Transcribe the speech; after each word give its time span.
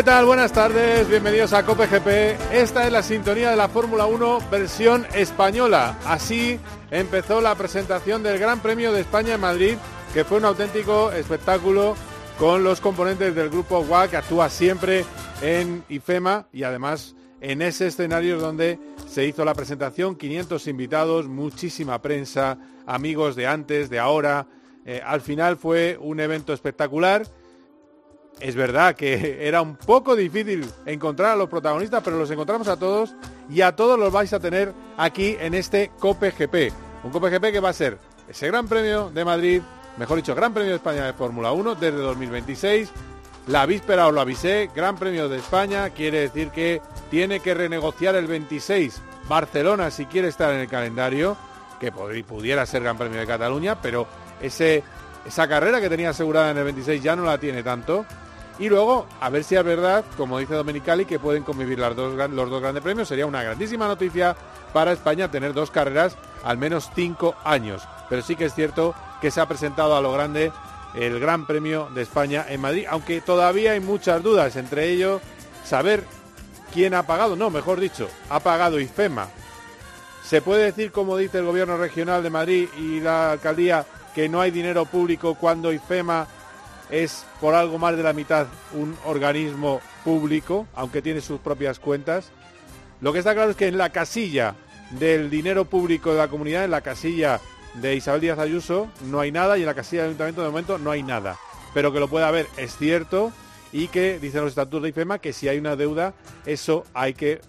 ¿Qué 0.00 0.04
tal? 0.04 0.24
Buenas 0.24 0.50
tardes, 0.52 1.06
bienvenidos 1.10 1.52
a 1.52 1.66
Cope 1.66 1.86
GP. 1.86 2.54
Esta 2.54 2.86
es 2.86 2.90
la 2.90 3.02
sintonía 3.02 3.50
de 3.50 3.56
la 3.56 3.68
Fórmula 3.68 4.06
1 4.06 4.48
versión 4.50 5.06
española. 5.12 5.98
Así 6.06 6.58
empezó 6.90 7.42
la 7.42 7.54
presentación 7.54 8.22
del 8.22 8.38
Gran 8.38 8.60
Premio 8.60 8.92
de 8.92 9.02
España 9.02 9.34
en 9.34 9.42
Madrid, 9.42 9.74
que 10.14 10.24
fue 10.24 10.38
un 10.38 10.46
auténtico 10.46 11.12
espectáculo 11.12 11.96
con 12.38 12.64
los 12.64 12.80
componentes 12.80 13.34
del 13.34 13.50
grupo 13.50 13.80
WAC 13.80 14.12
que 14.12 14.16
actúa 14.16 14.48
siempre 14.48 15.04
en 15.42 15.84
IFEMA 15.90 16.46
y 16.50 16.62
además 16.62 17.14
en 17.42 17.60
ese 17.60 17.88
escenario 17.88 18.38
donde 18.38 18.78
se 19.06 19.26
hizo 19.26 19.44
la 19.44 19.52
presentación, 19.52 20.16
500 20.16 20.66
invitados, 20.66 21.28
muchísima 21.28 22.00
prensa, 22.00 22.56
amigos 22.86 23.36
de 23.36 23.46
antes, 23.46 23.90
de 23.90 23.98
ahora. 23.98 24.46
Eh, 24.86 25.02
al 25.04 25.20
final 25.20 25.58
fue 25.58 25.98
un 26.00 26.20
evento 26.20 26.54
espectacular 26.54 27.24
es 28.40 28.54
verdad 28.54 28.94
que 28.94 29.38
era 29.46 29.62
un 29.62 29.76
poco 29.76 30.16
difícil 30.16 30.66
encontrar 30.86 31.32
a 31.32 31.36
los 31.36 31.48
protagonistas, 31.48 32.02
pero 32.02 32.18
los 32.18 32.30
encontramos 32.30 32.68
a 32.68 32.76
todos 32.76 33.14
y 33.48 33.60
a 33.60 33.76
todos 33.76 33.98
los 33.98 34.12
vais 34.12 34.32
a 34.32 34.40
tener 34.40 34.72
aquí 34.96 35.36
en 35.40 35.54
este 35.54 35.90
Cope 35.98 36.30
GP. 36.30 36.72
Un 37.04 37.10
Cope 37.10 37.30
GP 37.30 37.52
que 37.52 37.60
va 37.60 37.70
a 37.70 37.74
ser 37.74 37.98
ese 38.28 38.46
Gran 38.48 38.68
Premio 38.68 39.10
de 39.10 39.24
Madrid, 39.24 39.62
mejor 39.96 40.16
dicho, 40.16 40.34
Gran 40.34 40.54
Premio 40.54 40.70
de 40.70 40.76
España 40.76 41.06
de 41.06 41.12
Fórmula 41.12 41.52
1 41.52 41.74
desde 41.74 41.98
2026. 41.98 42.90
La 43.46 43.66
víspera 43.66 44.06
os 44.06 44.14
lo 44.14 44.20
avisé, 44.20 44.70
Gran 44.74 44.96
Premio 44.96 45.28
de 45.28 45.38
España 45.38 45.90
quiere 45.90 46.20
decir 46.20 46.50
que 46.50 46.80
tiene 47.10 47.40
que 47.40 47.54
renegociar 47.54 48.14
el 48.14 48.26
26 48.26 49.00
Barcelona 49.30 49.90
si 49.92 50.06
quiere 50.06 50.28
estar 50.28 50.52
en 50.52 50.60
el 50.60 50.68
calendario, 50.68 51.36
que 51.78 51.92
pudiera 51.92 52.66
ser 52.66 52.82
Gran 52.82 52.98
Premio 52.98 53.20
de 53.20 53.26
Cataluña, 53.26 53.80
pero 53.80 54.06
ese, 54.42 54.82
esa 55.24 55.48
carrera 55.48 55.80
que 55.80 55.88
tenía 55.88 56.10
asegurada 56.10 56.50
en 56.50 56.58
el 56.58 56.64
26 56.64 57.02
ya 57.02 57.16
no 57.16 57.24
la 57.24 57.38
tiene 57.38 57.62
tanto. 57.62 58.04
Y 58.60 58.68
luego, 58.68 59.06
a 59.20 59.30
ver 59.30 59.42
si 59.42 59.56
es 59.56 59.64
verdad, 59.64 60.04
como 60.18 60.38
dice 60.38 60.54
Domenicali, 60.54 61.06
que 61.06 61.18
pueden 61.18 61.42
convivir 61.42 61.78
los 61.78 61.96
dos 61.96 62.60
grandes 62.60 62.82
premios. 62.82 63.08
Sería 63.08 63.24
una 63.24 63.42
grandísima 63.42 63.88
noticia 63.88 64.36
para 64.74 64.92
España 64.92 65.30
tener 65.30 65.54
dos 65.54 65.70
carreras 65.70 66.14
al 66.44 66.58
menos 66.58 66.90
cinco 66.94 67.34
años. 67.42 67.82
Pero 68.10 68.20
sí 68.20 68.36
que 68.36 68.44
es 68.44 68.54
cierto 68.54 68.94
que 69.22 69.30
se 69.30 69.40
ha 69.40 69.48
presentado 69.48 69.96
a 69.96 70.02
lo 70.02 70.12
grande 70.12 70.52
el 70.94 71.18
Gran 71.20 71.46
Premio 71.46 71.88
de 71.94 72.02
España 72.02 72.44
en 72.48 72.60
Madrid, 72.60 72.84
aunque 72.90 73.22
todavía 73.22 73.72
hay 73.72 73.80
muchas 73.80 74.22
dudas, 74.22 74.56
entre 74.56 74.90
ellos 74.90 75.22
saber 75.64 76.04
quién 76.74 76.94
ha 76.94 77.04
pagado, 77.04 77.36
no, 77.36 77.48
mejor 77.48 77.80
dicho, 77.80 78.08
ha 78.28 78.40
pagado 78.40 78.78
IFEMA. 78.78 79.28
¿Se 80.22 80.42
puede 80.42 80.64
decir, 80.64 80.92
como 80.92 81.16
dice 81.16 81.38
el 81.38 81.44
Gobierno 81.44 81.76
Regional 81.78 82.22
de 82.22 82.30
Madrid 82.30 82.68
y 82.76 83.00
la 83.00 83.32
Alcaldía, 83.32 83.86
que 84.14 84.28
no 84.28 84.40
hay 84.40 84.50
dinero 84.50 84.84
público 84.84 85.34
cuando 85.36 85.72
IFEMA 85.72 86.26
es 86.90 87.24
por 87.40 87.54
algo 87.54 87.78
más 87.78 87.96
de 87.96 88.02
la 88.02 88.12
mitad 88.12 88.46
un 88.72 88.96
organismo 89.04 89.80
público, 90.04 90.66
aunque 90.74 91.02
tiene 91.02 91.20
sus 91.20 91.40
propias 91.40 91.78
cuentas. 91.78 92.30
Lo 93.00 93.12
que 93.12 93.20
está 93.20 93.34
claro 93.34 93.50
es 93.50 93.56
que 93.56 93.68
en 93.68 93.78
la 93.78 93.90
casilla 93.90 94.54
del 94.90 95.30
dinero 95.30 95.64
público 95.64 96.12
de 96.12 96.18
la 96.18 96.28
comunidad, 96.28 96.64
en 96.64 96.70
la 96.70 96.80
casilla 96.80 97.40
de 97.74 97.94
Isabel 97.94 98.20
Díaz 98.20 98.38
Ayuso, 98.38 98.88
no 99.06 99.20
hay 99.20 99.32
nada 99.32 99.56
y 99.56 99.60
en 99.60 99.66
la 99.66 99.74
casilla 99.74 100.02
del 100.02 100.10
ayuntamiento 100.10 100.42
de 100.42 100.48
momento 100.48 100.78
no 100.78 100.90
hay 100.90 101.02
nada. 101.02 101.36
Pero 101.72 101.92
que 101.92 102.00
lo 102.00 102.08
pueda 102.08 102.28
haber 102.28 102.46
es 102.56 102.76
cierto 102.76 103.32
y 103.72 103.88
que 103.88 104.18
dicen 104.18 104.42
los 104.42 104.50
estatutos 104.50 104.82
de 104.82 104.88
IFEMA 104.88 105.20
que 105.20 105.32
si 105.32 105.48
hay 105.48 105.58
una 105.58 105.76
deuda, 105.76 106.14
eso 106.44 106.84
hay 106.92 107.14
que 107.14 107.40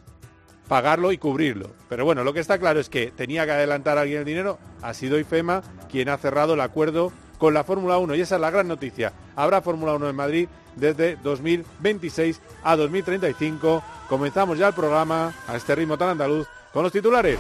pagarlo 0.68 1.12
y 1.12 1.18
cubrirlo. 1.18 1.72
Pero 1.90 2.06
bueno, 2.06 2.24
lo 2.24 2.34
que 2.34 2.40
está 2.40 2.60
claro 2.60 2.80
es 2.80 2.90
que 2.90 3.12
tenía 3.12 3.46
que 3.46 3.52
adelantar 3.52 3.98
alguien 3.98 4.20
el 4.20 4.26
dinero, 4.26 4.60
ha 4.82 4.94
sido 4.94 5.20
IFEMA 5.20 5.64
quien 5.90 6.10
ha 6.10 6.18
cerrado 6.18 6.54
el 6.54 6.62
acuerdo 6.62 7.12
con 7.42 7.56
la 7.56 7.64
Fórmula 7.64 7.98
1 7.98 8.14
y 8.14 8.22
esa 8.22 8.36
es 8.36 8.42
la 8.42 8.52
gran 8.52 8.68
noticia. 8.68 9.14
Habrá 9.36 9.64
Fórmula 9.64 9.96
1 9.96 10.10
en 10.10 10.16
Madrid 10.16 10.48
desde 10.76 11.16
2026 11.16 12.40
a 12.64 12.76
2035. 12.76 13.84
Comenzamos 14.08 14.60
ya 14.60 14.68
el 14.68 14.76
programa 14.76 15.34
a 15.48 15.56
este 15.56 15.74
ritmo 15.74 15.98
tan 15.98 16.10
andaluz 16.10 16.48
con 16.72 16.84
los 16.84 16.92
titulares. 16.92 17.40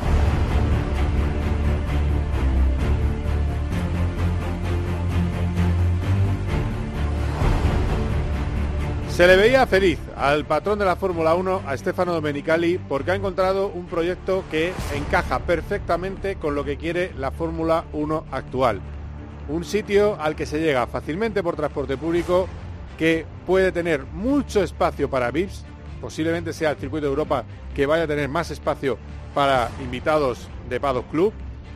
Se 9.11 9.27
le 9.27 9.35
veía 9.35 9.67
feliz 9.67 9.99
al 10.17 10.45
patrón 10.45 10.79
de 10.79 10.85
la 10.85 10.95
Fórmula 10.95 11.35
1, 11.35 11.61
a 11.67 11.77
Stefano 11.77 12.11
Domenicali, 12.11 12.79
porque 12.79 13.11
ha 13.11 13.15
encontrado 13.15 13.67
un 13.67 13.85
proyecto 13.85 14.43
que 14.49 14.73
encaja 14.95 15.37
perfectamente 15.37 16.37
con 16.37 16.55
lo 16.55 16.65
que 16.65 16.77
quiere 16.77 17.13
la 17.19 17.29
Fórmula 17.29 17.83
1 17.93 18.25
actual 18.31 18.81
un 19.51 19.65
sitio 19.65 20.17
al 20.19 20.35
que 20.35 20.45
se 20.45 20.59
llega 20.59 20.87
fácilmente 20.87 21.43
por 21.43 21.55
transporte 21.55 21.97
público, 21.97 22.47
que 22.97 23.25
puede 23.45 23.71
tener 23.71 24.05
mucho 24.05 24.63
espacio 24.63 25.09
para 25.09 25.29
VIPs, 25.29 25.65
posiblemente 25.99 26.53
sea 26.53 26.71
el 26.71 26.77
circuito 26.77 27.05
de 27.05 27.11
Europa 27.11 27.43
que 27.75 27.85
vaya 27.85 28.03
a 28.03 28.07
tener 28.07 28.29
más 28.29 28.49
espacio 28.49 28.97
para 29.35 29.69
invitados 29.81 30.47
de 30.69 30.79
Paddock 30.79 31.09
Club, 31.09 31.33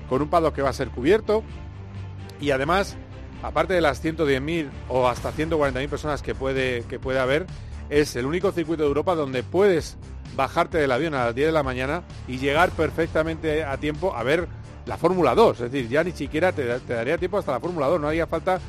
con 0.09 0.21
un 0.21 0.29
paddock 0.29 0.55
que 0.55 0.61
va 0.61 0.69
a 0.69 0.73
ser 0.73 0.89
cubierto. 0.89 1.43
Y 2.39 2.51
además, 2.51 2.95
aparte 3.43 3.73
de 3.73 3.81
las 3.81 4.03
110.000 4.03 4.69
o 4.87 5.07
hasta 5.07 5.33
140.000 5.33 5.89
personas 5.89 6.21
que 6.21 6.33
puede, 6.33 6.83
que 6.83 6.99
puede 6.99 7.19
haber, 7.19 7.45
es 7.89 8.15
el 8.15 8.25
único 8.25 8.51
circuito 8.51 8.83
de 8.83 8.87
Europa 8.87 9.15
donde 9.15 9.43
puedes 9.43 9.97
bajarte 10.35 10.77
del 10.77 10.91
avión 10.91 11.13
a 11.13 11.25
las 11.25 11.35
10 11.35 11.47
de 11.47 11.51
la 11.51 11.63
mañana 11.63 12.03
y 12.27 12.37
llegar 12.37 12.71
perfectamente 12.71 13.63
a 13.63 13.77
tiempo 13.77 14.15
a 14.15 14.23
ver 14.23 14.47
la 14.85 14.97
Fórmula 14.97 15.35
2. 15.35 15.61
Es 15.61 15.71
decir, 15.71 15.89
ya 15.89 16.03
ni 16.03 16.11
siquiera 16.11 16.51
te, 16.51 16.79
daría 16.87 17.17
tiempo 17.17 17.37
hasta 17.37 17.51
la 17.51 17.59
Fórmula 17.59 17.87
2. 17.87 18.01
No 18.01 18.07
haría 18.07 18.27
falta 18.27 18.59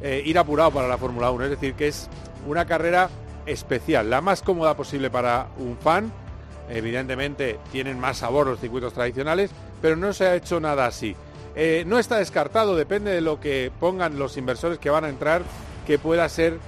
eh, 0.00 0.22
ir 0.24 0.38
apurado 0.38 0.70
para 0.70 0.88
la 0.88 0.98
Fórmula 0.98 1.30
1. 1.30 1.44
Es 1.44 1.50
decir, 1.50 1.74
que 1.74 1.88
es 1.88 2.08
una 2.46 2.66
carrera 2.66 3.08
especial, 3.46 4.08
la 4.08 4.20
más 4.20 4.42
cómoda 4.42 4.76
posible 4.76 5.10
para 5.10 5.48
un 5.58 5.76
fan. 5.76 6.12
Evidentemente 6.68 7.58
tienen 7.72 7.98
más 8.00 8.18
sabor 8.18 8.46
los 8.46 8.60
circuitos 8.60 8.94
tradicionales, 8.94 9.50
pero 9.82 9.96
no 9.96 10.12
se 10.12 10.26
ha 10.26 10.34
hecho 10.34 10.60
nada 10.60 10.86
así. 10.86 11.14
Eh, 11.56 11.84
no 11.86 11.98
está 11.98 12.16
descartado, 12.16 12.74
depende 12.74 13.10
de 13.10 13.20
lo 13.20 13.38
que 13.38 13.70
pongan 13.78 14.18
los 14.18 14.36
inversores 14.36 14.78
que 14.78 14.90
van 14.90 15.04
a 15.04 15.08
entrar, 15.08 15.42
que 15.86 15.98
pueda 15.98 16.28
ser 16.28 16.58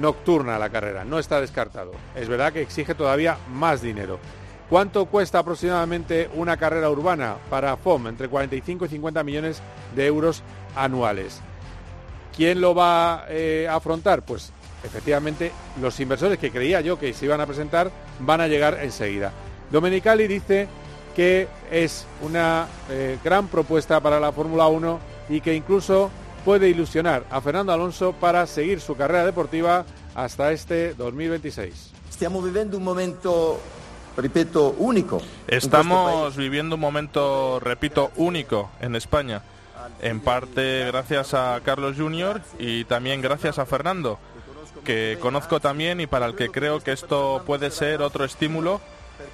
nocturna 0.00 0.58
la 0.58 0.70
carrera. 0.70 1.04
No 1.04 1.18
está 1.18 1.40
descartado. 1.40 1.92
Es 2.14 2.28
verdad 2.28 2.52
que 2.52 2.62
exige 2.62 2.94
todavía 2.94 3.36
más 3.52 3.82
dinero. 3.82 4.18
¿Cuánto 4.72 5.04
cuesta 5.04 5.40
aproximadamente 5.40 6.30
una 6.34 6.56
carrera 6.56 6.88
urbana 6.88 7.36
para 7.50 7.76
FOM? 7.76 8.06
Entre 8.06 8.26
45 8.26 8.86
y 8.86 8.88
50 8.88 9.22
millones 9.22 9.60
de 9.94 10.06
euros 10.06 10.42
anuales. 10.74 11.40
¿Quién 12.34 12.62
lo 12.62 12.74
va 12.74 13.26
eh, 13.28 13.66
a 13.68 13.74
afrontar? 13.74 14.22
Pues 14.22 14.50
efectivamente 14.82 15.52
los 15.78 16.00
inversores 16.00 16.38
que 16.38 16.50
creía 16.50 16.80
yo 16.80 16.98
que 16.98 17.12
se 17.12 17.26
iban 17.26 17.42
a 17.42 17.46
presentar 17.46 17.90
van 18.20 18.40
a 18.40 18.48
llegar 18.48 18.78
enseguida. 18.80 19.30
Domenicali 19.70 20.26
dice 20.26 20.68
que 21.14 21.48
es 21.70 22.06
una 22.22 22.66
eh, 22.88 23.18
gran 23.22 23.48
propuesta 23.48 24.00
para 24.00 24.18
la 24.18 24.32
Fórmula 24.32 24.68
1 24.68 24.98
y 25.28 25.42
que 25.42 25.54
incluso 25.54 26.10
puede 26.46 26.70
ilusionar 26.70 27.24
a 27.28 27.42
Fernando 27.42 27.74
Alonso 27.74 28.14
para 28.14 28.46
seguir 28.46 28.80
su 28.80 28.96
carrera 28.96 29.26
deportiva 29.26 29.84
hasta 30.14 30.50
este 30.50 30.94
2026. 30.94 31.92
Estamos 32.08 32.44
viviendo 32.44 32.78
un 32.78 32.84
momento, 32.84 33.58
repito, 34.16 34.74
único. 34.78 35.20
Estamos 35.46 36.36
viviendo 36.36 36.76
un 36.76 36.80
momento, 36.80 37.60
repito, 37.60 38.10
único 38.16 38.70
en 38.80 38.96
España. 38.96 39.42
En 40.00 40.20
parte 40.20 40.86
gracias 40.86 41.34
a 41.34 41.60
Carlos 41.64 41.96
Junior 41.96 42.40
y 42.58 42.84
también 42.84 43.20
gracias 43.20 43.58
a 43.58 43.66
Fernando, 43.66 44.18
que 44.84 45.18
conozco 45.20 45.60
también 45.60 46.00
y 46.00 46.06
para 46.06 46.26
el 46.26 46.34
que 46.34 46.50
creo 46.50 46.80
que 46.80 46.92
esto 46.92 47.42
puede 47.46 47.70
ser 47.70 48.02
otro 48.02 48.24
estímulo 48.24 48.80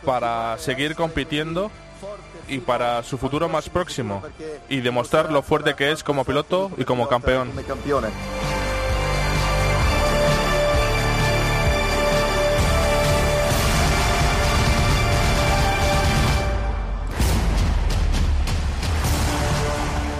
para 0.04 0.56
seguir 0.58 0.94
compitiendo 0.94 1.70
y 2.48 2.58
para 2.58 3.02
su 3.02 3.18
futuro 3.18 3.48
más 3.48 3.68
próximo 3.68 4.22
y 4.68 4.80
demostrar 4.80 5.30
lo 5.30 5.42
fuerte 5.42 5.74
que 5.74 5.92
es 5.92 6.02
como 6.02 6.24
piloto 6.24 6.70
y 6.76 6.84
como 6.84 7.08
campeón. 7.08 7.50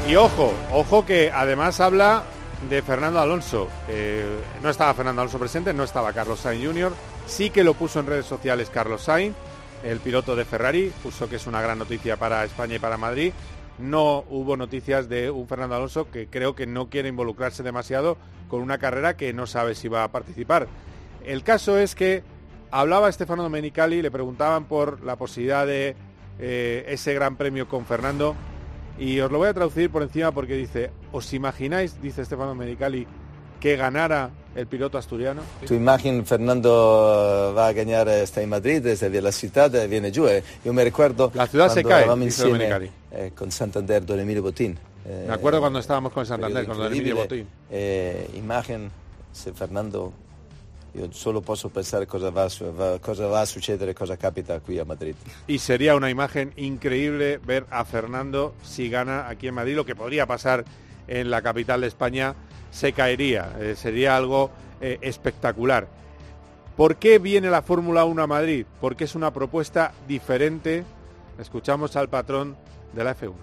Y 0.09 0.17
ojo, 0.17 0.55
ojo 0.73 1.05
que 1.05 1.31
además 1.31 1.81
habla 1.81 2.23
de 2.71 2.81
Fernando 2.81 3.21
Alonso. 3.21 3.69
Eh, 3.91 4.25
no 4.63 4.71
estaba 4.71 4.95
Fernando 4.95 5.21
Alonso 5.21 5.39
presente, 5.39 5.75
no 5.75 5.85
estaba 5.85 6.15
Carlos 6.15 6.41
Sainz 6.41 6.65
Jr. 6.65 6.93
Sí 7.27 7.51
que 7.51 7.63
lo 7.63 7.75
puso 7.75 8.01
en 8.01 8.07
redes 8.07 8.25
sociales 8.25 8.71
Carlos 8.71 9.03
Sainz 9.03 9.37
el 9.85 10.01
piloto 10.01 10.35
de 10.35 10.47
Ferrari, 10.47 10.91
puso 11.03 11.29
que 11.29 11.37
es 11.37 11.47
una 11.47 11.61
gran 11.61 11.79
noticia 11.79 12.17
para 12.17 12.43
España 12.43 12.77
y 12.77 12.79
para 12.79 12.97
Madrid. 12.97 13.35
No 13.79 14.25
hubo 14.31 14.57
noticias 14.57 15.11
de 15.11 15.31
un 15.31 15.47
Fernando 15.47 15.77
Alonso 15.77 16.11
que 16.11 16.27
creo 16.27 16.55
que 16.55 16.67
no 16.67 16.89
quiere 16.89 17.11
involucrarse 17.11 17.63
demasiado 17.63 18.17
con 18.49 18.63
una 18.63 18.79
carrera 18.79 19.15
que 19.15 19.35
no 19.35 19.47
sabe 19.47 19.75
si 19.75 19.89
va 19.89 20.05
a 20.05 20.11
participar. 20.11 20.69
El 21.23 21.43
caso 21.43 21.77
es 21.77 21.95
que 21.95 22.23
hablaba 22.71 23.13
Stefano 23.13 23.43
Domenicali, 23.43 24.01
le 24.01 24.11
preguntaban 24.11 24.65
por 24.65 25.03
la 25.05 25.17
posibilidad 25.17 25.67
de 25.67 25.97
eh, 26.39 26.87
ese 26.89 27.13
gran 27.13 27.37
premio 27.37 27.69
con 27.69 27.85
Fernando 27.85 28.35
y 28.99 29.21
os 29.21 29.31
lo 29.31 29.39
voy 29.39 29.49
a 29.49 29.55
traducir 29.55 29.91
por 29.91 30.03
encima 30.03 30.33
porque 30.33 30.55
dice, 30.55 30.91
¿os 31.13 31.33
imagináis, 31.33 32.01
dice 32.03 32.25
Stefano 32.25 32.49
Domenicali, 32.49 33.07
que 33.61 33.77
ganara 33.77 34.31
el 34.55 34.67
piloto 34.67 34.99
asturiano. 34.99 35.43
Tu 35.67 35.75
imagen, 35.75 36.25
Fernando 36.25 37.55
va 37.57 37.69
a 37.69 37.73
ganar 37.73 38.09
está 38.09 38.43
en 38.43 38.49
Madrid, 38.49 38.83
desde 38.83 39.21
la 39.21 39.33
ciudad 39.33 39.71
viene 39.89 40.11
giù. 40.11 40.27
Eh. 40.27 40.43
Yo 40.65 40.73
me 40.73 40.85
recuerdo 40.85 41.31
la 41.35 41.47
ciudad 41.47 41.69
se 41.69 41.85
cae, 41.85 42.07
insieme, 42.23 42.91
eh, 43.11 43.33
con 43.35 43.51
Santander, 43.51 44.05
Don 44.05 44.19
Emilio 44.21 44.43
Botín. 44.43 44.79
Eh, 45.07 45.25
me 45.29 45.35
acuerdo 45.35 45.61
cuando 45.61 45.79
estábamos 45.79 46.13
con 46.13 46.27
Santander, 46.27 46.67
con 46.67 46.77
Don 46.77 46.87
Emilio 46.93 47.17
Botín. 47.17 47.47
Eh, 47.71 48.31
imagen, 48.35 48.91
Fernando 49.55 50.13
Yo 50.95 51.13
solo 51.13 51.43
puedo 51.43 51.69
pensar 51.69 52.07
cosa 52.07 52.31
va, 52.31 52.49
cosa 53.01 53.27
va 53.27 53.43
a 53.43 53.47
suceder, 53.47 53.95
cosa 53.95 54.17
capita 54.17 54.57
aquí 54.57 54.79
a 54.79 54.85
Madrid. 54.85 55.15
Y 55.47 55.59
sería 55.59 55.95
una 55.95 56.11
imagen 56.11 56.53
increíble 56.57 57.39
ver 57.39 57.67
a 57.71 57.85
Fernando 57.85 58.55
si 58.63 58.89
gana 58.89 59.29
aquí 59.29 59.49
en 59.49 59.55
Madrid, 59.55 59.77
lo 59.77 59.85
que 59.85 59.95
podría 59.95 60.27
pasar 60.27 60.65
en 61.07 61.31
la 61.31 61.43
capital 61.43 61.83
de 61.83 61.89
España 61.89 62.35
se 62.71 62.93
caería. 62.93 63.55
Eh, 63.61 63.75
sería 63.77 64.17
algo 64.17 64.51
eh, 64.81 64.99
espectacular. 65.03 65.89
¿Por 66.77 66.97
qué 66.97 67.19
viene 67.19 67.51
la 67.51 67.63
Fórmula 67.63 68.05
1 68.05 68.23
a 68.23 68.27
Madrid? 68.27 68.65
Porque 68.81 69.05
es 69.05 69.15
una 69.15 69.33
propuesta 69.33 69.93
diferente. 70.07 70.85
Escuchamos 71.39 71.97
al 71.97 72.09
patrón 72.09 72.57
de 72.95 73.05
la 73.05 73.17
F1. 73.17 73.35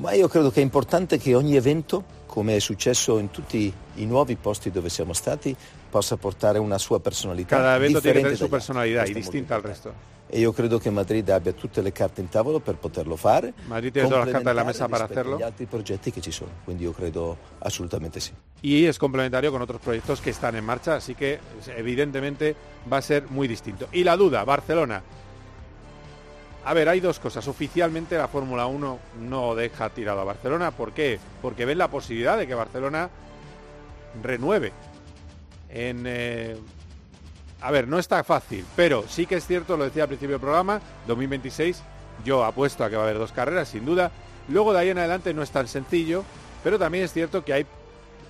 Ma 0.00 0.12
io 0.12 0.28
credo 0.28 0.50
che 0.50 0.60
è 0.60 0.62
importante 0.62 1.18
che 1.18 1.34
ogni 1.34 1.56
evento, 1.56 2.04
come 2.26 2.56
è 2.56 2.58
successo 2.58 3.18
in 3.18 3.30
tutti 3.30 3.72
i 3.96 4.06
nuovi 4.06 4.36
posti 4.36 4.70
dove 4.70 4.88
siamo 4.88 5.12
stati, 5.12 5.54
possa 5.92 6.16
portare 6.16 6.58
una 6.58 6.78
sua 6.78 7.00
personalità. 7.00 7.56
Cada 7.56 7.76
evento 7.76 8.00
tiene 8.00 8.20
que 8.20 8.22
tener 8.22 8.38
su 8.38 8.48
personalidad 8.48 9.06
y 9.06 9.12
distinta 9.12 9.56
al 9.56 9.62
resto. 9.62 9.92
E 10.26 10.38
io 10.38 10.50
credo 10.54 10.78
che 10.78 10.88
Madrid 10.88 11.28
abbia 11.28 11.52
tutte 11.52 11.82
le 11.82 11.92
carte 11.92 12.22
in 12.22 12.30
tavolo 12.30 12.60
per 12.60 12.76
poterlo 12.76 13.16
fare. 13.16 13.52
Madrid 13.66 13.92
tiene 13.92 14.08
todas 14.08 14.24
las 14.24 14.32
cartas 14.32 14.50
en 14.52 14.56
la 14.56 14.64
mesa 14.64 14.88
para 14.88 15.04
hacerlo. 15.04 15.36
Gli 15.36 15.42
altri 15.42 15.66
progetti 15.66 16.10
che 16.10 16.22
ci 16.22 16.30
sono, 16.30 16.50
quindi 16.64 16.84
io 16.84 16.92
credo 16.92 17.36
assolutamente 17.58 18.20
sì. 18.20 18.32
Y 18.62 18.86
es 18.86 18.96
complementario 18.96 19.50
con 19.50 19.60
otros 19.60 19.82
proyectos 19.82 20.22
que 20.22 20.30
están 20.30 20.56
en 20.56 20.64
marcha, 20.64 20.94
así 20.94 21.14
que 21.14 21.40
evidentemente 21.76 22.56
va 22.90 22.96
a 22.96 23.02
ser 23.02 23.28
muy 23.28 23.46
distinto. 23.46 23.88
Y 23.92 24.04
la 24.04 24.16
duda, 24.16 24.42
Barcelona. 24.44 25.02
A 26.64 26.72
ver, 26.72 26.88
hay 26.88 27.00
dos 27.00 27.18
cosas. 27.18 27.46
Oficialmente 27.46 28.16
la 28.16 28.28
Fórmula 28.28 28.64
1 28.64 28.98
no 29.20 29.54
deja 29.54 29.90
tirado 29.90 30.20
a 30.20 30.24
Barcelona. 30.24 30.70
¿Por 30.70 30.92
qué? 30.92 31.18
Porque 31.42 31.66
ven 31.66 31.76
la 31.76 31.88
posibilidad 31.88 32.38
de 32.38 32.46
que 32.46 32.54
Barcelona 32.54 33.10
renueve. 34.22 34.72
En, 35.72 36.04
eh, 36.06 36.56
a 37.60 37.70
ver, 37.70 37.88
no 37.88 37.98
está 37.98 38.22
fácil, 38.24 38.64
pero 38.76 39.04
sí 39.08 39.26
que 39.26 39.36
es 39.36 39.46
cierto, 39.46 39.76
lo 39.76 39.84
decía 39.84 40.02
al 40.02 40.08
principio 40.08 40.34
del 40.34 40.40
programa, 40.40 40.80
2026, 41.06 41.82
yo 42.24 42.44
apuesto 42.44 42.84
a 42.84 42.90
que 42.90 42.96
va 42.96 43.02
a 43.02 43.06
haber 43.06 43.18
dos 43.18 43.32
carreras, 43.32 43.68
sin 43.68 43.84
duda. 43.84 44.10
Luego 44.48 44.72
de 44.72 44.80
ahí 44.80 44.88
en 44.90 44.98
adelante 44.98 45.32
no 45.32 45.42
es 45.42 45.50
tan 45.50 45.68
sencillo, 45.68 46.24
pero 46.62 46.78
también 46.78 47.04
es 47.04 47.12
cierto 47.12 47.44
que 47.44 47.52
hay, 47.52 47.66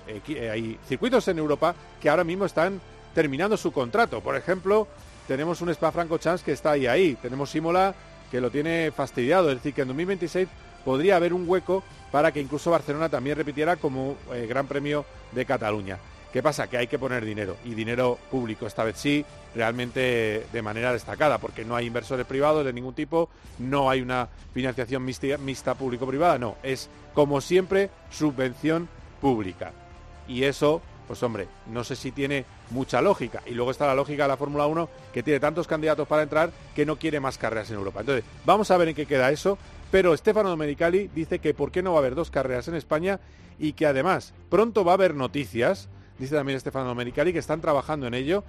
eh, 0.07 0.49
hay 0.49 0.79
circuitos 0.87 1.27
en 1.27 1.37
Europa 1.37 1.75
que 2.01 2.09
ahora 2.09 2.23
mismo 2.23 2.45
están 2.45 2.79
terminando 3.13 3.57
su 3.57 3.71
contrato. 3.71 4.21
Por 4.21 4.35
ejemplo, 4.35 4.87
tenemos 5.27 5.61
un 5.61 5.69
Spa 5.69 5.91
Franco 5.91 6.17
Chance 6.17 6.43
que 6.43 6.51
está 6.51 6.71
ahí 6.71 6.87
ahí. 6.87 7.17
Tenemos 7.21 7.49
Simola 7.49 7.93
que 8.31 8.41
lo 8.41 8.49
tiene 8.49 8.91
fastidiado. 8.91 9.49
Es 9.49 9.57
decir, 9.57 9.73
que 9.73 9.81
en 9.81 9.87
2026 9.89 10.47
podría 10.83 11.15
haber 11.15 11.33
un 11.33 11.47
hueco 11.47 11.83
para 12.11 12.31
que 12.31 12.41
incluso 12.41 12.71
Barcelona 12.71 13.09
también 13.09 13.37
repitiera 13.37 13.75
como 13.75 14.15
eh, 14.33 14.45
Gran 14.47 14.67
Premio 14.67 15.05
de 15.31 15.45
Cataluña. 15.45 15.97
¿Qué 16.33 16.41
pasa? 16.41 16.67
Que 16.67 16.77
hay 16.77 16.87
que 16.87 16.97
poner 16.97 17.23
dinero 17.23 17.57
y 17.63 17.75
dinero 17.75 18.17
público, 18.31 18.65
esta 18.65 18.83
vez 18.83 18.97
sí, 18.97 19.23
realmente 19.53 20.47
de 20.51 20.61
manera 20.63 20.91
destacada, 20.91 21.37
porque 21.37 21.63
no 21.63 21.75
hay 21.75 21.85
inversores 21.85 22.25
privados 22.25 22.65
de 22.65 22.73
ningún 22.73 22.95
tipo, 22.95 23.29
no 23.59 23.87
hay 23.87 24.01
una 24.01 24.29
financiación 24.51 25.05
mixta, 25.05 25.37
mixta 25.37 25.75
público-privada, 25.75 26.39
no, 26.39 26.55
es 26.63 26.89
como 27.13 27.39
siempre 27.39 27.91
subvención 28.09 28.89
pública. 29.21 29.73
Y 30.27 30.45
eso, 30.45 30.81
pues 31.07 31.21
hombre, 31.21 31.47
no 31.67 31.83
sé 31.83 31.95
si 31.95 32.11
tiene 32.11 32.45
mucha 32.71 32.99
lógica. 32.99 33.43
Y 33.45 33.51
luego 33.51 33.69
está 33.69 33.85
la 33.85 33.93
lógica 33.93 34.23
de 34.23 34.29
la 34.29 34.37
Fórmula 34.37 34.65
1, 34.65 34.89
que 35.13 35.21
tiene 35.21 35.39
tantos 35.39 35.67
candidatos 35.67 36.07
para 36.07 36.23
entrar 36.23 36.51
que 36.73 36.83
no 36.83 36.97
quiere 36.97 37.19
más 37.19 37.37
carreras 37.37 37.69
en 37.69 37.75
Europa. 37.75 37.99
Entonces, 37.99 38.25
vamos 38.43 38.71
a 38.71 38.77
ver 38.77 38.87
en 38.87 38.95
qué 38.95 39.05
queda 39.05 39.29
eso. 39.29 39.59
Pero 39.91 40.17
Stefano 40.17 40.49
Domenicali 40.49 41.11
dice 41.13 41.37
que 41.37 41.53
por 41.53 41.71
qué 41.71 41.83
no 41.83 41.91
va 41.91 41.97
a 41.97 41.99
haber 41.99 42.15
dos 42.15 42.31
carreras 42.31 42.67
en 42.67 42.73
España 42.73 43.19
y 43.59 43.73
que 43.73 43.85
además 43.85 44.33
pronto 44.49 44.83
va 44.83 44.93
a 44.93 44.95
haber 44.95 45.13
noticias 45.13 45.89
dice 46.19 46.35
también 46.35 46.59
Stefano 46.59 46.85
Domenicali, 46.85 47.33
que 47.33 47.39
están 47.39 47.61
trabajando 47.61 48.07
en 48.07 48.13
ello. 48.13 48.43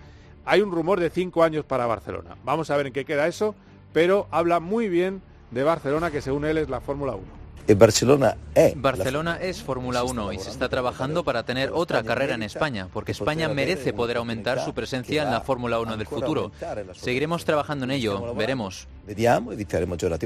Hay 0.44 0.61
un 0.61 0.71
rumor 0.71 1.00
de 1.00 1.11
cinco 1.11 1.42
años 1.42 1.64
para 1.64 1.87
Barcelona. 1.87 2.37
Vamos 2.44 2.71
a 2.71 2.76
ver 2.76 2.88
en 2.88 2.92
qué 2.92 3.04
queda 3.04 3.26
eso, 3.26 3.54
pero 3.92 4.26
habla 4.30 4.61
muy 4.61 4.88
bien 4.88 5.23
de 5.50 5.62
Barcelona, 5.62 6.11
que 6.11 6.21
según 6.21 6.44
él 6.44 6.59
es 6.59 6.68
la 6.68 6.80
Fórmula 6.80 7.14
1. 7.14 7.44
Barcelona, 7.76 8.37
es, 8.54 8.80
Barcelona 8.80 9.38
es 9.40 9.62
Fórmula 9.62 10.04
1 10.04 10.35
y 10.35 10.38
se 10.38 10.50
está 10.50 10.68
trabajando 10.68 11.25
para 11.25 11.44
tener 11.44 11.71
otra 11.73 12.02
carrera 12.02 12.35
en 12.35 12.42
España, 12.42 12.88
porque 12.92 13.12
España 13.12 13.49
merece 13.49 13.94
poder 13.94 14.18
aumentar 14.18 14.62
su 14.62 14.75
presencia 14.75 15.23
en 15.23 15.30
la 15.30 15.40
Fórmula 15.40 15.80
1 15.80 15.97
del 15.97 16.06
futuro. 16.06 16.52
Seguiremos 16.92 17.44
trabajando 17.47 17.87
en 17.87 17.92
ello, 17.92 18.35
veremos. 18.35 18.87
Vediamo 19.06 19.52
e 19.52 19.66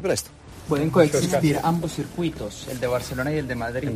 presto. 0.02 0.30
Pueden 0.68 0.90
coexistir 0.90 1.58
ambos 1.62 1.92
circuitos, 1.92 2.66
el 2.68 2.80
de 2.80 2.86
Barcelona 2.88 3.32
y 3.32 3.38
el 3.38 3.46
de 3.46 3.54
Madrid. 3.54 3.90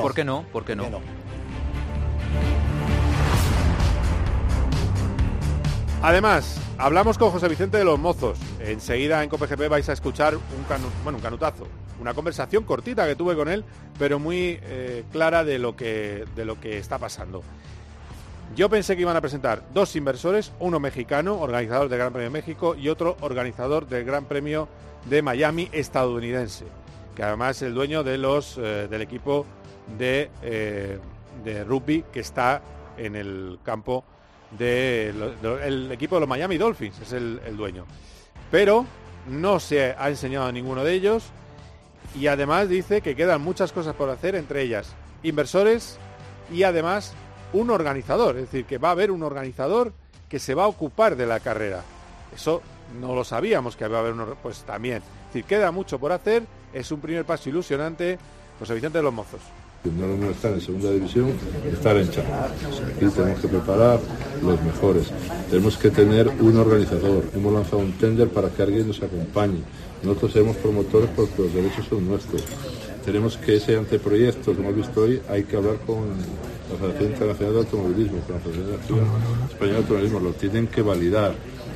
¿Por 0.00 0.14
qué 0.14 0.24
no? 0.24 0.44
¿Por 0.52 0.64
qué 0.64 0.76
no? 0.76 0.84
Además, 6.02 6.60
hablamos 6.78 7.18
con 7.18 7.30
José 7.30 7.48
Vicente 7.48 7.78
de 7.78 7.84
los 7.84 7.98
Mozos. 7.98 8.38
Enseguida 8.60 9.24
en 9.24 9.30
COPGP 9.30 9.68
vais 9.68 9.88
a 9.88 9.92
escuchar 9.92 10.36
un, 10.36 10.42
bueno, 11.02 11.18
un 11.18 11.22
canutazo, 11.22 11.66
una 12.00 12.14
conversación 12.14 12.64
cortita 12.64 13.06
que 13.06 13.16
tuve 13.16 13.34
con 13.34 13.48
él, 13.48 13.64
pero 13.98 14.18
muy 14.18 14.60
eh, 14.62 15.04
clara 15.10 15.42
de 15.42 15.58
lo, 15.58 15.74
que, 15.74 16.24
de 16.36 16.44
lo 16.44 16.60
que 16.60 16.78
está 16.78 16.98
pasando. 16.98 17.42
Yo 18.54 18.68
pensé 18.68 18.94
que 18.94 19.02
iban 19.02 19.16
a 19.16 19.20
presentar 19.20 19.62
dos 19.74 19.96
inversores, 19.96 20.52
uno 20.60 20.78
mexicano, 20.78 21.40
organizador 21.40 21.88
del 21.88 21.98
Gran 21.98 22.12
Premio 22.12 22.30
de 22.30 22.38
México, 22.38 22.76
y 22.76 22.88
otro 22.88 23.16
organizador 23.20 23.88
del 23.88 24.04
Gran 24.04 24.26
Premio 24.26 24.68
de 25.06 25.22
Miami 25.22 25.68
estadounidense, 25.72 26.66
que 27.16 27.22
además 27.22 27.56
es 27.56 27.62
el 27.62 27.74
dueño 27.74 28.04
de 28.04 28.18
los, 28.18 28.58
eh, 28.58 28.86
del 28.88 29.02
equipo 29.02 29.46
de, 29.98 30.30
eh, 30.42 30.98
de 31.42 31.64
rugby 31.64 32.04
que 32.12 32.20
está 32.20 32.62
en 32.96 33.16
el 33.16 33.58
campo 33.64 34.04
del 34.50 35.90
equipo 35.92 36.16
de 36.16 36.20
los 36.20 36.28
Miami 36.28 36.58
Dolphins, 36.58 37.00
es 37.00 37.12
el, 37.12 37.56
dueño. 37.56 37.84
Pero 38.50 38.86
no 39.28 39.60
se 39.60 39.94
ha 39.98 40.08
enseñado 40.08 40.46
a 40.46 40.52
ninguno 40.52 40.84
de 40.84 40.92
ellos 40.92 41.24
y 42.18 42.28
además 42.28 42.68
dice 42.68 43.00
que 43.00 43.16
quedan 43.16 43.42
muchas 43.42 43.72
cosas 43.72 43.94
por 43.94 44.08
hacer, 44.08 44.34
entre 44.34 44.62
ellas 44.62 44.94
inversores 45.22 45.98
y 46.52 46.62
además 46.62 47.14
un 47.52 47.70
organizador, 47.70 48.36
es 48.36 48.42
decir, 48.42 48.64
que 48.64 48.78
va 48.78 48.88
a 48.88 48.92
haber 48.92 49.10
un 49.10 49.22
organizador 49.22 49.92
que 50.28 50.38
se 50.38 50.54
va 50.54 50.64
a 50.64 50.68
ocupar 50.68 51.16
de 51.16 51.26
la 51.26 51.40
carrera. 51.40 51.82
Eso 52.34 52.62
no 53.00 53.14
lo 53.14 53.24
sabíamos 53.24 53.76
que 53.76 53.86
va 53.88 53.98
a 53.98 54.00
haber 54.00 54.12
uno, 54.12 54.36
pues 54.42 54.62
también. 54.64 54.98
Es 54.98 55.34
decir, 55.34 55.44
queda 55.44 55.70
mucho 55.70 55.98
por 55.98 56.12
hacer, 56.12 56.44
es 56.72 56.90
un 56.92 57.00
primer 57.00 57.24
paso 57.24 57.48
ilusionante, 57.48 58.18
José 58.58 58.74
Vicente 58.74 58.98
de 58.98 59.04
los 59.04 59.12
Mozos. 59.12 59.40
No 59.92 60.06
mismo 60.08 60.30
estar 60.30 60.52
en 60.52 60.60
segunda 60.60 60.90
división 60.90 61.32
estar 61.72 61.96
en 61.96 62.10
Champions. 62.10 62.82
Aquí 62.96 63.06
tenemos 63.06 63.40
que 63.40 63.48
preparar 63.48 64.00
los 64.42 64.62
mejores. 64.62 65.12
Tenemos 65.50 65.76
que 65.76 65.90
tener 65.90 66.28
un 66.28 66.56
organizador. 66.56 67.24
Hemos 67.34 67.52
lanzado 67.52 67.78
un 67.78 67.92
tender 67.92 68.28
para 68.28 68.48
que 68.50 68.62
alguien 68.62 68.86
nos 68.86 69.02
acompañe. 69.02 69.60
Nosotros 70.02 70.32
seremos 70.32 70.56
promotores 70.56 71.08
porque 71.14 71.42
los 71.42 71.54
derechos 71.54 71.86
son 71.88 72.06
nuestros. 72.08 72.42
Tenemos 73.04 73.36
que 73.36 73.56
ese 73.56 73.76
anteproyecto 73.76 74.54
que 74.54 74.60
hemos 74.60 74.76
visto 74.76 75.02
hoy, 75.02 75.20
hay 75.28 75.44
que 75.44 75.56
hablar 75.56 75.76
con 75.86 76.08
la 76.70 76.76
Federación 76.76 77.12
Internacional 77.12 77.54
de 77.54 77.58
Automovilismo, 77.60 78.18
con 78.26 78.34
la 78.34 78.40
Federación 78.40 79.00
Española 79.48 79.72
de 79.72 79.82
Automovilismo, 79.82 80.20
lo 80.20 80.32
tienen 80.32 80.66
que 80.66 80.82
validar 80.82 81.34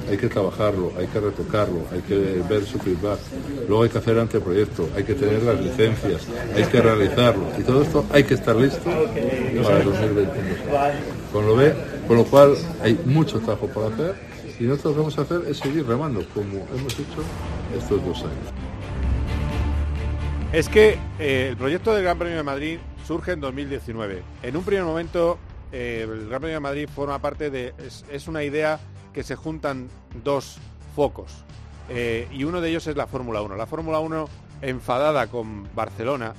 hay 0.09 0.17
que 0.17 0.29
trabajarlo, 0.29 0.93
hay 0.99 1.07
que 1.07 1.21
retocarlo, 1.21 1.83
hay 1.93 2.01
que 2.01 2.43
ver 2.49 2.65
su 2.65 2.79
feedback, 2.79 3.19
luego 3.69 3.85
hay 3.85 3.91
que 3.91 3.99
hacer 3.99 4.19
anteproyecto, 4.19 4.89
hay 4.97 5.05
que 5.05 5.15
tener 5.15 5.43
las 5.43 5.61
licencias, 5.61 6.27
hay 6.55 6.65
que 6.65 6.81
realizarlo 6.81 7.47
y 7.59 7.63
todo 7.63 7.83
esto 7.83 8.07
hay 8.11 8.25
que 8.25 8.35
estar 8.35 8.57
listo 8.57 8.91
para 9.63 9.79
el 9.79 9.85
2021. 9.85 10.31
Con 11.33 11.47
lo, 11.47 11.57
con 12.09 12.17
lo 12.17 12.25
cual 12.25 12.55
hay 12.83 12.99
mucho 13.05 13.39
trabajo 13.41 13.69
por 13.69 13.93
hacer 13.93 14.15
y 14.59 14.65
nosotros 14.65 14.85
lo 14.85 14.93
que 14.93 14.99
vamos 14.99 15.19
a 15.19 15.23
hacer 15.23 15.51
es 15.51 15.59
seguir 15.59 15.87
remando 15.87 16.25
como 16.35 16.67
hemos 16.77 16.93
hecho 16.95 17.23
estos 17.77 18.05
dos 18.05 18.19
años. 18.19 18.53
Es 20.53 20.69
que 20.69 20.99
eh, 21.19 21.49
el 21.51 21.57
proyecto 21.57 21.95
del 21.95 22.03
Gran 22.03 22.19
Premio 22.19 22.37
de 22.37 22.43
Madrid 22.43 22.79
surge 23.07 23.33
en 23.33 23.41
2019. 23.41 24.23
En 24.43 24.57
un 24.57 24.65
primer 24.65 24.85
momento, 24.85 25.39
eh, 25.71 26.01
el 26.03 26.29
Gran 26.29 26.41
Premio 26.41 26.57
de 26.57 26.61
Madrid 26.61 26.89
forma 26.93 27.21
parte 27.21 27.51
de. 27.51 27.73
es 28.11 28.27
una 28.27 28.43
idea 28.43 28.81
que 29.13 29.23
se 29.23 29.37
juntan 29.37 29.89
dos 30.25 30.59
focos. 30.95 31.45
Eh, 31.89 32.29
y 32.33 32.45
uno 32.45 32.61
de 32.61 32.71
ellos 32.71 32.87
es 32.87 32.97
la 32.97 33.07
Fórmula 33.07 33.43
1. 33.43 33.57
La 33.57 33.67
Fórmula 33.67 33.99
1 33.99 34.29
enfadada 34.63 35.27
con 35.27 35.69
Barcelona, 35.75 36.35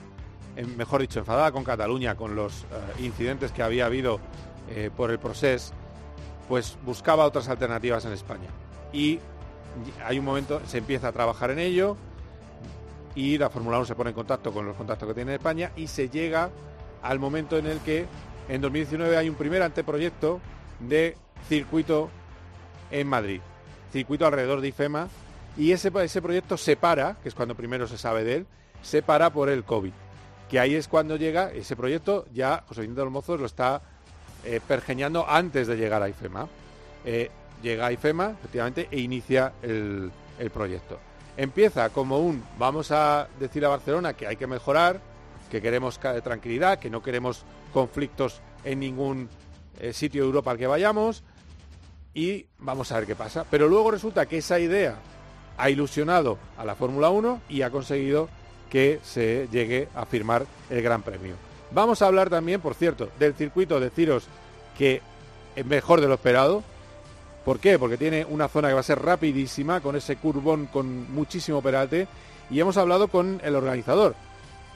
mejor 0.77 1.01
dicho, 1.01 1.19
enfadada 1.19 1.51
con 1.51 1.63
Cataluña, 1.63 2.15
con 2.15 2.35
los 2.35 2.63
eh, 2.63 3.03
incidentes 3.03 3.51
que 3.51 3.63
había 3.63 3.85
habido 3.85 4.19
eh, 4.69 4.89
por 4.95 5.11
el 5.11 5.19
proceso, 5.19 5.73
pues 6.47 6.77
buscaba 6.85 7.25
otras 7.25 7.49
alternativas 7.49 8.05
en 8.05 8.13
España. 8.13 8.49
Y 8.93 9.19
hay 10.05 10.19
un 10.19 10.25
momento, 10.25 10.61
se 10.65 10.77
empieza 10.77 11.09
a 11.09 11.11
trabajar 11.11 11.51
en 11.51 11.59
ello 11.59 11.97
y 13.15 13.37
la 13.37 13.49
Fórmula 13.49 13.77
1 13.77 13.85
se 13.85 13.95
pone 13.95 14.11
en 14.11 14.15
contacto 14.15 14.51
con 14.51 14.65
los 14.65 14.75
contactos 14.75 15.07
que 15.07 15.13
tiene 15.13 15.35
España 15.35 15.71
y 15.75 15.87
se 15.87 16.09
llega 16.09 16.49
al 17.01 17.19
momento 17.19 17.57
en 17.57 17.65
el 17.65 17.79
que 17.79 18.05
en 18.47 18.61
2019 18.61 19.17
hay 19.17 19.29
un 19.29 19.35
primer 19.35 19.61
anteproyecto 19.61 20.39
de 20.79 21.17
circuito 21.47 22.09
en 22.91 23.07
Madrid. 23.07 23.41
Circuito 23.91 24.25
alrededor 24.25 24.61
de 24.61 24.69
IFEMA. 24.69 25.07
Y 25.57 25.71
ese, 25.71 25.91
ese 26.01 26.21
proyecto 26.21 26.57
se 26.57 26.77
para, 26.77 27.15
que 27.21 27.29
es 27.29 27.35
cuando 27.35 27.55
primero 27.55 27.87
se 27.87 27.97
sabe 27.97 28.23
de 28.23 28.35
él, 28.37 28.47
se 28.81 29.01
para 29.01 29.31
por 29.31 29.49
el 29.49 29.63
COVID. 29.63 29.91
Que 30.49 30.59
ahí 30.59 30.75
es 30.75 30.87
cuando 30.87 31.15
llega 31.15 31.51
ese 31.51 31.75
proyecto, 31.75 32.25
ya 32.33 32.63
José 32.67 32.81
Vicente 32.81 33.01
de 33.01 33.05
los 33.05 33.13
Mozos 33.13 33.39
lo 33.39 33.45
está 33.45 33.81
eh, 34.45 34.59
pergeñando 34.65 35.25
antes 35.27 35.67
de 35.67 35.75
llegar 35.75 36.01
a 36.01 36.09
IFEMA. 36.09 36.47
Eh, 37.05 37.29
llega 37.61 37.87
a 37.87 37.91
IFEMA, 37.91 38.31
efectivamente, 38.31 38.87
e 38.91 38.99
inicia 38.99 39.53
el, 39.61 40.11
el 40.39 40.49
proyecto. 40.49 40.99
Empieza 41.37 41.89
como 41.89 42.19
un, 42.19 42.43
vamos 42.57 42.91
a 42.91 43.27
decir 43.39 43.65
a 43.65 43.69
Barcelona 43.69 44.13
que 44.13 44.27
hay 44.27 44.35
que 44.35 44.47
mejorar, 44.47 44.99
que 45.49 45.61
queremos 45.61 45.99
tranquilidad, 45.99 46.79
que 46.79 46.89
no 46.89 47.03
queremos 47.03 47.43
conflictos 47.73 48.41
en 48.63 48.79
ningún 48.79 49.29
eh, 49.79 49.93
sitio 49.93 50.21
de 50.21 50.27
Europa 50.27 50.51
al 50.51 50.57
que 50.57 50.67
vayamos, 50.67 51.23
y 52.13 52.45
vamos 52.59 52.91
a 52.91 52.97
ver 52.97 53.07
qué 53.07 53.15
pasa. 53.15 53.45
Pero 53.49 53.67
luego 53.67 53.91
resulta 53.91 54.25
que 54.25 54.37
esa 54.37 54.59
idea 54.59 54.95
ha 55.57 55.69
ilusionado 55.69 56.37
a 56.57 56.65
la 56.65 56.75
Fórmula 56.75 57.09
1 57.09 57.41
y 57.49 57.61
ha 57.61 57.69
conseguido 57.69 58.29
que 58.69 58.99
se 59.03 59.47
llegue 59.51 59.89
a 59.95 60.05
firmar 60.05 60.45
el 60.69 60.81
Gran 60.81 61.01
Premio. 61.01 61.35
Vamos 61.71 62.01
a 62.01 62.07
hablar 62.07 62.29
también, 62.29 62.61
por 62.61 62.73
cierto, 62.73 63.09
del 63.19 63.33
circuito, 63.33 63.79
deciros 63.79 64.25
que 64.77 65.01
es 65.55 65.65
mejor 65.65 66.01
de 66.01 66.07
lo 66.07 66.15
esperado. 66.15 66.63
¿Por 67.45 67.59
qué? 67.59 67.79
Porque 67.79 67.97
tiene 67.97 68.25
una 68.25 68.47
zona 68.47 68.67
que 68.67 68.73
va 68.73 68.79
a 68.81 68.83
ser 68.83 69.01
rapidísima, 69.01 69.81
con 69.81 69.95
ese 69.95 70.17
curbón 70.17 70.67
con 70.67 71.13
muchísimo 71.13 71.61
perate. 71.61 72.07
Y 72.49 72.59
hemos 72.59 72.77
hablado 72.77 73.07
con 73.07 73.41
el 73.43 73.55
organizador, 73.55 74.15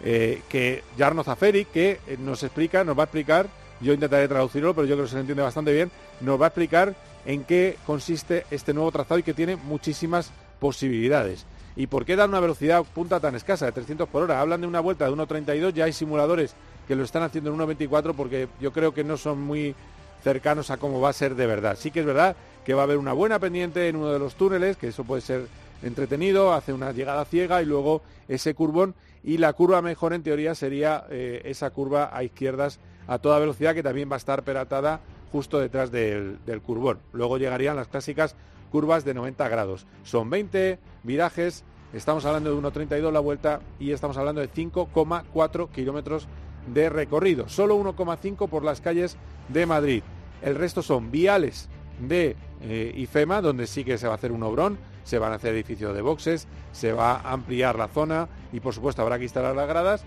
eh, 0.03 0.41
que 0.49 0.83
Jarno 0.97 1.23
Zaferi, 1.23 1.65
que 1.65 1.99
nos 2.19 2.43
explica, 2.43 2.83
nos 2.83 2.97
va 2.97 3.03
a 3.03 3.05
explicar, 3.05 3.47
yo 3.81 3.93
intentaré 3.93 4.27
traducirlo, 4.27 4.73
pero 4.73 4.87
yo 4.87 4.95
creo 4.95 5.05
que 5.05 5.11
se 5.11 5.19
entiende 5.19 5.43
bastante 5.43 5.73
bien, 5.73 5.91
nos 6.21 6.39
va 6.39 6.45
a 6.45 6.47
explicar 6.47 6.95
en 7.25 7.43
qué 7.43 7.77
consiste 7.85 8.45
este 8.51 8.73
nuevo 8.73 8.91
trazado 8.91 9.19
y 9.19 9.23
que 9.23 9.33
tiene 9.33 9.55
muchísimas 9.55 10.31
posibilidades. 10.59 11.45
¿Y 11.75 11.87
por 11.87 12.05
qué 12.05 12.15
dan 12.15 12.29
una 12.29 12.39
velocidad 12.39 12.83
punta 12.83 13.19
tan 13.19 13.35
escasa 13.35 13.65
de 13.65 13.71
300 13.73 14.07
por 14.07 14.23
hora? 14.23 14.39
Hablan 14.39 14.61
de 14.61 14.67
una 14.67 14.79
vuelta 14.79 15.05
de 15.05 15.11
1.32, 15.11 15.73
ya 15.73 15.85
hay 15.85 15.93
simuladores 15.93 16.55
que 16.87 16.95
lo 16.95 17.03
están 17.03 17.23
haciendo 17.23 17.53
en 17.53 17.59
1.24 17.59 18.13
porque 18.15 18.47
yo 18.61 18.71
creo 18.71 18.93
que 18.93 19.03
no 19.03 19.17
son 19.17 19.41
muy 19.41 19.75
cercanos 20.23 20.71
a 20.71 20.77
cómo 20.77 21.01
va 21.01 21.09
a 21.09 21.13
ser 21.13 21.35
de 21.35 21.45
verdad. 21.45 21.77
Sí 21.79 21.91
que 21.91 21.99
es 21.99 22.05
verdad 22.05 22.35
que 22.63 22.73
va 22.73 22.81
a 22.81 22.85
haber 22.85 22.97
una 22.97 23.13
buena 23.13 23.39
pendiente 23.39 23.89
en 23.89 23.97
uno 23.97 24.11
de 24.11 24.19
los 24.19 24.35
túneles, 24.35 24.77
que 24.77 24.87
eso 24.87 25.03
puede 25.03 25.21
ser 25.21 25.47
entretenido, 25.83 26.53
hace 26.53 26.73
una 26.73 26.91
llegada 26.91 27.25
ciega 27.25 27.61
y 27.61 27.65
luego 27.65 28.01
ese 28.27 28.55
curvón 28.55 28.95
y 29.23 29.37
la 29.37 29.53
curva 29.53 29.81
mejor 29.81 30.13
en 30.13 30.23
teoría 30.23 30.55
sería 30.55 31.05
eh, 31.09 31.41
esa 31.45 31.69
curva 31.71 32.09
a 32.11 32.23
izquierdas 32.23 32.79
a 33.07 33.19
toda 33.19 33.39
velocidad 33.39 33.75
que 33.75 33.83
también 33.83 34.09
va 34.09 34.15
a 34.15 34.17
estar 34.17 34.43
peratada 34.43 35.01
justo 35.35 35.59
detrás 35.59 35.91
del, 35.91 36.39
curvón. 36.65 36.99
Luego 37.11 37.37
llegarían 37.37 37.75
las 37.75 37.89
clásicas 37.89 38.37
curvas 38.71 39.03
de 39.03 39.13
90 39.13 39.49
grados. 39.49 39.85
Son 40.03 40.29
20 40.29 40.79
virajes, 41.03 41.65
estamos 41.91 42.23
hablando 42.23 42.55
de 42.55 42.61
1,32 42.61 43.11
la 43.11 43.19
vuelta 43.19 43.59
y 43.77 43.91
estamos 43.91 44.15
hablando 44.15 44.39
de 44.39 44.49
5,4 44.49 45.69
kilómetros 45.71 46.29
de 46.73 46.87
recorrido. 46.87 47.49
Solo 47.49 47.77
1,5 47.77 48.47
por 48.47 48.63
las 48.63 48.79
calles 48.79 49.17
de 49.49 49.65
Madrid. 49.65 50.03
El 50.41 50.55
resto 50.55 50.81
son 50.81 51.11
viales 51.11 51.67
de 51.99 52.37
eh, 52.61 52.93
IFEMA, 52.95 53.41
donde 53.41 53.67
sí 53.67 53.83
que 53.83 53.97
se 53.97 54.07
va 54.07 54.13
a 54.13 54.15
hacer 54.15 54.31
un 54.31 54.43
obrón, 54.43 54.77
se 55.03 55.19
van 55.19 55.33
a 55.33 55.35
hacer 55.35 55.53
edificios 55.53 55.93
de 55.93 56.01
boxes, 56.01 56.47
se 56.71 56.93
va 56.93 57.17
a 57.17 57.33
ampliar 57.33 57.77
la 57.77 57.89
zona 57.89 58.29
y 58.53 58.61
por 58.61 58.73
supuesto 58.73 59.01
habrá 59.01 59.17
que 59.17 59.25
instalar 59.25 59.53
las 59.53 59.67
gradas 59.67 60.05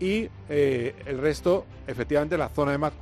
y 0.00 0.28
eh, 0.48 0.94
el 1.06 1.18
resto, 1.18 1.66
efectivamente, 1.86 2.36
la 2.36 2.48
zona 2.48 2.72
de 2.72 2.78
Mad 2.78 2.92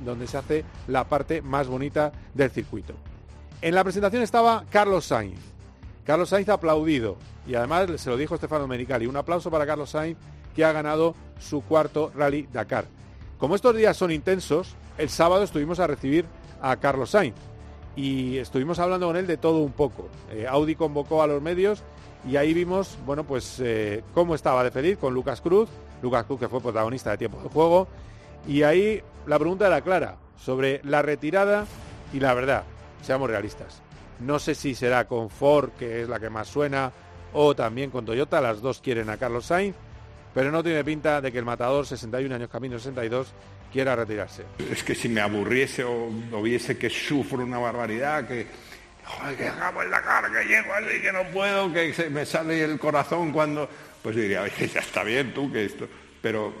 donde 0.00 0.26
se 0.26 0.36
hace 0.36 0.64
la 0.86 1.04
parte 1.04 1.42
más 1.42 1.66
bonita 1.66 2.12
del 2.34 2.50
circuito. 2.50 2.94
En 3.62 3.74
la 3.74 3.84
presentación 3.84 4.22
estaba 4.22 4.64
Carlos 4.70 5.06
Sainz. 5.06 5.40
Carlos 6.04 6.28
Sainz 6.28 6.48
aplaudido 6.48 7.16
y 7.46 7.54
además 7.54 7.88
se 8.00 8.10
lo 8.10 8.16
dijo 8.16 8.36
Stefano 8.36 8.68
Menicali. 8.68 9.06
Un 9.06 9.16
aplauso 9.16 9.50
para 9.50 9.66
Carlos 9.66 9.90
Sainz 9.90 10.18
que 10.54 10.64
ha 10.64 10.72
ganado 10.72 11.14
su 11.38 11.62
cuarto 11.62 12.12
Rally 12.14 12.48
Dakar. 12.52 12.86
Como 13.38 13.54
estos 13.54 13.76
días 13.76 13.96
son 13.96 14.10
intensos, 14.10 14.74
el 14.98 15.10
sábado 15.10 15.42
estuvimos 15.42 15.80
a 15.80 15.86
recibir 15.86 16.24
a 16.62 16.76
Carlos 16.76 17.10
Sainz 17.10 17.34
y 17.96 18.36
estuvimos 18.38 18.78
hablando 18.78 19.06
con 19.06 19.16
él 19.16 19.26
de 19.26 19.36
todo 19.36 19.58
un 19.58 19.72
poco. 19.72 20.08
Eh, 20.30 20.46
Audi 20.48 20.74
convocó 20.74 21.22
a 21.22 21.26
los 21.26 21.42
medios 21.42 21.82
y 22.28 22.36
ahí 22.36 22.54
vimos, 22.54 22.98
bueno, 23.06 23.24
pues 23.24 23.60
eh, 23.60 24.02
cómo 24.14 24.34
estaba 24.34 24.64
de 24.64 24.70
feliz 24.70 24.98
con 24.98 25.14
Lucas 25.14 25.40
Cruz, 25.40 25.68
Cruz 26.10 26.40
que 26.40 26.48
fue 26.48 26.60
protagonista 26.60 27.10
de 27.10 27.18
tiempo 27.18 27.40
de 27.42 27.48
juego, 27.48 27.88
y 28.46 28.62
ahí 28.62 29.02
la 29.26 29.38
pregunta 29.38 29.66
era 29.66 29.80
clara, 29.80 30.16
sobre 30.36 30.80
la 30.84 31.02
retirada 31.02 31.66
y 32.12 32.20
la 32.20 32.34
verdad, 32.34 32.64
seamos 33.02 33.28
realistas. 33.28 33.82
No 34.20 34.38
sé 34.38 34.54
si 34.54 34.74
será 34.74 35.06
con 35.06 35.30
Ford, 35.30 35.70
que 35.78 36.02
es 36.02 36.08
la 36.08 36.18
que 36.18 36.30
más 36.30 36.48
suena, 36.48 36.92
o 37.32 37.54
también 37.54 37.90
con 37.90 38.04
Toyota, 38.04 38.40
las 38.40 38.60
dos 38.60 38.80
quieren 38.80 39.10
a 39.10 39.16
Carlos 39.16 39.46
Sainz, 39.46 39.76
pero 40.34 40.50
no 40.50 40.62
tiene 40.62 40.84
pinta 40.84 41.20
de 41.20 41.32
que 41.32 41.38
el 41.38 41.44
matador, 41.44 41.86
61 41.86 42.34
años 42.34 42.48
camino 42.50 42.78
62, 42.78 43.32
quiera 43.72 43.96
retirarse. 43.96 44.44
Es 44.70 44.82
que 44.82 44.94
si 44.94 45.08
me 45.08 45.20
aburriese 45.20 45.84
o, 45.84 46.10
viese 46.42 46.78
que 46.78 46.88
sufro 46.88 47.42
una 47.42 47.58
barbaridad, 47.58 48.26
que 48.26 48.46
joder, 49.04 49.36
que 49.36 49.48
acabo 49.48 49.82
en 49.82 49.90
la 49.90 50.02
cara, 50.02 50.30
que 50.30 50.48
llego 50.48 50.72
así, 50.72 51.02
que 51.02 51.12
no 51.12 51.24
puedo, 51.32 51.72
que 51.72 52.10
me 52.10 52.24
sale 52.24 52.62
el 52.64 52.78
corazón 52.78 53.32
cuando... 53.32 53.68
Pues 54.06 54.14
diría, 54.14 54.42
oye, 54.44 54.68
ya 54.72 54.78
está 54.78 55.02
bien 55.02 55.34
tú, 55.34 55.50
que 55.50 55.64
esto... 55.64 55.88
Pero 56.22 56.54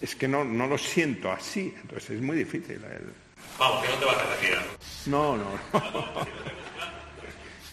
es 0.00 0.16
que 0.16 0.26
no, 0.26 0.42
no 0.42 0.66
lo 0.66 0.76
siento 0.76 1.30
así, 1.30 1.72
entonces 1.80 2.10
es 2.10 2.20
muy 2.20 2.36
difícil. 2.36 2.80
Vamos, 3.60 3.84
que 3.84 3.92
no 3.92 3.94
te 3.98 4.04
vas 4.04 4.16
a 4.16 4.34
retirar. 4.34 4.64
No, 5.06 5.36
no. 5.36 5.44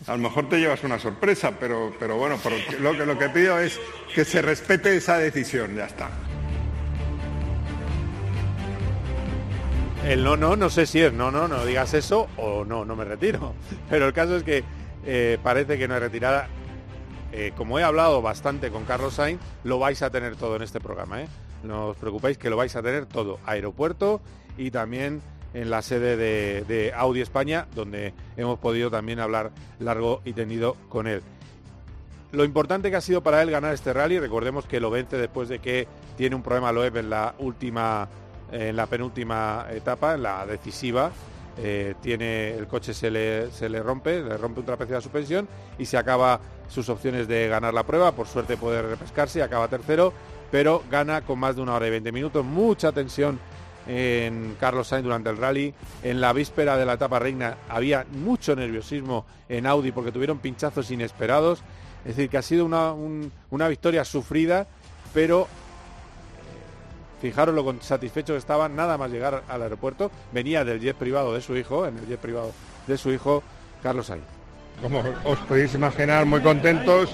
A 0.06 0.12
lo 0.12 0.18
mejor 0.20 0.50
te 0.50 0.60
llevas 0.60 0.84
una 0.84 1.00
sorpresa, 1.00 1.52
pero, 1.60 1.96
pero 2.00 2.18
bueno, 2.18 2.40
lo, 2.80 2.96
que, 2.96 3.08
lo 3.08 3.18
que 3.18 3.30
pido 3.30 3.60
es 3.60 3.80
que 4.14 4.24
se 4.24 4.40
respete 4.44 4.96
esa 4.96 5.18
decisión, 5.18 5.76
ya 5.76 5.86
está. 5.88 6.12
El 10.06 10.24
no, 10.24 10.38
no, 10.38 10.56
no 10.56 10.70
sé 10.70 10.86
si 10.86 11.02
es 11.02 11.12
no, 11.12 11.32
no, 11.32 11.48
no 11.48 11.66
digas 11.66 11.96
eso 11.96 12.30
o 12.38 12.64
no, 12.66 12.86
no 12.86 12.96
me 12.96 13.04
retiro. 13.04 13.56
Pero 13.90 14.06
el 14.06 14.14
caso 14.14 14.36
es 14.36 14.44
que 14.44 14.64
eh, 15.08 15.40
parece 15.42 15.80
que 15.80 15.88
no 15.88 15.96
hay 15.96 16.02
retirada. 16.02 16.50
Eh, 17.32 17.52
como 17.56 17.78
he 17.80 17.84
hablado 17.84 18.22
bastante 18.22 18.72
con 18.72 18.86
Carlos 18.86 19.16
Sainz, 19.16 19.40
lo 19.64 19.80
vais 19.80 20.02
a 20.02 20.10
tener 20.10 20.36
todo 20.36 20.56
en 20.56 20.64
este 20.64 20.80
programa. 20.80 21.22
¿eh? 21.22 21.28
No 21.64 21.88
os 21.90 21.98
preocupéis 21.98 22.38
que 22.38 22.50
lo 22.50 22.58
vais 22.58 22.76
a 22.76 22.82
tener 22.82 23.06
todo. 23.06 23.40
Aeropuerto 23.46 24.22
y 24.58 24.72
también 24.72 25.22
en 25.54 25.70
la 25.70 25.82
sede 25.82 26.18
de, 26.64 26.94
Audi 26.96 27.22
España, 27.22 27.68
donde 27.76 28.14
hemos 28.38 28.60
podido 28.60 28.92
también 28.92 29.20
hablar 29.20 29.52
largo 29.80 30.22
y 30.26 30.34
tendido 30.34 30.76
con 30.90 31.08
él. 31.08 31.22
lo 32.32 32.44
importante 32.46 32.92
que 32.92 32.98
ha 32.98 33.02
sido 33.02 33.24
para 33.24 33.42
él 33.42 33.50
ganar 33.50 33.74
este 33.74 33.92
rally, 33.92 34.20
recordemos 34.20 34.66
que 34.66 34.80
lo 34.80 34.92
vence 34.92 35.18
después 35.18 35.50
de 35.50 35.58
que 35.60 35.88
tiene 36.18 36.36
un 36.36 36.44
problema 36.44 36.72
Loeb 36.72 36.98
en 36.98 37.10
la 37.10 37.34
última, 37.40 38.08
en 38.52 38.76
la 38.76 38.86
penúltima 38.86 39.66
etapa, 39.72 40.14
en 40.14 40.24
la 40.24 40.46
decisiva. 40.46 41.12
Eh, 41.62 41.96
tiene 42.01 42.51
el 42.51 42.68
coche 42.68 42.94
se 42.94 43.12
le, 43.12 43.51
se 43.51 43.68
le 43.68 43.84
rompe, 43.84 44.22
le 44.22 44.38
rompe 44.38 44.62
un 44.62 44.66
trapecio 44.66 44.96
de 44.96 45.01
suspensión 45.01 45.48
y 45.78 45.86
se 45.86 45.98
acaba 45.98 46.39
sus 46.70 46.88
opciones 46.88 47.28
de 47.28 47.50
ganar 47.50 47.74
la 47.74 47.84
prueba. 47.84 48.13
Por 48.13 48.28
suerte 48.28 48.56
puede 48.56 48.82
repescarse, 48.82 49.44
acaba 49.44 49.68
tercero, 49.68 50.13
pero 50.51 50.84
gana 50.89 51.22
con 51.22 51.38
más 51.38 51.58
de 51.58 51.62
una 51.62 51.75
hora 51.75 51.88
y 51.88 51.92
20 51.92 52.12
minutos. 52.13 52.46
Mucha 52.46 52.92
tensión 52.94 53.39
en 53.88 54.56
Carlos 54.60 54.88
Sainz 54.88 55.04
durante 55.04 55.30
el 55.30 55.38
rally. 55.38 55.74
En 56.04 56.22
la 56.22 56.32
víspera 56.32 56.78
de 56.78 56.86
la 56.86 56.94
etapa 56.94 57.20
reina 57.20 57.58
había 57.68 58.06
mucho 58.10 58.56
nerviosismo 58.56 59.25
en 59.50 59.66
Audi 59.66 59.92
porque 59.92 60.12
tuvieron 60.12 60.39
pinchazos 60.39 60.89
inesperados. 60.92 61.62
Es 62.06 62.16
decir, 62.16 62.30
que 62.30 62.38
ha 62.38 62.42
sido 62.42 62.66
una, 62.66 62.94
una 63.50 63.68
victoria 63.68 64.06
sufrida, 64.06 64.68
pero 65.13 65.48
fijaros 67.22 67.54
lo 67.56 67.76
satisfecho 67.82 68.34
que 68.34 68.40
estaba 68.40 68.70
nada 68.70 68.98
más 68.98 69.12
llegar 69.12 69.44
al 69.48 69.62
aeropuerto. 69.62 70.12
Venía 70.32 70.64
del 70.64 70.80
jet 70.80 70.96
privado 70.96 71.34
de 71.34 71.42
su 71.42 71.56
hijo, 71.56 71.86
en 71.86 71.98
el 71.98 72.08
jet 72.08 72.20
privado 72.20 72.52
de 72.88 72.98
su 72.98 73.12
hijo, 73.12 73.44
Carlos 73.84 74.08
Sainz. 74.08 74.24
Como 74.82 75.04
os 75.26 75.40
podéis 75.40 75.74
imaginar, 75.74 76.26
muy 76.26 76.42
contentos. 76.42 77.12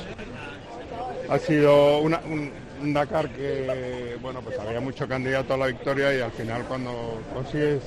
Ha 1.29 1.39
sido 1.39 1.99
una, 1.99 2.19
un, 2.19 2.51
Dakar 2.93 3.29
que, 3.29 4.17
bueno, 4.21 4.41
pues 4.41 4.59
había 4.59 4.79
mucho 4.79 5.07
candidato 5.07 5.55
a 5.55 5.57
la 5.57 5.67
victoria 5.67 6.15
y 6.15 6.21
al 6.21 6.31
final 6.31 6.65
cuando 6.65 7.19
consigues 7.33 7.81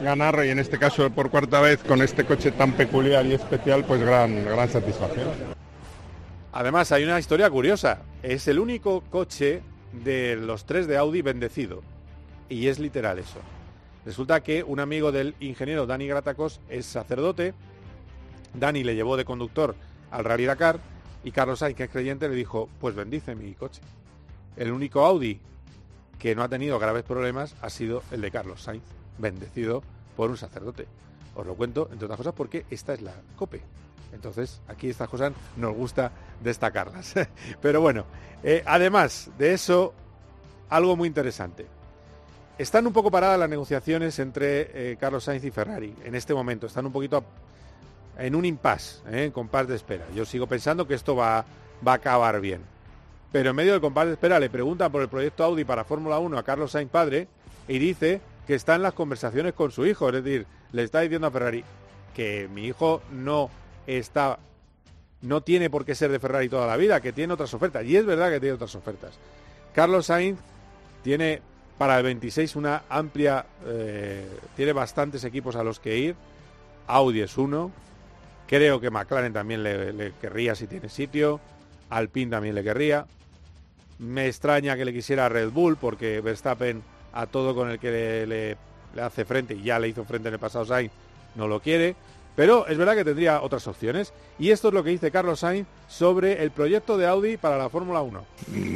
ganar, 0.00 0.44
y 0.44 0.50
en 0.50 0.60
este 0.60 0.78
caso 0.78 1.10
por 1.10 1.30
cuarta 1.30 1.60
vez 1.60 1.82
con 1.82 2.02
este 2.02 2.24
coche 2.24 2.52
tan 2.52 2.72
peculiar 2.72 3.26
y 3.26 3.34
especial, 3.34 3.84
pues 3.84 4.00
gran, 4.00 4.44
gran 4.44 4.68
satisfacción. 4.68 5.28
Además, 6.52 6.92
hay 6.92 7.04
una 7.04 7.18
historia 7.18 7.50
curiosa. 7.50 7.98
Es 8.22 8.46
el 8.48 8.58
único 8.58 9.02
coche 9.10 9.62
de 9.92 10.36
los 10.36 10.64
tres 10.64 10.86
de 10.86 10.96
Audi 10.96 11.22
bendecido. 11.22 11.82
Y 12.48 12.68
es 12.68 12.78
literal 12.78 13.18
eso. 13.18 13.40
Resulta 14.04 14.42
que 14.42 14.62
un 14.62 14.80
amigo 14.80 15.12
del 15.12 15.34
ingeniero 15.40 15.86
Dani 15.86 16.06
Gratacos 16.06 16.60
es 16.68 16.86
sacerdote. 16.86 17.54
Dani 18.54 18.84
le 18.84 18.94
llevó 18.94 19.16
de 19.16 19.24
conductor 19.24 19.74
al 20.10 20.24
Rally 20.24 20.46
Dakar 20.46 20.80
y 21.24 21.32
Carlos 21.32 21.58
Sainz, 21.58 21.76
que 21.76 21.84
es 21.84 21.90
creyente, 21.90 22.28
le 22.28 22.34
dijo, 22.34 22.68
pues 22.80 22.94
bendice 22.94 23.34
mi 23.34 23.52
coche. 23.54 23.82
El 24.56 24.72
único 24.72 25.04
Audi 25.04 25.40
que 26.18 26.34
no 26.34 26.42
ha 26.42 26.48
tenido 26.48 26.78
graves 26.78 27.04
problemas 27.04 27.54
ha 27.60 27.70
sido 27.70 28.02
el 28.10 28.20
de 28.20 28.30
Carlos 28.30 28.62
Sainz, 28.62 28.82
bendecido 29.18 29.82
por 30.16 30.30
un 30.30 30.36
sacerdote. 30.36 30.86
Os 31.34 31.46
lo 31.46 31.54
cuento, 31.54 31.88
entre 31.92 32.06
otras 32.06 32.18
cosas, 32.18 32.34
porque 32.34 32.64
esta 32.70 32.94
es 32.94 33.02
la 33.02 33.14
COPE. 33.36 33.62
Entonces, 34.12 34.60
aquí 34.68 34.88
estas 34.88 35.08
cosas 35.08 35.32
nos 35.56 35.74
gusta 35.74 36.12
destacarlas. 36.42 37.14
Pero 37.62 37.80
bueno, 37.80 38.04
eh, 38.42 38.62
además 38.66 39.30
de 39.38 39.52
eso, 39.52 39.92
algo 40.68 40.96
muy 40.96 41.08
interesante. 41.08 41.66
Están 42.58 42.86
un 42.86 42.92
poco 42.92 43.10
paradas 43.10 43.38
las 43.38 43.48
negociaciones 43.48 44.18
entre 44.18 44.92
eh, 44.92 44.96
Carlos 44.98 45.24
Sainz 45.24 45.44
y 45.44 45.50
Ferrari 45.50 45.94
en 46.04 46.14
este 46.14 46.34
momento. 46.34 46.66
Están 46.66 46.86
un 46.86 46.92
poquito 46.92 47.22
en 48.18 48.34
un 48.34 48.44
impasse, 48.44 49.00
eh, 49.10 49.30
compás 49.32 49.68
de 49.68 49.76
espera. 49.76 50.04
Yo 50.14 50.24
sigo 50.24 50.46
pensando 50.48 50.86
que 50.86 50.94
esto 50.94 51.14
va, 51.14 51.44
va 51.86 51.92
a 51.92 51.96
acabar 51.96 52.40
bien. 52.40 52.62
Pero 53.30 53.50
en 53.50 53.56
medio 53.56 53.72
del 53.72 53.80
compás 53.80 54.06
de 54.06 54.14
espera 54.14 54.40
le 54.40 54.50
preguntan 54.50 54.90
por 54.90 55.02
el 55.02 55.08
proyecto 55.08 55.44
Audi 55.44 55.64
para 55.64 55.84
Fórmula 55.84 56.18
1 56.18 56.36
a 56.36 56.42
Carlos 56.42 56.72
Sainz 56.72 56.90
padre 56.90 57.28
y 57.68 57.78
dice 57.78 58.20
que 58.46 58.54
está 58.54 58.74
en 58.74 58.82
las 58.82 58.94
conversaciones 58.94 59.52
con 59.52 59.70
su 59.70 59.86
hijo. 59.86 60.08
Es 60.08 60.24
decir, 60.24 60.46
le 60.72 60.82
está 60.82 61.00
diciendo 61.00 61.26
a 61.26 61.30
Ferrari 61.30 61.62
que 62.14 62.48
mi 62.52 62.64
hijo 62.64 63.02
no 63.12 63.50
está 63.96 64.38
no 65.22 65.40
tiene 65.40 65.70
por 65.70 65.84
qué 65.84 65.94
ser 65.94 66.10
de 66.10 66.20
Ferrari 66.20 66.48
toda 66.48 66.66
la 66.66 66.76
vida, 66.76 67.00
que 67.00 67.12
tiene 67.12 67.32
otras 67.32 67.52
ofertas. 67.54 67.84
Y 67.84 67.96
es 67.96 68.06
verdad 68.06 68.30
que 68.30 68.38
tiene 68.38 68.54
otras 68.54 68.74
ofertas. 68.74 69.18
Carlos 69.74 70.06
Sainz 70.06 70.38
tiene 71.02 71.42
para 71.76 71.96
el 71.98 72.04
26 72.04 72.56
una 72.56 72.82
amplia, 72.88 73.46
eh, 73.66 74.28
tiene 74.56 74.72
bastantes 74.72 75.24
equipos 75.24 75.56
a 75.56 75.64
los 75.64 75.80
que 75.80 75.96
ir. 75.96 76.16
Audi 76.86 77.20
es 77.20 77.36
uno. 77.36 77.72
Creo 78.46 78.80
que 78.80 78.90
McLaren 78.90 79.32
también 79.32 79.62
le, 79.62 80.12
querría 80.20 80.54
si 80.54 80.66
tiene 80.66 80.88
sitio. 80.88 81.40
Alpine 81.90 82.30
también 82.30 82.54
le 82.54 82.62
querría. 82.62 83.06
Me 83.98 84.26
extraña 84.26 84.76
que 84.76 84.84
le 84.84 84.92
quisiera 84.92 85.28
Red 85.28 85.50
Bull 85.50 85.76
porque 85.76 86.20
Verstappen 86.20 86.82
a 87.12 87.26
todo 87.26 87.54
con 87.54 87.70
el 87.70 87.78
que 87.78 87.90
le, 87.90 88.56
le 88.94 89.02
hace 89.02 89.24
frente, 89.24 89.54
y 89.54 89.62
ya 89.62 89.78
le 89.78 89.88
hizo 89.88 90.04
frente 90.04 90.28
en 90.28 90.34
el 90.34 90.40
pasado 90.40 90.64
Sainz, 90.64 90.92
no 91.34 91.48
lo 91.48 91.60
quiere. 91.60 91.96
Pero 92.38 92.68
es 92.68 92.78
verdad 92.78 92.94
que 92.94 93.04
tendría 93.04 93.42
otras 93.42 93.66
opciones. 93.66 94.12
Y 94.38 94.52
esto 94.52 94.68
es 94.68 94.74
lo 94.74 94.84
que 94.84 94.90
dice 94.90 95.10
Carlos 95.10 95.40
Sainz 95.40 95.66
sobre 95.88 96.40
el 96.40 96.52
proyecto 96.52 96.96
de 96.96 97.04
Audi 97.04 97.36
para 97.36 97.58
la 97.58 97.68
Fórmula 97.68 98.00
1. 98.00 98.24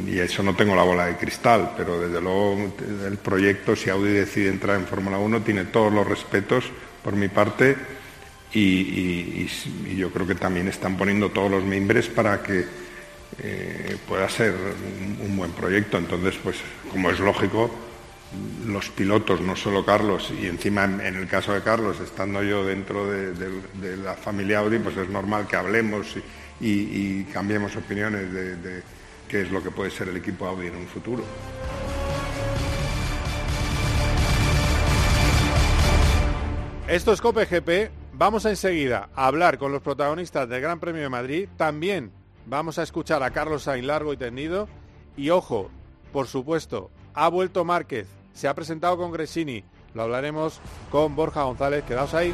Y 0.05 0.19
eso 0.19 0.43
no 0.43 0.53
tengo 0.53 0.75
la 0.75 0.83
bola 0.83 1.05
de 1.05 1.15
cristal, 1.15 1.71
pero 1.77 1.97
desde 1.97 2.19
luego 2.19 2.73
el 3.07 3.15
proyecto, 3.19 3.73
si 3.73 3.89
Audi 3.89 4.11
decide 4.11 4.49
entrar 4.49 4.75
en 4.75 4.85
Fórmula 4.85 5.17
1, 5.17 5.43
tiene 5.43 5.63
todos 5.63 5.93
los 5.93 6.05
respetos 6.05 6.65
por 7.01 7.15
mi 7.15 7.29
parte 7.29 7.77
y, 8.53 9.47
yo 9.95 10.11
creo 10.11 10.27
que 10.27 10.35
también 10.35 10.67
están 10.67 10.97
poniendo 10.97 11.29
todos 11.29 11.49
los 11.49 11.63
mimbres 11.63 12.09
para 12.09 12.43
que 12.43 12.65
eh, 13.41 13.95
pueda 14.05 14.27
ser 14.27 14.55
un 15.25 15.37
buen 15.37 15.51
proyecto. 15.51 15.97
Entonces, 15.97 16.35
pues 16.43 16.57
como 16.91 17.11
es 17.11 17.19
lógico, 17.21 17.71
los 18.65 18.89
pilotos, 18.89 19.41
no 19.41 19.55
solo 19.55 19.85
Carlos, 19.85 20.31
y 20.31 20.47
encima 20.47 20.85
en, 20.85 21.01
el 21.01 21.27
caso 21.27 21.53
de 21.53 21.61
Carlos, 21.61 21.99
estando 21.99 22.41
yo 22.43 22.65
dentro 22.65 23.09
de, 23.09 23.97
la 23.97 24.15
familia 24.15 24.59
Audi, 24.59 24.79
pues 24.79 24.97
es 24.97 25.09
normal 25.09 25.47
que 25.47 25.55
hablemos 25.55 26.15
y, 26.59 27.23
cambiemos 27.25 27.75
opiniones 27.75 28.31
de, 28.31 28.81
qué 29.27 29.41
es 29.41 29.51
lo 29.51 29.61
que 29.61 29.71
puede 29.71 29.91
ser 29.91 30.09
el 30.09 30.17
equipo 30.17 30.45
Audi 30.45 30.67
en 30.67 30.75
un 30.75 30.87
futuro. 30.87 31.23
Esto 36.87 37.13
es 37.13 37.21
Cope 37.21 37.45
GP. 37.45 37.91
Vamos 38.13 38.45
enseguida 38.45 39.09
a 39.15 39.25
hablar 39.25 39.57
con 39.57 39.71
los 39.71 39.81
protagonistas 39.81 40.47
del 40.47 40.61
Gran 40.61 40.79
Premio 40.79 41.01
de 41.01 41.09
Madrid. 41.09 41.49
También 41.57 42.11
vamos 42.45 42.77
a 42.77 42.83
escuchar 42.83 43.23
a 43.23 43.31
Carlos 43.31 43.63
Sainz 43.63 43.87
largo 43.87 44.13
y 44.13 44.17
tendido. 44.17 44.67
Y 45.17 45.31
ojo, 45.31 45.71
por 46.11 46.27
supuesto, 46.27 46.91
ha 47.15 47.29
vuelto 47.29 47.65
Márquez 47.65 48.07
se 48.33 48.47
ha 48.47 48.53
presentado 48.53 48.97
con 48.97 49.11
Gresini. 49.11 49.63
Lo 49.93 50.03
hablaremos 50.03 50.59
con 50.91 51.15
Borja 51.15 51.43
González. 51.43 51.83
Quedaos 51.83 52.13
ahí. 52.13 52.33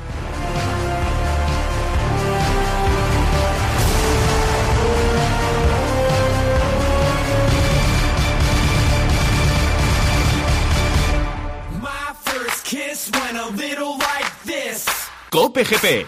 Cope 15.29 15.63
GP. 15.63 16.07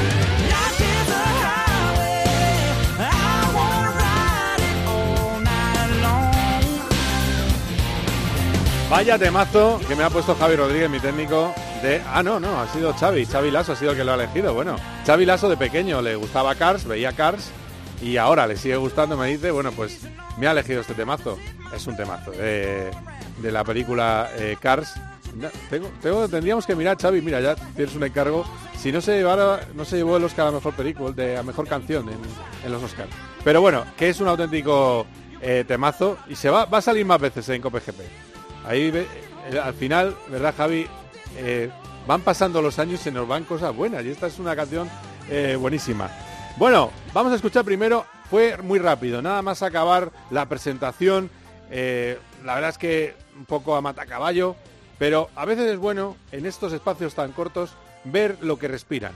Vaya 8.91 9.17
temazo 9.17 9.79
que 9.87 9.95
me 9.95 10.03
ha 10.03 10.09
puesto 10.09 10.35
Javi 10.35 10.57
Rodríguez, 10.57 10.89
mi 10.89 10.99
técnico, 10.99 11.55
de... 11.81 12.01
Ah, 12.07 12.21
no, 12.21 12.41
no, 12.41 12.59
ha 12.59 12.67
sido 12.67 12.93
Xavi. 12.93 13.25
Xavi 13.25 13.49
Lasso 13.49 13.71
ha 13.71 13.75
sido 13.77 13.91
el 13.91 13.97
que 13.97 14.03
lo 14.03 14.11
ha 14.11 14.15
elegido. 14.15 14.53
Bueno, 14.53 14.75
Xavi 15.05 15.25
Lasso 15.25 15.47
de 15.47 15.55
pequeño 15.55 16.01
le 16.01 16.17
gustaba 16.17 16.55
Cars, 16.55 16.83
veía 16.83 17.13
Cars 17.13 17.51
y 18.01 18.17
ahora 18.17 18.45
le 18.47 18.57
sigue 18.57 18.75
gustando, 18.75 19.15
me 19.15 19.27
dice, 19.27 19.49
bueno, 19.51 19.71
pues 19.71 20.01
me 20.37 20.45
ha 20.45 20.51
elegido 20.51 20.81
este 20.81 20.93
temazo. 20.93 21.39
Es 21.73 21.87
un 21.87 21.95
temazo 21.95 22.31
de, 22.31 22.91
la 23.41 23.63
película 23.63 24.29
eh, 24.35 24.57
Cars. 24.59 24.93
Tengo, 25.69 26.27
tendríamos 26.27 26.65
que 26.65 26.75
mirar, 26.75 26.97
Xavi, 27.01 27.21
mira, 27.21 27.39
ya 27.39 27.55
tienes 27.55 27.95
un 27.95 28.03
encargo. 28.03 28.43
Si 28.77 28.91
no 28.91 28.99
se 28.99 29.13
llevara, 29.13 29.69
no 29.73 29.85
se 29.85 29.95
llevó 29.95 30.17
el 30.17 30.25
Oscar 30.25 30.47
a 30.47 30.51
mejor 30.51 30.73
película, 30.73 31.13
de 31.13 31.37
a 31.37 31.43
mejor 31.43 31.65
canción 31.65 32.09
en, 32.09 32.19
en 32.65 32.71
los 32.73 32.83
Oscars. 32.83 33.09
Pero 33.45 33.61
bueno, 33.61 33.85
que 33.95 34.09
es 34.09 34.19
un 34.19 34.27
auténtico 34.27 35.07
eh, 35.39 35.63
temazo 35.65 36.17
y 36.27 36.35
se 36.35 36.49
va, 36.49 36.65
va 36.65 36.79
a 36.79 36.81
salir 36.81 37.05
más 37.05 37.21
veces 37.21 37.47
en 37.47 37.61
COPGP. 37.61 38.30
Ahí 38.65 38.91
eh, 38.93 39.59
al 39.59 39.73
final, 39.73 40.15
¿verdad, 40.29 40.53
Javi? 40.55 40.87
Eh, 41.37 41.69
van 42.07 42.21
pasando 42.21 42.61
los 42.61 42.79
años 42.79 42.99
y 42.99 43.03
se 43.03 43.11
nos 43.11 43.27
van 43.27 43.43
cosas 43.43 43.75
buenas. 43.75 44.03
Y 44.05 44.09
esta 44.09 44.27
es 44.27 44.39
una 44.39 44.55
canción 44.55 44.89
eh, 45.29 45.55
buenísima. 45.59 46.09
Bueno, 46.57 46.91
vamos 47.13 47.31
a 47.31 47.35
escuchar 47.35 47.63
primero. 47.65 48.05
Fue 48.29 48.57
muy 48.57 48.79
rápido, 48.79 49.21
nada 49.21 49.41
más 49.41 49.61
acabar 49.61 50.11
la 50.29 50.47
presentación. 50.47 51.29
la 51.69 52.55
verdad 52.55 52.69
es 52.69 52.77
que 52.77 53.15
un 53.37 53.45
poco 53.45 53.75
a 53.75 53.81
matacaballo, 53.81 54.55
pero 54.97 55.29
a 55.35 55.43
veces 55.45 55.69
es 55.69 55.77
bueno 55.77 56.15
en 56.31 56.45
estos 56.45 56.71
espacios 56.71 57.13
tan 57.13 57.31
cortos 57.33 57.73
ver 58.05 58.37
lo 58.41 58.57
que 58.57 58.67
respiran. 58.69 59.11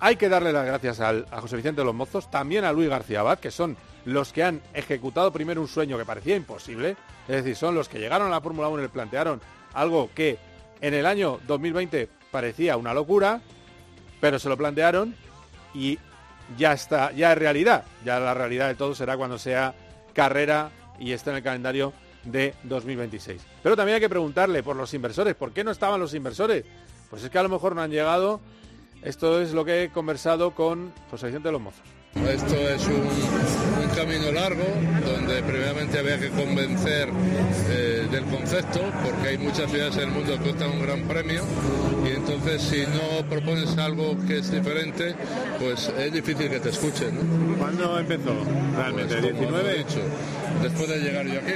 Hay 0.00 0.16
que 0.16 0.28
darle 0.28 0.52
las 0.52 0.66
gracias 0.66 1.00
al- 1.00 1.26
a 1.30 1.40
José 1.40 1.56
Vicente 1.56 1.80
de 1.80 1.84
los 1.86 1.94
Mozos, 1.94 2.30
también 2.30 2.64
a 2.64 2.72
Luis 2.72 2.88
García 2.90 3.20
Abad, 3.20 3.38
que 3.38 3.50
son 3.50 3.76
los 4.04 4.32
que 4.32 4.42
han 4.42 4.60
ejecutado 4.74 5.32
primero 5.32 5.60
un 5.60 5.68
sueño 5.68 5.98
que 5.98 6.04
parecía 6.04 6.36
imposible, 6.36 6.96
es 7.28 7.36
decir, 7.36 7.56
son 7.56 7.74
los 7.74 7.88
que 7.88 7.98
llegaron 7.98 8.28
a 8.28 8.30
la 8.30 8.40
Fórmula 8.40 8.68
1 8.68 8.84
y 8.84 8.88
plantearon 8.88 9.40
algo 9.74 10.10
que 10.14 10.38
en 10.80 10.94
el 10.94 11.06
año 11.06 11.38
2020 11.46 12.08
parecía 12.30 12.76
una 12.76 12.92
locura, 12.92 13.40
pero 14.20 14.38
se 14.38 14.48
lo 14.48 14.56
plantearon 14.56 15.14
y 15.74 15.98
ya 16.56 16.72
está, 16.72 17.12
ya 17.12 17.32
es 17.32 17.38
realidad. 17.38 17.84
Ya 18.04 18.18
la 18.18 18.34
realidad 18.34 18.68
de 18.68 18.74
todo 18.74 18.94
será 18.94 19.16
cuando 19.16 19.38
sea 19.38 19.74
carrera 20.12 20.70
y 20.98 21.12
esté 21.12 21.30
en 21.30 21.36
el 21.36 21.42
calendario 21.42 21.92
de 22.24 22.54
2026. 22.64 23.40
Pero 23.62 23.76
también 23.76 23.96
hay 23.96 24.00
que 24.00 24.08
preguntarle 24.08 24.62
por 24.62 24.76
los 24.76 24.92
inversores, 24.94 25.34
¿por 25.34 25.52
qué 25.52 25.64
no 25.64 25.70
estaban 25.70 26.00
los 26.00 26.14
inversores? 26.14 26.64
Pues 27.10 27.24
es 27.24 27.30
que 27.30 27.38
a 27.38 27.42
lo 27.42 27.48
mejor 27.48 27.74
no 27.74 27.82
han 27.82 27.90
llegado. 27.90 28.40
Esto 29.02 29.40
es 29.40 29.52
lo 29.52 29.64
que 29.64 29.84
he 29.84 29.90
conversado 29.90 30.52
con 30.52 30.92
José 31.10 31.26
Vicente 31.26 31.48
de 31.48 31.52
los 31.52 31.60
Mozos. 31.60 31.82
Esto 32.14 32.54
es 32.54 32.86
un 32.86 33.71
camino 33.94 34.32
largo 34.32 34.64
donde 35.04 35.42
previamente 35.42 35.98
había 35.98 36.18
que 36.18 36.30
convencer 36.30 37.08
eh, 37.68 38.06
del 38.10 38.24
concepto 38.24 38.80
porque 39.04 39.28
hay 39.28 39.38
muchas 39.38 39.70
ciudades 39.70 39.96
en 39.96 40.02
el 40.04 40.10
mundo 40.10 40.34
que 40.34 40.40
cuestan 40.40 40.70
un 40.70 40.82
gran 40.82 41.02
premio 41.02 41.42
y 42.04 42.16
entonces 42.16 42.62
si 42.62 42.80
no 42.80 43.28
propones 43.28 43.76
algo 43.78 44.16
que 44.26 44.38
es 44.38 44.50
diferente 44.50 45.14
pues 45.58 45.92
es 45.98 46.12
difícil 46.12 46.48
que 46.48 46.60
te 46.60 46.70
escuchen. 46.70 47.14
¿no? 47.16 47.56
¿Cuándo 47.58 47.98
empezó 47.98 48.34
realmente? 48.76 49.16
Pues, 49.16 49.34
como 49.34 49.58
¿19? 49.58 49.66
he 49.66 49.78
dicho, 49.78 50.00
después 50.62 50.88
de 50.88 50.98
llegar 50.98 51.26
yo 51.26 51.38
aquí, 51.38 51.52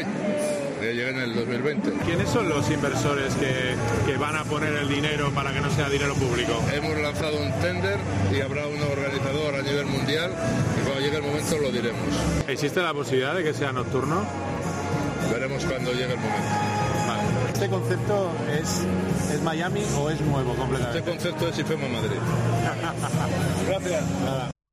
que 0.80 0.94
llegué 0.94 1.10
en 1.10 1.18
el 1.18 1.34
2020. 1.34 1.90
¿Quiénes 2.04 2.28
son 2.28 2.48
los 2.48 2.70
inversores 2.70 3.34
que, 3.34 3.74
que 4.10 4.18
van 4.18 4.36
a 4.36 4.44
poner 4.44 4.74
el 4.74 4.88
dinero 4.88 5.30
para 5.32 5.52
que 5.52 5.60
no 5.60 5.70
sea 5.70 5.88
dinero 5.88 6.14
público? 6.14 6.52
Hemos 6.72 6.96
lanzado 6.98 7.38
un 7.38 7.50
tender 7.60 7.98
y 8.32 8.40
habrá 8.40 8.66
un 8.66 8.80
organizador 8.82 9.54
a 9.54 9.62
nivel 9.62 9.86
mundial 9.86 9.96
llegue 10.06 10.26
el 10.26 10.85
momento 11.46 11.66
lo 11.66 11.72
diremos. 11.72 12.48
¿Existe 12.48 12.80
la 12.82 12.92
posibilidad 12.92 13.34
de 13.34 13.44
que 13.44 13.54
sea 13.54 13.72
nocturno? 13.72 14.24
Veremos 15.30 15.64
cuando 15.64 15.92
llegue 15.92 16.12
el 16.12 16.18
momento. 16.18 16.48
¿Este 17.52 17.68
concepto 17.68 18.32
es, 18.50 18.86
es 19.32 19.42
Miami 19.42 19.82
o 19.96 20.10
es 20.10 20.20
nuevo 20.20 20.54
completamente? 20.54 20.98
Este 20.98 21.10
concepto 21.10 21.48
es 21.48 21.58
IFEMA 21.58 21.88
Madrid. 21.88 22.16
Gracias. 23.68 24.04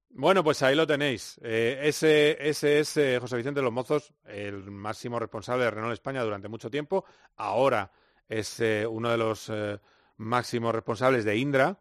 Bueno, 0.09 0.43
pues 0.43 0.61
ahí 0.61 0.75
lo 0.75 0.85
tenéis. 0.85 1.39
Eh, 1.43 1.79
ese, 1.83 2.37
ese 2.39 2.79
es 2.79 2.97
eh, 2.97 3.17
José 3.19 3.37
Vicente 3.37 3.59
de 3.59 3.63
los 3.63 3.73
Mozos, 3.73 4.13
el 4.25 4.69
máximo 4.69 5.19
responsable 5.19 5.65
de 5.65 5.71
Renault 5.71 5.93
España 5.93 6.21
durante 6.23 6.49
mucho 6.49 6.69
tiempo. 6.69 7.05
Ahora 7.37 7.91
es 8.27 8.59
eh, 8.59 8.85
uno 8.85 9.09
de 9.09 9.17
los 9.17 9.49
eh, 9.49 9.79
máximos 10.17 10.73
responsables 10.73 11.25
de 11.25 11.37
Indra. 11.37 11.77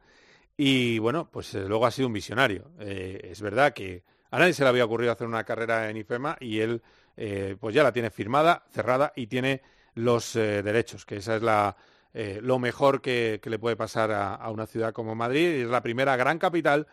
Y 0.56 0.98
bueno, 0.98 1.30
pues 1.30 1.54
eh, 1.54 1.64
luego 1.66 1.86
ha 1.86 1.90
sido 1.90 2.08
un 2.08 2.14
visionario. 2.14 2.70
Eh, 2.78 3.20
es 3.30 3.40
verdad 3.40 3.72
que 3.72 4.04
a 4.32 4.38
nadie 4.38 4.54
se 4.54 4.62
le 4.62 4.70
había 4.70 4.86
ocurrido 4.86 5.12
hacer 5.12 5.26
una 5.26 5.44
carrera 5.44 5.90
en 5.90 5.98
IFEMA 5.98 6.38
y 6.40 6.60
él 6.60 6.82
eh, 7.18 7.54
pues 7.60 7.74
ya 7.74 7.82
la 7.82 7.92
tiene 7.92 8.10
firmada, 8.10 8.64
cerrada 8.70 9.12
y 9.14 9.26
tiene 9.26 9.60
los 9.94 10.34
eh, 10.36 10.62
derechos, 10.62 11.04
que 11.04 11.16
esa 11.16 11.36
es 11.36 11.42
la, 11.42 11.76
eh, 12.14 12.40
lo 12.42 12.58
mejor 12.58 13.02
que, 13.02 13.38
le 13.44 13.58
puede 13.58 13.76
pasar 13.76 14.10
a, 14.10 14.50
una 14.50 14.66
ciudad 14.66 14.94
como 14.94 15.14
Madrid. 15.14 15.58
Y 15.58 15.60
es 15.60 15.68
la 15.68 15.82
primera 15.82 16.16
gran 16.16 16.38
capital 16.38 16.86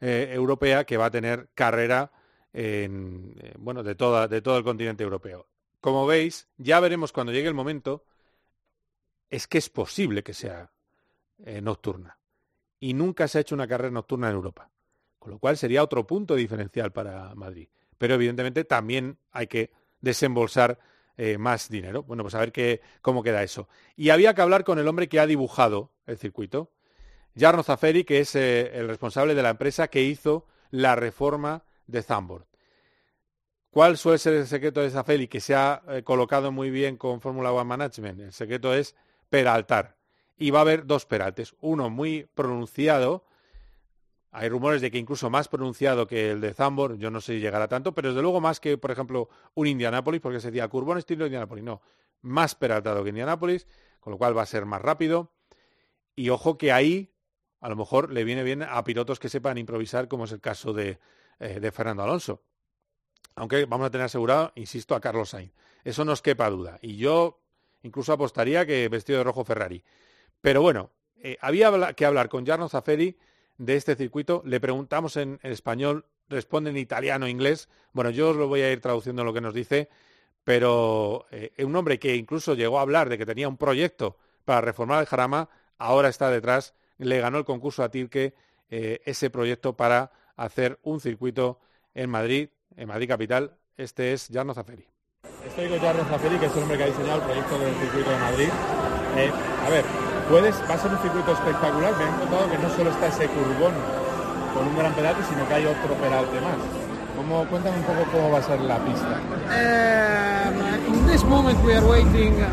europea 0.00 0.84
que 0.84 0.98
va 0.98 1.06
a 1.06 1.10
tener 1.10 1.48
carrera 1.54 2.12
en, 2.52 3.34
bueno, 3.58 3.82
de, 3.82 3.94
todo 3.94 4.58
el 4.58 4.64
continente 4.64 5.02
europeo. 5.02 5.48
Como 5.80 6.06
veis, 6.06 6.46
ya 6.58 6.78
veremos 6.78 7.10
cuando 7.10 7.32
llegue 7.32 7.48
el 7.48 7.54
momento, 7.54 8.04
es 9.30 9.46
que 9.46 9.58
es 9.58 9.70
posible 9.70 10.22
que 10.22 10.34
sea 10.34 10.70
nocturna. 11.62 12.18
Y 12.80 12.92
nunca 12.92 13.28
se 13.28 13.38
ha 13.38 13.40
hecho 13.40 13.54
una 13.54 13.66
carrera 13.66 13.90
nocturna 13.90 14.28
en 14.28 14.34
Europa. 14.34 14.70
Con 15.24 15.32
lo 15.32 15.38
cual 15.38 15.56
sería 15.56 15.82
otro 15.82 16.06
punto 16.06 16.34
diferencial 16.34 16.92
para 16.92 17.34
Madrid. 17.34 17.68
Pero 17.96 18.12
evidentemente 18.12 18.62
también 18.64 19.16
hay 19.32 19.46
que 19.46 19.70
desembolsar 20.02 20.78
eh, 21.16 21.38
más 21.38 21.70
dinero. 21.70 22.02
Bueno, 22.02 22.22
pues 22.22 22.34
a 22.34 22.40
ver 22.40 22.52
qué, 22.52 22.82
cómo 23.00 23.22
queda 23.22 23.42
eso. 23.42 23.66
Y 23.96 24.10
había 24.10 24.34
que 24.34 24.42
hablar 24.42 24.64
con 24.64 24.78
el 24.78 24.86
hombre 24.86 25.08
que 25.08 25.20
ha 25.20 25.26
dibujado 25.26 25.92
el 26.04 26.18
circuito, 26.18 26.72
Jarno 27.34 27.62
Zaferi, 27.62 28.04
que 28.04 28.20
es 28.20 28.34
eh, 28.34 28.70
el 28.74 28.86
responsable 28.86 29.34
de 29.34 29.42
la 29.42 29.48
empresa 29.48 29.88
que 29.88 30.02
hizo 30.02 30.44
la 30.70 30.94
reforma 30.94 31.64
de 31.86 32.02
Zandvoort. 32.02 32.46
¿Cuál 33.70 33.96
suele 33.96 34.18
ser 34.18 34.34
el 34.34 34.46
secreto 34.46 34.82
de 34.82 34.90
Zaferi 34.90 35.26
que 35.26 35.40
se 35.40 35.54
ha 35.54 35.80
eh, 35.88 36.02
colocado 36.02 36.52
muy 36.52 36.68
bien 36.68 36.98
con 36.98 37.22
Fórmula 37.22 37.50
One 37.50 37.64
Management? 37.64 38.20
El 38.20 38.32
secreto 38.34 38.74
es 38.74 38.94
peraltar. 39.30 39.96
Y 40.36 40.50
va 40.50 40.58
a 40.58 40.62
haber 40.62 40.84
dos 40.84 41.06
peraltes. 41.06 41.54
Uno 41.62 41.88
muy 41.88 42.28
pronunciado. 42.34 43.24
Hay 44.36 44.48
rumores 44.48 44.80
de 44.80 44.90
que 44.90 44.98
incluso 44.98 45.30
más 45.30 45.46
pronunciado 45.46 46.08
que 46.08 46.32
el 46.32 46.40
de 46.40 46.52
Zandvoort. 46.52 46.98
Yo 46.98 47.08
no 47.08 47.20
sé 47.20 47.34
si 47.34 47.40
llegará 47.40 47.68
tanto, 47.68 47.94
pero 47.94 48.08
desde 48.08 48.20
luego 48.20 48.40
más 48.40 48.58
que, 48.58 48.76
por 48.76 48.90
ejemplo, 48.90 49.28
un 49.54 49.68
Indianapolis, 49.68 50.20
porque 50.20 50.40
se 50.40 50.50
decía 50.50 50.66
curvón 50.66 50.98
estilo 50.98 51.24
Indianapolis. 51.24 51.62
No, 51.62 51.82
más 52.20 52.56
peraltado 52.56 53.04
que 53.04 53.10
Indianapolis, 53.10 53.68
con 54.00 54.10
lo 54.10 54.18
cual 54.18 54.36
va 54.36 54.42
a 54.42 54.46
ser 54.46 54.66
más 54.66 54.82
rápido. 54.82 55.30
Y 56.16 56.30
ojo 56.30 56.58
que 56.58 56.72
ahí 56.72 57.14
a 57.60 57.68
lo 57.68 57.76
mejor 57.76 58.12
le 58.12 58.24
viene 58.24 58.42
bien 58.42 58.64
a 58.64 58.82
pilotos 58.82 59.20
que 59.20 59.28
sepan 59.28 59.56
improvisar, 59.56 60.08
como 60.08 60.24
es 60.24 60.32
el 60.32 60.40
caso 60.40 60.72
de, 60.72 60.98
eh, 61.38 61.70
Fernando 61.70 62.02
Alonso. 62.02 62.42
Aunque 63.36 63.66
vamos 63.66 63.86
a 63.86 63.90
tener 63.90 64.06
asegurado, 64.06 64.50
insisto, 64.56 64.96
a 64.96 65.00
Carlos 65.00 65.28
Sainz. 65.28 65.52
Eso 65.84 66.04
no 66.04 66.10
os 66.10 66.22
quepa 66.22 66.50
duda. 66.50 66.80
Y 66.82 66.96
yo 66.96 67.40
incluso 67.82 68.12
apostaría 68.12 68.66
que 68.66 68.88
vestido 68.88 69.18
de 69.18 69.24
rojo 69.24 69.44
Ferrari. 69.44 69.84
Pero 70.40 70.60
bueno, 70.60 70.90
eh, 71.18 71.38
había 71.40 71.94
que 71.94 72.04
hablar 72.04 72.28
con 72.28 72.44
Jarno 72.44 72.68
Zaferi 72.68 73.16
de 73.58 73.76
este 73.76 73.96
circuito. 73.96 74.42
Le 74.44 74.60
preguntamos 74.60 75.16
en, 75.16 75.38
español, 75.42 76.06
responde 76.28 76.70
en 76.70 76.76
italiano, 76.76 77.28
inglés. 77.28 77.68
Bueno, 77.92 78.10
yo 78.10 78.30
os 78.30 78.36
lo 78.36 78.48
voy 78.48 78.62
a 78.62 78.72
ir 78.72 78.80
traduciendo 78.80 79.24
lo 79.24 79.32
que 79.32 79.40
nos 79.40 79.54
dice. 79.54 79.88
Pero 80.44 81.26
eh, 81.30 81.52
un 81.64 81.74
hombre 81.74 81.98
que 81.98 82.16
incluso 82.16 82.54
llegó 82.54 82.78
a 82.78 82.82
hablar 82.82 83.08
de 83.08 83.16
que 83.16 83.26
tenía 83.26 83.48
un 83.48 83.56
proyecto 83.56 84.18
para 84.44 84.60
reformar 84.60 85.00
el 85.00 85.06
Jarama, 85.06 85.48
ahora 85.78 86.08
está 86.08 86.30
detrás 86.30 86.74
le 86.98 87.20
ganó 87.20 87.38
el 87.38 87.44
concurso 87.44 87.82
a 87.82 87.90
Tilke 87.90 88.34
eh, 88.70 89.00
ese 89.04 89.30
proyecto 89.30 89.76
para 89.76 90.12
hacer 90.36 90.78
un 90.82 91.00
circuito 91.00 91.60
en 91.94 92.10
Madrid, 92.10 92.48
en 92.76 92.88
Madrid 92.88 93.08
capital. 93.08 93.56
Este 93.76 94.12
es 94.12 94.28
Jarno 94.32 94.54
Zaferi. 94.54 94.86
Estoy 95.46 95.68
con 95.68 95.78
Jarno 95.78 96.04
Zaferi, 96.04 96.38
que 96.38 96.46
es 96.46 96.56
el 96.56 96.62
hombre 96.62 96.78
que 96.78 96.84
ha 96.84 96.86
diseñado 96.86 97.20
el 97.20 97.24
proyecto 97.26 97.58
del 97.58 97.74
circuito 97.74 98.10
de 98.10 98.18
Madrid. 98.18 98.48
Eh, 99.16 99.30
a 99.64 99.70
ver, 99.70 99.84
puedes, 100.28 100.54
va 100.68 100.74
a 100.74 100.78
ser 100.78 100.90
un 100.90 100.98
circuito 100.98 101.32
espectacular. 101.32 101.92
Me 101.96 102.04
han 102.04 102.18
contado 102.18 102.50
que 102.50 102.58
no 102.58 102.68
solo 102.70 102.90
está 102.90 103.06
ese 103.08 103.26
curvón 103.28 103.72
con 104.54 104.66
un 104.68 104.76
gran 104.76 104.92
peralte, 104.94 105.22
sino 105.28 105.46
que 105.48 105.54
hay 105.54 105.66
otro 105.66 105.94
peralte 106.00 106.40
más. 106.40 106.56
¿Cómo, 107.16 107.44
cuéntame 107.46 107.76
un 107.78 107.84
poco 107.84 108.02
cómo 108.12 108.30
va 108.32 108.38
a 108.38 108.42
ser 108.42 108.60
la 108.60 108.78
pista. 108.78 109.18
Um, 109.46 110.94
in 110.94 111.06
this 111.06 111.22
moment 111.24 111.58
we 111.64 111.74
are 111.74 111.86
waiting 111.86 112.34
uh, 112.42 112.48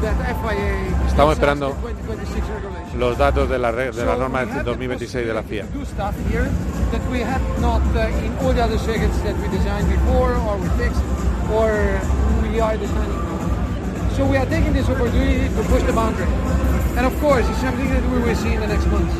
that 0.00 0.16
FIA 0.40 1.06
Estamos 1.06 1.34
esperando 1.34 1.68
2026 1.82 2.44
regulation. 2.48 2.98
los 2.98 3.18
datos 3.18 3.48
de 3.50 3.58
la, 3.58 3.72
de 3.72 3.92
la 4.04 4.16
norma 4.16 4.46
del 4.46 4.64
2026 4.64 5.26
de 5.26 5.34
la 5.34 5.42
FIA. 5.42 5.64
do 5.74 5.84
stuff 5.84 6.14
here 6.30 6.48
that 6.92 7.02
we 7.12 7.20
had 7.20 7.40
not 7.60 7.82
in 8.24 8.32
all 8.40 8.54
the 8.54 8.62
other 8.64 8.78
circuits 8.78 9.18
that 9.22 9.36
we 9.38 9.48
designed 9.48 9.86
before 9.90 10.32
or 10.48 10.56
we 10.56 10.68
fixed 10.80 11.02
or 11.52 12.00
we 12.42 12.58
are 12.58 12.76
designing 12.78 13.20
now. 13.20 14.16
So 14.16 14.24
we 14.24 14.38
are 14.38 14.46
taking 14.46 14.72
this 14.72 14.88
opportunity 14.88 15.48
to 15.54 15.62
push 15.68 15.82
the 15.82 15.92
boundary. 15.92 16.26
And 16.96 17.06
of 17.06 17.14
course, 17.20 17.46
it's 17.48 17.60
something 17.60 17.88
that 17.90 18.02
we 18.12 18.18
will 18.20 18.36
see 18.36 18.52
in 18.54 18.60
the 18.60 18.66
next 18.66 18.86
months. 18.88 19.14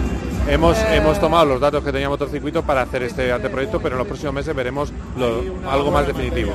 Hemos, 0.48 0.76
hemos 0.90 1.20
tomado 1.20 1.44
los 1.46 1.60
datos 1.60 1.84
que 1.84 1.92
tenía 1.92 2.08
Motorcircuito 2.08 2.62
para 2.62 2.82
hacer 2.82 3.02
este 3.04 3.30
anteproyecto, 3.32 3.78
pero 3.80 3.94
en 3.94 3.98
los 3.98 4.06
próximos 4.08 4.34
meses 4.34 4.54
veremos 4.54 4.92
lo- 5.16 5.42
algo 5.70 5.90
más 5.90 6.06
definitivo. 6.06 6.52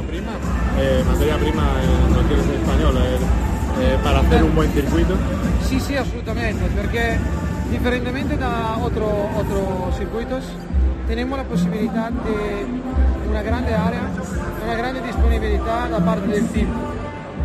Eh, 0.78 1.04
materia 1.08 1.38
prima 1.38 1.64
en 1.82 2.14
cuestiones 2.14 2.46
española 2.48 3.00
eh, 3.06 3.18
eh, 3.94 3.98
para 4.04 4.20
hacer 4.20 4.44
un 4.44 4.54
buen 4.56 4.72
circuito. 4.74 5.16
Sì, 5.70 5.80
sì, 5.80 5.96
assolutamente, 5.96 6.66
perché 6.76 7.18
differentemente 7.70 8.38
da 8.38 8.76
otro, 8.82 9.06
otros 9.38 9.96
circuitos, 9.98 10.44
tenemos 11.08 11.38
la 11.38 11.46
possibilità 11.46 12.10
di 12.12 12.82
una 13.30 13.42
grande 13.42 13.74
area, 13.74 14.10
una 14.66 14.76
grande 14.76 15.02
disponibilità 15.02 15.88
da 15.90 16.02
parte 16.02 16.28
del 16.28 16.52
team 16.52 16.68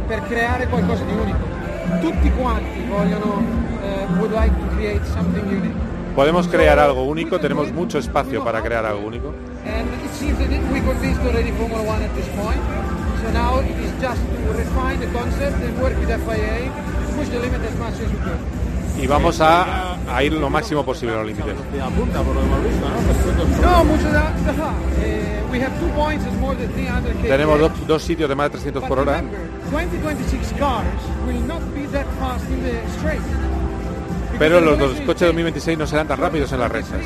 per 0.09 0.23
creare 0.27 0.67
qualcosa 0.67 1.05
di 1.05 1.13
unico. 1.13 1.50
Tutti 1.99 2.31
quanti 2.31 2.81
vogliono, 2.89 3.43
eh, 3.83 4.07
would 4.19 4.33
like 4.33 4.55
to 4.55 4.67
create 4.75 5.05
something 5.13 5.45
unique. 5.47 5.75
Podemos 6.15 6.47
crear 6.49 6.79
algo 6.79 7.03
único, 7.03 7.39
tenemos 7.39 7.73
mucho 7.73 7.99
espacio 7.99 8.43
para 8.45 8.63
crear 8.63 8.85
algo 8.85 9.07
único. 9.07 9.35
And 9.65 9.89
it 10.05 10.11
seems 10.13 10.39
that 10.39 10.49
we 10.73 10.81
convinced 10.81 11.21
already 11.23 11.51
Formula 11.53 11.83
One 11.83 12.03
at 12.03 12.15
this 12.15 12.27
point. 12.37 12.61
So 13.23 13.31
now 13.33 13.61
it 13.61 13.77
is 13.79 13.93
just 14.01 14.21
to 14.21 14.53
refine 14.53 15.01
the 15.01 15.09
concept 15.09 15.63
and 15.63 15.79
work 15.83 15.99
with 15.99 16.09
FIA, 16.09 16.71
push 17.17 17.29
the 17.29 17.39
limit 17.39 17.61
as 17.63 17.77
much 17.79 17.95
as 18.01 18.11
we 18.11 18.19
can. 18.19 18.60
Y 19.01 19.07
vamos 19.07 19.41
a, 19.41 19.97
a 20.15 20.23
ir 20.23 20.33
lo 20.33 20.51
máximo 20.51 20.85
posible 20.85 21.15
a 21.15 21.19
los 21.19 21.27
límites. 21.27 21.55
Apunta 21.83 22.23
por 22.23 22.35
lo 22.35 22.43
hemos 22.43 22.65
visto, 22.65 22.87
¿no? 23.63 23.71
No, 23.71 23.85
mucho 23.85 24.13
da, 24.13 24.31
da. 24.31 24.75
We 25.51 25.59
have 25.59 25.73
two 25.81 25.89
points 25.97 26.25
at 26.27 26.33
more 26.35 26.55
than 26.55 26.71
300 26.73 27.13
km. 27.15 27.29
Tenemos 27.29 27.59
dos, 27.59 27.87
dos 27.87 28.03
sitios 28.03 28.29
de 28.29 28.37
más 28.37 28.47
de 28.47 28.59
300 28.59 28.85
por 28.85 29.01
hora. 29.01 29.23
2026 29.71 30.53
cars 30.59 30.85
will 31.27 31.41
not 31.47 31.61
be 31.75 31.87
that 31.89 32.07
fast 32.21 32.45
in 32.51 32.63
the 32.63 32.79
straight. 32.99 33.21
Pero 34.39 34.61
los 34.61 34.79
dos 34.79 34.93
coches 35.01 35.29
2026 35.29 35.79
no 35.79 35.87
serán 35.87 36.07
tan 36.07 36.19
rápidos 36.19 36.53
en 36.53 36.61
las 36.61 36.71
rectas. 36.71 37.01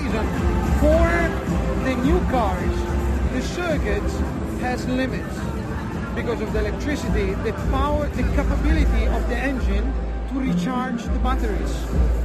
Because 6.15 6.41
of 6.41 6.53
the 6.53 6.61
electricity, 6.61 7.35
the 7.43 7.53
power, 7.73 8.09
the 8.15 8.23
capability 8.37 9.07
of 9.09 9.29
the 9.29 9.35
engine 9.37 9.83
to 10.35 10.41
recharge 10.41 11.03
the 11.05 11.19
batteries. 11.23 11.73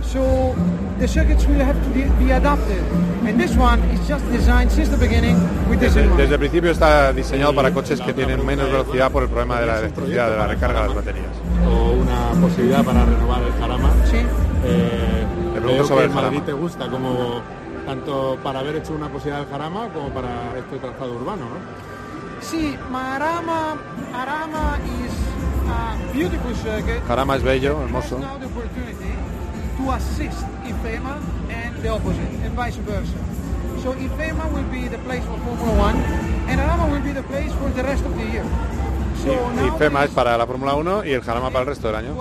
So 0.02 0.56
the 1.00 1.08
circuits 1.08 1.46
will 1.46 1.64
have 1.64 1.78
to 1.84 1.90
be, 1.94 2.32
adapted. 2.32 2.84
And 3.26 3.40
this 3.40 3.56
one 3.56 3.80
is 3.94 4.08
just 4.08 4.26
designed 4.32 4.72
since 4.72 4.90
the 4.90 4.98
beginning 4.98 5.36
with 5.70 5.80
this 5.80 5.94
Desde, 5.94 6.04
in 6.04 6.10
mind. 6.10 6.20
desde 6.22 6.34
el 6.34 6.40
principio 6.40 6.72
está 6.72 7.14
diseñado 7.14 7.54
para 7.54 7.72
coches 7.72 8.02
que 8.02 8.14
tienen 8.14 8.44
menos 8.46 8.68
velocidad 8.72 9.12
por 9.12 9.24
el 9.24 9.30
problema 9.30 9.60
de 9.60 9.68
la 9.68 9.80
electricidad, 9.80 10.32
de 10.32 10.38
la 10.38 10.48
recarga 10.48 10.82
de 10.82 10.88
las 10.88 10.96
baterías. 10.96 11.32
O 11.68 11.92
una 11.92 12.42
posibilidad 12.42 12.84
para 12.84 13.06
renovar 13.06 13.42
el 13.44 13.54
Jarama. 13.54 13.92
Sí. 14.06 14.18
Eh, 14.66 15.26
Te 15.54 15.62
pregunto 15.62 15.86
sobre 15.86 16.06
el 16.06 16.12
Jarama. 16.12 16.46
te 16.46 16.54
gusta 16.54 16.88
como 16.90 17.42
tanto 17.86 18.38
para 18.44 18.60
haber 18.60 18.78
hecho 18.78 18.94
una 18.94 19.10
posibilidad 19.10 19.42
del 19.42 19.52
Jarama 19.52 19.90
como 19.94 20.10
para 20.10 20.30
este 20.58 20.78
trazado 20.80 21.14
urbano, 21.16 21.44
¿no? 21.46 21.90
See, 22.42 22.78
my 22.90 22.98
Arama, 23.16 23.76
Arama 24.14 24.78
is. 25.06 25.14
Jarama 27.08 27.36
es 27.36 27.44
bello, 27.44 27.82
hermoso. 27.82 28.20
now 28.20 28.38
the 28.38 28.46
opportunity 28.46 29.14
to 29.78 29.92
assist 29.92 30.46
IFEMA 30.64 31.18
and 31.50 31.82
the 31.82 31.90
opposite, 31.90 32.30
and 32.44 32.54
vice 32.56 32.76
versa. 32.78 33.18
So 33.82 33.94
IFEMA 33.94 34.52
will 34.52 34.70
be 34.70 34.88
the 34.88 34.98
place 35.00 35.24
for 35.24 35.38
Formula 35.40 35.78
One, 35.78 35.96
and 36.50 36.60
Arama 36.60 36.92
will 36.92 37.02
be 37.02 37.14
the 37.14 37.24
place 37.24 37.52
for 37.54 37.70
the 37.70 37.84
rest 37.84 38.04
of 38.06 38.16
the 38.16 38.26
year. 38.26 38.46
So 39.24 39.32
Y, 39.32 39.64
y 39.64 39.68
now 39.68 39.78
FEMA 39.78 40.04
es 40.04 40.12
para 40.12 40.38
la 40.38 40.46
Fórmula 40.46 40.76
1 40.76 41.06
y 41.06 41.14
el 41.14 41.22
Jarama 41.22 41.50
para 41.50 41.62
el 41.62 41.68
resto 41.68 41.88
del 41.88 41.96
año. 41.96 42.16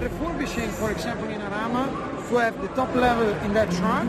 refurbishing, 0.00 0.70
for 0.70 0.90
example, 0.90 1.28
in 1.28 1.40
Arama, 1.40 1.86
to 2.28 2.36
have 2.38 2.60
the 2.60 2.68
top 2.74 2.94
level 2.94 3.28
in 3.44 3.54
that 3.54 3.70
track, 3.70 4.06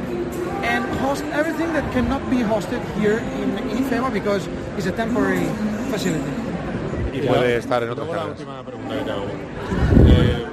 and 0.63 0.83
host 0.99 1.23
everything 1.33 1.71
that 1.73 1.85
cannot 1.93 2.27
be 2.29 2.37
hosted 2.37 2.81
here 2.99 3.19
in 3.41 3.55
IFEMA 3.77 4.11
because 4.11 4.47
it's 4.77 4.87
a 4.87 4.91
temporary 4.91 5.45
facility. 5.89 6.56
Y 7.17 7.27
puede 7.27 7.57
estar 7.57 7.83
en 7.83 7.89
otras 7.89 8.07
Luego 8.07 8.13
la 8.13 8.27
carreras. 8.33 8.39
última 8.39 8.63
pregunta 8.63 8.95
que 8.95 9.01
te 9.03 9.11
hago. 9.11 9.25
Eh, 10.07 10.45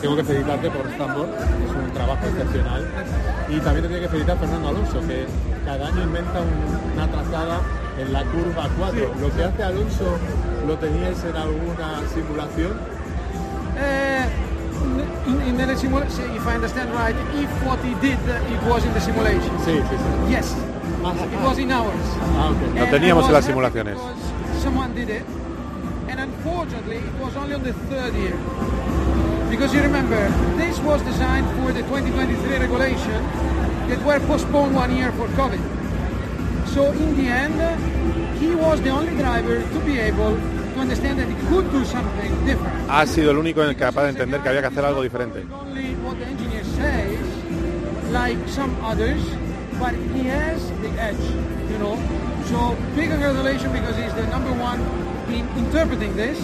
tengo 0.00 0.16
que 0.16 0.24
felicitarte 0.24 0.70
por 0.70 0.90
Stambor, 0.92 1.28
es 1.28 1.70
un 1.86 1.92
trabajo 1.92 2.26
excepcional. 2.26 2.86
Y 3.48 3.58
también 3.60 3.82
te 3.82 3.88
tiene 3.88 4.02
que 4.02 4.08
felicitar 4.08 4.38
Fernando 4.38 4.68
Alonso, 4.68 5.00
que 5.06 5.26
cada 5.64 5.88
año 5.88 6.02
inventa 6.02 6.40
un- 6.40 6.92
una 6.94 7.06
trazada 7.10 7.60
en 7.98 8.12
la 8.12 8.22
curva 8.24 8.68
4. 8.78 9.10
Lo 9.20 9.34
que 9.34 9.44
hace 9.44 9.62
Alonso, 9.62 10.18
¿lo 10.66 10.76
teníais 10.78 11.18
en 11.24 11.36
alguna 11.36 12.00
simulación? 12.14 12.72
In, 15.26 15.42
in 15.46 15.56
the 15.56 15.76
simulation, 15.76 16.24
if 16.34 16.46
I 16.46 16.54
understand 16.54 16.88
right, 16.94 17.14
if 17.34 17.50
what 17.66 17.78
he 17.84 17.94
did, 18.00 18.16
uh, 18.28 18.52
it 18.54 18.62
was 18.70 18.84
in 18.84 18.92
the 18.94 19.00
simulation. 19.00 19.52
Sí, 19.64 19.72
sí, 19.72 19.96
sí. 19.96 20.30
Yes, 20.30 20.54
it 20.54 21.40
was 21.44 21.58
in 21.58 21.70
ours. 21.72 21.92
Ah. 22.38 22.50
Lo 22.78 22.86
teníamos 22.86 23.26
en 23.26 23.32
las 23.34 23.44
simulaciones. 23.44 23.96
Someone 24.58 24.94
did 24.94 25.08
it, 25.08 25.24
and 26.08 26.20
unfortunately, 26.20 26.96
it 26.96 27.14
was 27.14 27.36
only 27.36 27.54
on 27.54 27.62
the 27.62 27.72
third 27.72 28.14
year. 28.14 28.36
Because 29.50 29.72
you 29.72 29.80
remember, 29.80 30.28
this 30.56 30.78
was 30.80 31.00
designed 31.02 31.46
for 31.58 31.72
the 31.72 31.82
2023 31.82 32.58
regulation 32.58 33.22
that 33.88 34.04
were 34.04 34.20
postponed 34.26 34.74
one 34.74 34.94
year 34.94 35.12
for 35.12 35.26
COVID. 35.28 35.60
So 36.74 36.92
in 36.92 37.16
the 37.16 37.28
end, 37.28 37.58
he 38.38 38.54
was 38.54 38.80
the 38.82 38.90
only 38.90 39.14
driver 39.16 39.62
to 39.62 39.80
be 39.80 39.98
able 39.98 40.36
to 40.36 40.80
understand 40.80 41.18
that 41.18 41.28
he 41.28 41.34
could 41.48 41.70
do 41.70 41.84
something 41.84 42.44
different. 42.44 42.90
Ha 42.90 43.06
sido 43.06 43.30
el 43.30 43.38
único 43.38 43.62
en 43.62 43.70
el 43.70 43.76
capaz 43.76 44.02
de 44.04 44.08
entender 44.10 44.40
que 44.40 44.48
había 44.48 44.60
que 44.60 44.68
hacer 44.68 44.84
algo 44.84 45.02
diferente. 45.02 45.44
only 45.50 45.94
what 46.04 46.18
the 46.18 46.26
engineer 46.26 46.64
says, 46.64 47.18
like 48.12 48.38
some 48.48 48.74
others, 48.84 49.22
but 49.78 49.94
he 50.14 50.24
has 50.24 50.70
the 50.82 50.90
edge, 51.00 51.24
you 51.70 51.78
know. 51.78 51.96
So 52.50 52.74
big 52.96 53.10
congratulations 53.10 53.72
because 53.72 53.96
he's 53.96 54.14
the 54.14 54.26
number 54.28 54.52
one 54.52 54.80
in 55.28 55.44
interpreting 55.58 56.16
this, 56.16 56.38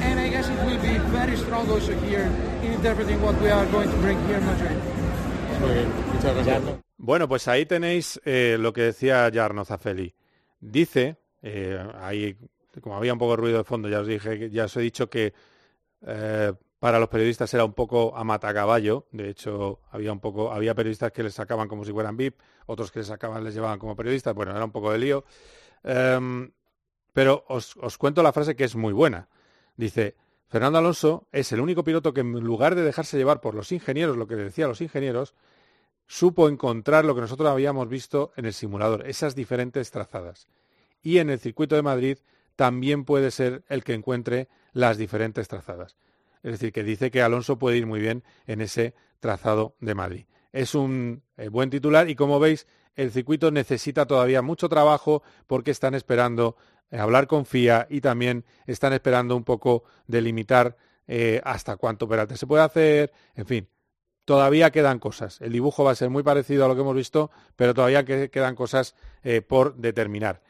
and 0.00 0.18
I 0.20 0.28
guess 0.28 0.48
it 0.48 0.56
will 0.64 0.78
be 0.80 0.98
very 1.10 1.36
strong 1.36 1.68
also 1.68 1.92
here 2.06 2.30
in 2.62 2.72
interpreting 2.72 3.20
what 3.20 3.34
we 3.40 3.50
are 3.50 3.66
going 3.66 3.90
to 3.90 3.96
bring 3.96 4.18
here 4.28 4.38
in 4.38 4.46
Madrid. 4.46 4.76
Muy 5.60 5.74
bien, 5.74 5.88
muchas 6.14 6.34
gracias. 6.34 6.62
Bueno, 6.98 7.28
pues 7.28 7.48
ahí 7.48 7.66
tenéis 7.66 8.20
eh, 8.24 8.56
lo 8.60 8.72
que 8.72 8.82
decía 8.82 9.28
Jarno 9.32 9.64
Zafeli. 9.64 10.14
Dice, 10.60 11.16
eh, 11.42 11.78
ahí, 12.00 12.36
como 12.80 12.96
había 12.96 13.12
un 13.12 13.18
poco 13.18 13.32
de 13.32 13.36
ruido 13.38 13.58
de 13.58 13.64
fondo, 13.64 13.88
ya 13.88 14.00
os 14.00 14.06
dije, 14.06 14.38
que- 14.38 14.50
ya 14.50 14.66
os 14.66 14.76
he 14.76 14.80
dicho 14.80 15.08
que 15.10 15.32
eh, 16.06 16.52
para 16.78 16.98
los 16.98 17.08
periodistas 17.08 17.52
era 17.52 17.64
un 17.64 17.72
poco 17.74 18.16
a 18.16 18.22
matacaballo. 18.24 19.06
De 19.12 19.28
hecho, 19.30 19.80
había 19.90 20.12
un 20.12 20.20
poco, 20.20 20.50
había 20.52 20.74
periodistas 20.74 21.10
que 21.12 21.22
les 21.22 21.34
sacaban 21.34 21.68
como 21.68 21.84
si 21.84 21.92
fueran 21.92 22.16
VIP, 22.16 22.38
otros 22.70 22.90
que 22.90 23.00
les 23.00 23.08
sacaban, 23.08 23.42
les 23.44 23.54
llevaban 23.54 23.78
como 23.78 23.96
periodistas. 23.96 24.34
Bueno, 24.34 24.52
era 24.52 24.64
un 24.64 24.72
poco 24.72 24.92
de 24.92 24.98
lío. 24.98 25.24
Em, 25.82 26.50
pero 27.12 27.44
os, 27.48 27.76
os 27.76 27.98
cuento 27.98 28.22
la 28.22 28.32
frase 28.32 28.54
que 28.54 28.64
es 28.64 28.76
muy 28.76 28.92
buena. 28.92 29.28
Dice, 29.76 30.16
Fernando 30.48 30.78
Alonso 30.78 31.26
es 31.32 31.52
el 31.52 31.60
único 31.60 31.84
piloto 31.84 32.12
que 32.12 32.20
en 32.20 32.32
lugar 32.32 32.74
de 32.74 32.82
dejarse 32.82 33.16
llevar 33.16 33.40
por 33.40 33.54
los 33.54 33.72
ingenieros, 33.72 34.16
lo 34.16 34.26
que 34.26 34.36
decían 34.36 34.68
los 34.68 34.80
ingenieros, 34.80 35.34
supo 36.06 36.48
encontrar 36.48 37.04
lo 37.04 37.14
que 37.14 37.20
nosotros 37.20 37.48
habíamos 37.48 37.88
visto 37.88 38.32
en 38.36 38.46
el 38.46 38.52
simulador, 38.52 39.06
esas 39.06 39.36
diferentes 39.36 39.92
trazadas. 39.92 40.48
Y 41.02 41.18
en 41.18 41.30
el 41.30 41.38
circuito 41.38 41.76
de 41.76 41.82
Madrid 41.82 42.18
también 42.56 43.04
puede 43.04 43.30
ser 43.30 43.64
el 43.68 43.84
que 43.84 43.94
encuentre 43.94 44.48
las 44.72 44.98
diferentes 44.98 45.46
trazadas. 45.46 45.96
Es 46.42 46.52
decir, 46.52 46.72
que 46.72 46.82
dice 46.82 47.10
que 47.10 47.22
Alonso 47.22 47.58
puede 47.58 47.76
ir 47.76 47.86
muy 47.86 48.00
bien 48.00 48.24
en 48.46 48.60
ese 48.60 48.94
trazado 49.20 49.76
de 49.80 49.94
Madrid. 49.94 50.26
Es 50.52 50.74
un 50.74 51.22
eh, 51.36 51.48
buen 51.48 51.70
titular 51.70 52.08
y 52.10 52.14
como 52.14 52.40
veis, 52.40 52.66
el 52.96 53.10
circuito 53.12 53.50
necesita 53.50 54.06
todavía 54.06 54.42
mucho 54.42 54.68
trabajo 54.68 55.22
porque 55.46 55.70
están 55.70 55.94
esperando 55.94 56.56
eh, 56.90 56.98
hablar 56.98 57.26
con 57.26 57.46
FIA 57.46 57.86
y 57.88 58.00
también 58.00 58.44
están 58.66 58.92
esperando 58.92 59.36
un 59.36 59.44
poco 59.44 59.84
delimitar 60.06 60.76
eh, 61.06 61.40
hasta 61.44 61.76
cuánto 61.76 62.08
peralte 62.08 62.36
se 62.36 62.46
puede 62.46 62.62
hacer, 62.62 63.12
en 63.34 63.46
fin, 63.46 63.68
todavía 64.24 64.70
quedan 64.70 64.98
cosas. 64.98 65.40
El 65.40 65.52
dibujo 65.52 65.84
va 65.84 65.92
a 65.92 65.96
ser 65.96 66.10
muy 66.10 66.22
parecido 66.22 66.64
a 66.64 66.68
lo 66.68 66.74
que 66.74 66.82
hemos 66.82 66.94
visto, 66.96 67.30
pero 67.56 67.74
todavía 67.74 68.04
que- 68.04 68.30
quedan 68.30 68.54
cosas 68.56 68.94
eh, 69.22 69.42
por 69.42 69.76
determinar. 69.76 70.42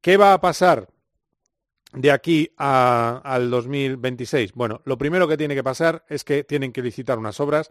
¿Qué 0.00 0.16
va 0.16 0.32
a 0.32 0.40
pasar 0.40 0.88
de 1.92 2.10
aquí 2.10 2.52
al 2.56 3.50
2026? 3.50 4.52
Bueno, 4.54 4.80
lo 4.84 4.98
primero 4.98 5.26
que 5.26 5.36
tiene 5.36 5.54
que 5.54 5.64
pasar 5.64 6.04
es 6.08 6.24
que 6.24 6.44
tienen 6.44 6.72
que 6.72 6.82
licitar 6.82 7.18
unas 7.18 7.40
obras 7.40 7.70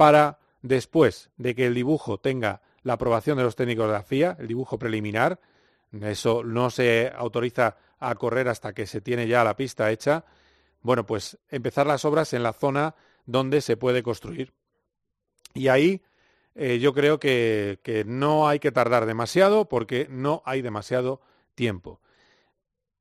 para 0.00 0.38
después 0.62 1.28
de 1.36 1.54
que 1.54 1.66
el 1.66 1.74
dibujo 1.74 2.16
tenga 2.16 2.62
la 2.84 2.94
aprobación 2.94 3.36
de 3.36 3.44
los 3.44 3.54
técnicos 3.54 3.86
de 3.86 3.92
la 3.92 4.02
FIA, 4.02 4.34
el 4.40 4.48
dibujo 4.48 4.78
preliminar, 4.78 5.38
eso 5.92 6.42
no 6.42 6.70
se 6.70 7.12
autoriza 7.14 7.76
a 7.98 8.14
correr 8.14 8.48
hasta 8.48 8.72
que 8.72 8.86
se 8.86 9.02
tiene 9.02 9.28
ya 9.28 9.44
la 9.44 9.56
pista 9.56 9.90
hecha, 9.90 10.24
bueno, 10.80 11.04
pues 11.04 11.36
empezar 11.50 11.86
las 11.86 12.06
obras 12.06 12.32
en 12.32 12.42
la 12.42 12.54
zona 12.54 12.94
donde 13.26 13.60
se 13.60 13.76
puede 13.76 14.02
construir. 14.02 14.54
Y 15.52 15.68
ahí 15.68 16.00
eh, 16.54 16.78
yo 16.78 16.94
creo 16.94 17.20
que, 17.20 17.80
que 17.82 18.06
no 18.06 18.48
hay 18.48 18.58
que 18.58 18.72
tardar 18.72 19.04
demasiado 19.04 19.68
porque 19.68 20.06
no 20.08 20.42
hay 20.46 20.62
demasiado 20.62 21.20
tiempo. 21.54 22.00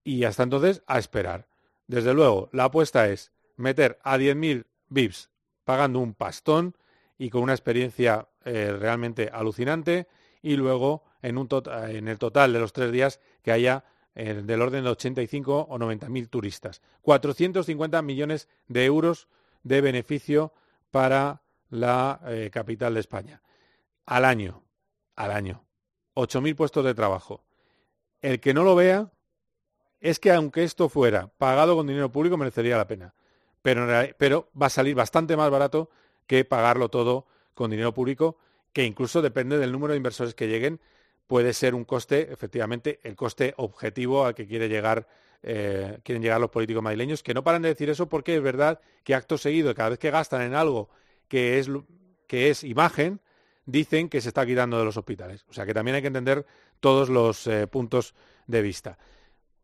Y 0.04 0.26
hasta 0.26 0.44
entonces 0.44 0.84
a 0.86 1.00
esperar. 1.00 1.48
Desde 1.88 2.14
luego, 2.14 2.50
la 2.52 2.66
apuesta 2.66 3.08
es 3.08 3.32
meter 3.56 4.00
a 4.04 4.18
10.000 4.18 4.66
VIPs 4.90 5.30
pagando 5.64 6.00
un 6.00 6.14
pastón 6.14 6.76
y 7.20 7.30
con 7.30 7.44
una 7.44 7.54
experiencia 7.54 8.30
eh, 8.46 8.76
realmente 8.80 9.30
alucinante 9.32 10.08
y 10.42 10.56
luego 10.56 11.04
en, 11.22 11.38
un 11.38 11.50
en 11.90 12.08
el 12.08 12.18
total 12.18 12.54
de 12.54 12.60
los 12.60 12.74
tres 12.74 12.92
días 12.92 13.20
que 13.44 13.52
haya 13.52 13.84
eh, 14.16 14.42
del 14.44 14.62
orden 14.62 14.86
de 14.86 14.90
85 14.90 15.68
o 15.70 15.78
90 15.78 16.10
mil 16.10 16.30
turistas. 16.30 16.82
450 17.02 18.02
millones 18.02 18.48
de 18.68 18.86
euros 18.86 19.28
de 19.64 19.82
beneficio 19.82 20.54
para 20.92 21.42
la 21.70 22.22
eh, 22.26 22.50
capital 22.52 22.94
de 22.94 23.02
España. 23.02 23.42
Al 24.06 24.24
año, 24.24 24.64
al 25.16 25.32
año. 25.32 25.66
8.000 26.16 26.56
puestos 26.56 26.86
de 26.86 26.94
trabajo. 26.94 27.44
El 28.22 28.40
que 28.40 28.54
no 28.54 28.64
lo 28.64 28.76
vea 28.76 29.12
es 30.00 30.20
que 30.20 30.32
aunque 30.32 30.64
esto 30.64 30.88
fuera 30.88 31.28
pagado 31.38 31.76
con 31.76 31.86
dinero 31.86 32.12
público 32.12 32.38
merecería 32.38 32.78
la 32.78 32.88
pena. 32.88 33.14
Pero, 33.62 33.86
pero 34.18 34.50
va 34.60 34.68
a 34.68 34.70
salir 34.70 34.96
bastante 34.96 35.36
más 35.36 35.52
barato 35.52 35.90
que 36.30 36.46
pagarlo 36.46 36.90
todo 36.90 37.26
con 37.56 37.72
dinero 37.72 37.92
público, 37.92 38.38
que 38.72 38.86
incluso 38.86 39.24
depende 39.24 39.58
del 39.58 39.72
número 39.72 39.94
de 39.94 39.98
inversores 39.98 40.36
que 40.36 40.48
lleguen, 40.48 40.80
puede 41.26 41.54
ser 41.54 41.74
un 41.74 41.86
coste, 41.86 42.32
efectivamente, 42.32 43.00
el 43.02 43.16
coste 43.16 43.56
objetivo 43.58 44.28
al 44.28 44.36
que 44.36 44.46
quiere 44.46 44.70
llegar, 44.70 45.08
eh, 45.42 45.98
quieren 46.04 46.22
llegar 46.22 46.40
los 46.40 46.52
políticos 46.52 46.84
madrileños, 46.84 47.24
que 47.24 47.34
no 47.34 47.44
paran 47.44 47.64
de 47.64 47.70
decir 47.70 47.90
eso 47.90 48.08
porque 48.08 48.36
es 48.36 48.44
verdad 48.44 48.80
que 49.04 49.16
acto 49.16 49.40
seguido, 49.40 49.74
cada 49.74 49.90
vez 49.90 49.98
que 49.98 50.12
gastan 50.12 50.44
en 50.44 50.54
algo 50.54 50.92
que 51.28 51.58
es, 51.58 51.68
que 52.28 52.52
es 52.52 52.64
imagen, 52.64 53.22
dicen 53.66 54.08
que 54.08 54.22
se 54.22 54.28
está 54.28 54.46
quitando 54.46 54.78
de 54.78 54.86
los 54.86 54.98
hospitales. 54.98 55.46
O 55.50 55.54
sea 55.54 55.66
que 55.66 55.74
también 55.74 55.96
hay 55.96 56.02
que 56.02 56.08
entender 56.10 56.46
todos 56.80 57.10
los 57.10 57.48
eh, 57.48 57.66
puntos 57.66 58.14
de 58.46 58.62
vista. 58.62 59.00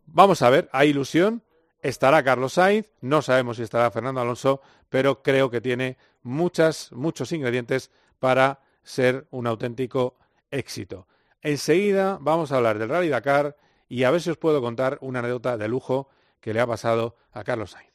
Vamos 0.07 0.41
a 0.41 0.49
ver, 0.49 0.67
hay 0.71 0.89
ilusión, 0.89 1.43
estará 1.85 2.23
Carlos 2.23 2.53
Sainz, 2.53 2.87
no 3.01 3.21
sabemos 3.21 3.57
si 3.57 3.63
estará 3.63 3.91
Fernando 3.91 4.19
Alonso, 4.19 4.61
pero 4.89 5.21
creo 5.21 5.51
que 5.51 5.61
tiene 5.61 5.97
muchas, 6.23 6.91
muchos 6.91 7.31
ingredientes 7.31 7.91
para 8.19 8.59
ser 8.83 9.27
un 9.29 9.45
auténtico 9.45 10.15
éxito. 10.49 11.07
Enseguida 11.41 12.17
vamos 12.19 12.51
a 12.51 12.57
hablar 12.57 12.79
del 12.79 12.89
Rally 12.89 13.09
Dakar 13.09 13.55
y 13.87 14.03
a 14.03 14.09
ver 14.09 14.21
si 14.21 14.31
os 14.31 14.37
puedo 14.37 14.61
contar 14.61 14.97
una 15.01 15.19
anécdota 15.19 15.57
de 15.57 15.67
lujo 15.67 16.09
que 16.41 16.53
le 16.53 16.59
ha 16.59 16.65
pasado 16.65 17.17
a 17.31 17.43
Carlos 17.43 17.71
Sainz. 17.71 17.91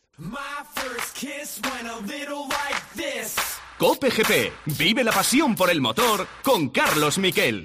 Cope 3.77 4.11
GP. 4.11 4.53
Vive 4.79 5.03
la 5.03 5.11
pasión 5.11 5.57
por 5.57 5.69
el 5.69 5.81
motor 5.81 6.29
con 6.45 6.69
Carlos 6.69 7.19
Miquel. 7.19 7.65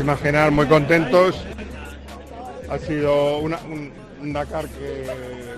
Imaginar 0.00 0.50
muy 0.50 0.66
contentos. 0.66 1.36
Ha 2.68 2.78
sido 2.78 3.38
un, 3.38 3.52
Dakar 4.32 4.66
que, 4.68 5.06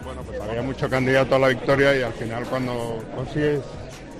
bueno, 0.04 0.22
pues 0.22 0.40
había 0.40 0.62
mucho 0.62 0.90
candidato 0.90 1.36
a 1.36 1.38
la 1.38 1.48
victoria 1.48 1.96
y 1.96 2.02
al 2.02 2.12
final 2.12 2.44
cuando 2.44 3.02
consigues 3.14 3.60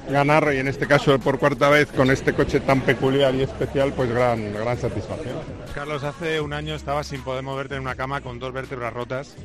ganar, 0.09 0.53
y 0.55 0.59
en 0.59 0.69
este 0.69 0.87
caso 0.87 1.19
por 1.19 1.39
cuarta 1.39 1.69
vez 1.69 1.89
con 1.89 2.11
este 2.11 2.33
coche 2.33 2.61
tan 2.61 2.81
peculiar 2.81 3.35
y 3.35 3.43
especial, 3.43 3.93
pues 3.93 4.09
gran, 4.11 4.55
gran 4.55 4.79
satisfacción. 4.79 5.37
Carlos, 5.75 6.03
hace 6.03 6.41
un 6.41 6.53
año 6.53 6.75
estabas 6.75 7.09
sin 7.09 7.23
poder 7.23 7.43
moverte 7.43 7.75
en 7.75 7.83
una 7.83 7.95
cama 7.95 8.21
con 8.21 8.39
dos 8.39 8.53
vértebras 8.53 8.93
rotas. 8.93 9.37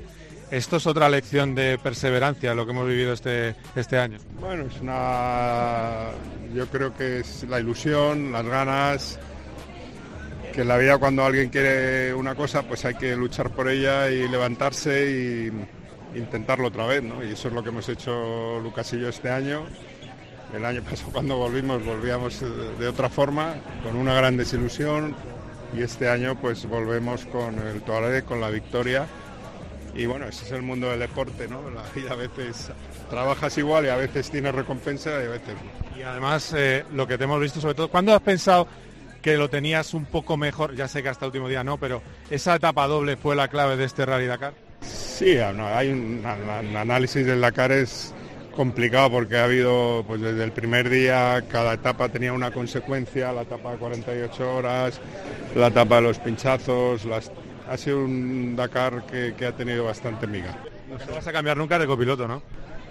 Esto 0.52 0.78
es 0.78 0.88
otra 0.88 1.10
lección 1.10 1.56
de 1.56 1.80
perseverancia, 1.80 2.54
lo 2.54 2.66
que 2.66 2.72
hemos 2.72 2.88
vivido 2.88 3.14
este, 3.14 3.56
este 3.76 3.98
año. 3.98 4.20
Bueno, 4.40 4.66
es 4.68 4.80
una... 4.82 6.10
Yo 6.54 6.68
creo 6.68 6.94
que 6.94 7.22
es 7.22 7.44
la 7.50 7.60
ilusión, 7.60 8.32
las 8.32 8.46
ganas, 8.46 9.20
que 10.54 10.62
en 10.62 10.68
la 10.68 10.78
vida 10.78 11.00
cuando 11.00 11.26
alguien 11.26 11.50
quiere 11.50 12.14
una 12.14 12.36
cosa, 12.36 12.62
pues 12.62 12.86
hay 12.86 12.94
que 12.94 13.16
luchar 13.16 13.50
por 13.50 13.68
ella 13.68 14.10
y 14.10 14.28
levantarse 14.28 15.10
y 15.10 16.18
intentarlo 16.18 16.68
otra 16.68 16.86
vez, 16.86 17.02
¿no? 17.02 17.24
Y 17.24 17.32
eso 17.32 17.48
es 17.48 17.54
lo 17.56 17.64
que 17.64 17.70
hemos 17.70 17.90
hecho 17.90 18.60
Lucas 18.62 18.94
y 18.94 19.00
yo 19.00 19.10
este 19.10 19.32
año. 19.32 19.66
El 20.54 20.64
año 20.64 20.84
pasado 20.90 21.12
cuando 21.12 21.38
volvimos 21.38 21.84
volvíamos 21.84 22.40
de 22.80 22.88
otra 22.88 23.10
forma, 23.10 23.56
con 23.84 23.96
una 23.96 24.14
gran 24.14 24.38
desilusión 24.38 25.16
y 25.76 25.82
este 25.82 26.08
año 26.08 26.40
pues 26.40 26.68
volvemos 26.68 27.26
con 27.26 27.58
el 27.58 27.82
Tuareg, 27.82 28.24
con 28.24 28.40
la 28.40 28.52
victoria. 28.52 29.08
Y 29.96 30.06
bueno, 30.06 30.28
ese 30.28 30.46
es 30.46 30.52
el 30.52 30.62
mundo 30.62 30.90
del 30.90 31.00
deporte, 31.00 31.48
¿no? 31.48 31.70
La 31.72 31.84
vida 31.96 32.12
a 32.12 32.16
veces 32.16 32.72
trabajas 33.10 33.58
igual 33.58 33.86
y 33.86 33.90
a 33.90 33.96
veces 33.96 34.30
tienes 34.30 34.54
recompensa 34.54 35.10
y 35.10 35.26
a 35.26 35.30
veces 35.30 35.56
no. 35.56 36.00
Y 36.00 36.04
además, 36.04 36.54
eh, 36.56 36.86
lo 36.94 37.08
que 37.08 37.18
te 37.18 37.24
hemos 37.24 37.40
visto 37.40 37.60
sobre 37.60 37.76
todo, 37.76 37.88
¿cuándo 37.90 38.14
has 38.14 38.22
pensado 38.22 38.68
que 39.24 39.38
lo 39.38 39.50
tenías 39.50 39.94
un 39.94 40.06
poco 40.06 40.38
mejor, 40.38 40.76
ya 40.76 40.88
sé 40.88 41.02
que 41.02 41.10
hasta 41.10 41.26
el 41.26 41.30
último 41.30 41.48
día 41.48 41.64
no, 41.64 41.78
pero 41.78 42.04
esa 42.30 42.56
etapa 42.56 42.86
doble 42.86 43.16
fue 43.16 43.36
la 43.36 43.48
clave 43.48 43.78
de 43.78 43.86
este 43.86 44.06
Rally 44.06 44.28
Dakar. 44.28 44.54
Sí, 44.82 45.38
hay 45.38 45.90
un, 45.90 46.22
análisis 46.76 47.26
del 47.26 47.40
Dakar 47.40 47.72
es 47.72 48.14
complicado 48.54 49.10
porque 49.12 49.38
ha 49.38 49.46
habido, 49.46 50.04
pues 50.06 50.20
desde 50.20 50.44
el 50.44 50.52
primer 50.52 50.90
día, 50.90 51.42
cada 51.50 51.74
etapa 51.74 52.10
tenía 52.10 52.34
una 52.34 52.52
consecuencia, 52.52 53.32
la 53.32 53.44
etapa 53.44 53.72
de 53.72 53.78
48 53.78 54.56
horas, 54.56 55.00
la 55.56 55.68
etapa 55.68 55.96
de 55.96 56.02
los 56.02 56.20
pinchazos, 56.20 57.08
ha 57.70 57.78
sido 57.78 58.04
un 58.04 58.58
Dakar 58.58 59.06
que, 59.06 59.46
ha 59.46 59.54
tenido 59.54 59.86
bastante 59.86 60.28
miga. 60.28 60.54
No 60.90 60.98
te 60.98 61.12
vas 61.12 61.26
a 61.26 61.32
cambiar 61.32 61.56
nunca 61.56 61.80
de 61.80 61.88
copiloto, 61.88 62.28
¿no? 62.28 62.44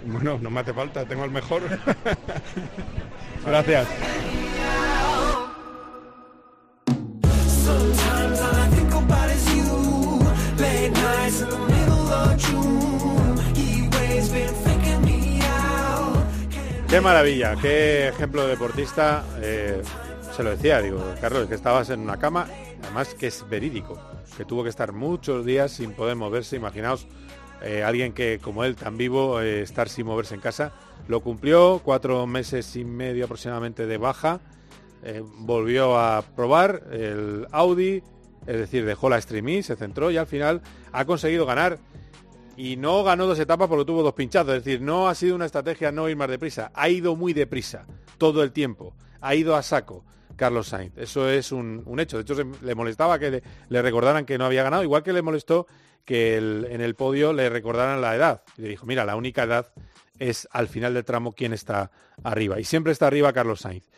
Bueno, 0.05 0.39
no 0.41 0.49
me 0.49 0.61
hace 0.61 0.73
falta, 0.73 1.05
tengo 1.05 1.23
el 1.25 1.31
mejor. 1.31 1.61
Gracias. 3.45 3.87
Qué 16.93 17.01
maravilla, 17.01 17.55
qué 17.59 18.09
ejemplo 18.09 18.43
de 18.43 18.49
deportista. 18.49 19.23
Eh, 19.41 19.81
se 20.31 20.43
lo 20.43 20.51
decía, 20.51 20.79
digo, 20.79 21.03
Carlos, 21.19 21.47
que 21.47 21.55
estabas 21.55 21.89
en 21.89 22.01
una 22.01 22.17
cama, 22.19 22.45
además 22.83 23.15
que 23.15 23.25
es 23.25 23.49
verídico, 23.49 23.99
que 24.37 24.45
tuvo 24.45 24.61
que 24.61 24.69
estar 24.69 24.93
muchos 24.93 25.43
días 25.43 25.71
sin 25.71 25.93
poder 25.93 26.15
moverse. 26.15 26.55
Imaginaos 26.55 27.07
eh, 27.63 27.83
alguien 27.83 28.13
que, 28.13 28.37
como 28.39 28.63
él, 28.63 28.75
tan 28.75 28.95
vivo, 28.95 29.41
eh, 29.41 29.63
estar 29.63 29.89
sin 29.89 30.05
moverse 30.05 30.35
en 30.35 30.41
casa. 30.41 30.71
Lo 31.07 31.21
cumplió, 31.21 31.81
cuatro 31.83 32.27
meses 32.27 32.75
y 32.75 32.85
medio 32.85 33.25
aproximadamente 33.25 33.87
de 33.87 33.97
baja. 33.97 34.39
Volvió 35.39 35.97
a 35.97 36.21
probar 36.21 36.83
el 36.91 37.47
Audi, 37.51 38.01
es 38.47 38.57
decir, 38.57 38.85
dejó 38.85 39.09
la 39.09 39.17
streaming, 39.17 39.61
se 39.61 39.75
centró 39.75 40.11
y 40.11 40.17
al 40.17 40.27
final 40.27 40.61
ha 40.91 41.05
conseguido 41.05 41.45
ganar. 41.45 41.79
Y 42.55 42.77
no 42.77 43.03
ganó 43.03 43.25
dos 43.25 43.39
etapas 43.39 43.67
porque 43.67 43.85
tuvo 43.85 44.03
dos 44.03 44.13
pinchazos, 44.13 44.55
es 44.55 44.63
decir, 44.63 44.79
no 44.79 45.09
ha 45.09 45.15
sido 45.15 45.35
una 45.35 45.45
estrategia 45.45 45.91
no 45.91 46.07
ir 46.07 46.15
más 46.15 46.29
deprisa, 46.29 46.71
ha 46.75 46.87
ido 46.87 47.15
muy 47.15 47.33
deprisa 47.33 47.87
todo 48.19 48.43
el 48.43 48.51
tiempo, 48.51 48.93
ha 49.21 49.33
ido 49.33 49.55
a 49.55 49.63
saco. 49.63 50.03
Carlos 50.35 50.67
Sainz. 50.67 50.97
Eso 50.97 51.29
es 51.29 51.51
un, 51.51 51.83
hecho. 51.99 52.17
De 52.17 52.23
hecho, 52.23 52.35
le 52.61 52.75
molestaba 52.75 53.19
que 53.19 53.43
le, 53.69 53.81
recordaran 53.81 54.25
que 54.25 54.37
no 54.37 54.45
había 54.45 54.63
ganado, 54.63 54.83
igual 54.83 55.03
que 55.03 55.13
le 55.13 55.21
molestó 55.21 55.67
que 56.05 56.37
en 56.37 56.81
el 56.81 56.95
podio 56.95 57.33
le 57.33 57.49
recordaran 57.49 58.01
la 58.01 58.15
edad. 58.15 58.43
Y 58.57 58.63
le 58.63 58.69
dijo, 58.69 58.85
mira, 58.85 59.05
la 59.05 59.15
única 59.15 59.43
edad 59.43 59.71
es 60.19 60.47
al 60.51 60.67
final 60.67 60.93
del 60.93 61.05
tramo 61.05 61.33
quién 61.33 61.53
está 61.53 61.91
arriba. 62.23 62.59
Y 62.59 62.65
siempre 62.65 62.91
está 62.91 63.07
arriba 63.07 63.31
Carlos 63.31 63.61
Sainz. 63.61 63.89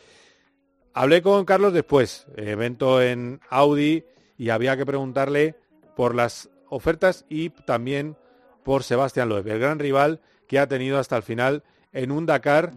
Hablé 0.97 1.21
con 1.21 1.43
Carlos 1.43 1.73
después, 1.73 2.25
evento 2.37 3.01
en 3.01 3.41
Audi, 3.49 4.05
y 4.37 4.49
había 4.49 4.77
que 4.77 4.85
preguntarle 4.85 5.55
por 5.93 6.15
las 6.15 6.49
ofertas 6.69 7.25
y 7.27 7.49
también 7.49 8.15
por 8.63 8.81
Sebastián 8.81 9.27
Loeb, 9.27 9.45
el 9.49 9.59
gran 9.59 9.77
rival 9.77 10.21
que 10.47 10.57
ha 10.57 10.67
tenido 10.67 10.97
hasta 10.97 11.17
el 11.17 11.23
final 11.23 11.63
en 11.91 12.13
un 12.13 12.25
Dakar 12.25 12.71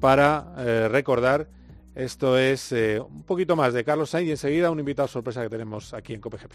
para 0.00 0.52
eh, 0.58 0.88
recordar. 0.90 1.48
Esto 1.94 2.36
es 2.36 2.72
eh, 2.72 3.00
un 3.00 3.22
poquito 3.22 3.56
más 3.56 3.72
de 3.72 3.84
Carlos 3.84 4.10
Sainz 4.10 4.28
y 4.28 4.32
enseguida 4.32 4.70
un 4.70 4.78
invitado 4.78 5.08
sorpresa 5.08 5.42
que 5.42 5.48
tenemos 5.48 5.94
aquí 5.94 6.12
en 6.12 6.20
COPGP. 6.20 6.52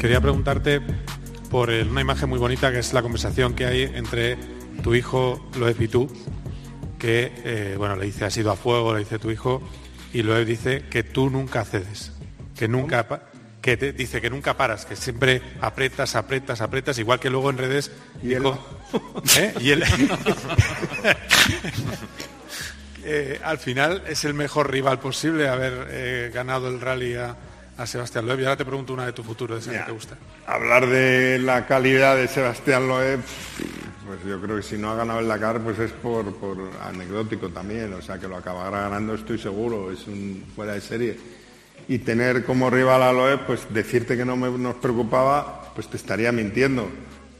Quería 0.00 0.20
preguntarte 0.20 0.80
por 1.50 1.68
una 1.68 2.00
imagen 2.00 2.28
muy 2.28 2.38
bonita 2.38 2.70
que 2.70 2.78
es 2.78 2.92
la 2.92 3.02
conversación 3.02 3.54
que 3.54 3.66
hay 3.66 3.82
entre 3.82 4.38
tu 4.84 4.94
hijo 4.94 5.44
Loeb 5.58 5.82
y 5.82 5.88
tú, 5.88 6.08
que 7.02 7.32
eh, 7.44 7.74
bueno 7.76 7.96
le 7.96 8.06
dice 8.06 8.24
ha 8.24 8.30
sido 8.30 8.52
a 8.52 8.56
fuego, 8.56 8.94
le 8.94 9.00
dice 9.00 9.18
tu 9.18 9.32
hijo, 9.32 9.60
y 10.12 10.22
Loeb 10.22 10.46
dice 10.46 10.84
que 10.88 11.02
tú 11.02 11.30
nunca 11.30 11.64
cedes, 11.64 12.12
que 12.56 12.68
nunca 12.68 13.04
que 13.60 13.76
te 13.76 13.92
dice 13.92 14.20
que 14.20 14.30
nunca 14.30 14.56
paras, 14.56 14.86
que 14.86 14.94
siempre 14.94 15.42
apretas, 15.60 16.14
apretas, 16.14 16.60
apretas, 16.60 17.00
igual 17.00 17.18
que 17.18 17.28
luego 17.28 17.50
en 17.50 17.58
redes 17.58 17.90
y 18.22 18.34
él, 18.34 18.44
¿eh? 19.36 19.52
y 19.60 19.70
él 19.70 19.82
eh, 23.04 23.40
al 23.42 23.58
final 23.58 24.04
es 24.06 24.24
el 24.24 24.34
mejor 24.34 24.70
rival 24.70 25.00
posible 25.00 25.48
haber 25.48 26.30
ganado 26.30 26.68
el 26.68 26.80
rally 26.80 27.16
a 27.16 27.36
a 27.78 27.86
Sebastián 27.86 28.26
Loeb. 28.26 28.40
Y 28.40 28.44
ahora 28.44 28.56
te 28.56 28.64
pregunto 28.64 28.92
una 28.92 29.06
de 29.06 29.12
tu 29.12 29.22
futuro, 29.22 29.54
de 29.54 29.60
ese 29.60 29.70
que 29.70 29.78
te 29.78 29.92
gusta. 29.92 30.16
Hablar 30.46 30.86
de 30.86 31.38
la 31.38 31.66
calidad 31.66 32.16
de 32.16 32.28
Sebastián 32.28 32.88
Loeb, 32.88 33.20
pues 34.12 34.24
yo 34.26 34.38
creo 34.42 34.56
que 34.56 34.62
si 34.62 34.76
no 34.76 34.90
ha 34.90 34.94
ganado 34.94 35.20
el 35.20 35.28
Dakar, 35.28 35.58
pues 35.62 35.78
es 35.78 35.90
por, 35.90 36.26
anecdótico 36.82 37.48
también. 37.48 37.94
O 37.94 38.02
sea, 38.02 38.18
que 38.18 38.28
lo 38.28 38.36
acabará 38.36 38.82
ganando, 38.82 39.14
estoy 39.14 39.38
seguro, 39.38 39.90
es 39.90 40.06
un 40.06 40.44
fuera 40.54 40.74
de 40.74 40.82
serie. 40.82 41.16
Y 41.88 41.98
tener 42.00 42.44
como 42.44 42.68
rival 42.68 43.02
a 43.02 43.10
Loeb, 43.10 43.46
pues 43.46 43.66
decirte 43.70 44.14
que 44.14 44.26
no 44.26 44.36
me, 44.36 44.50
nos 44.50 44.74
preocupaba, 44.74 45.72
pues 45.74 45.88
te 45.88 45.96
estaría 45.96 46.30
mintiendo. 46.30 46.90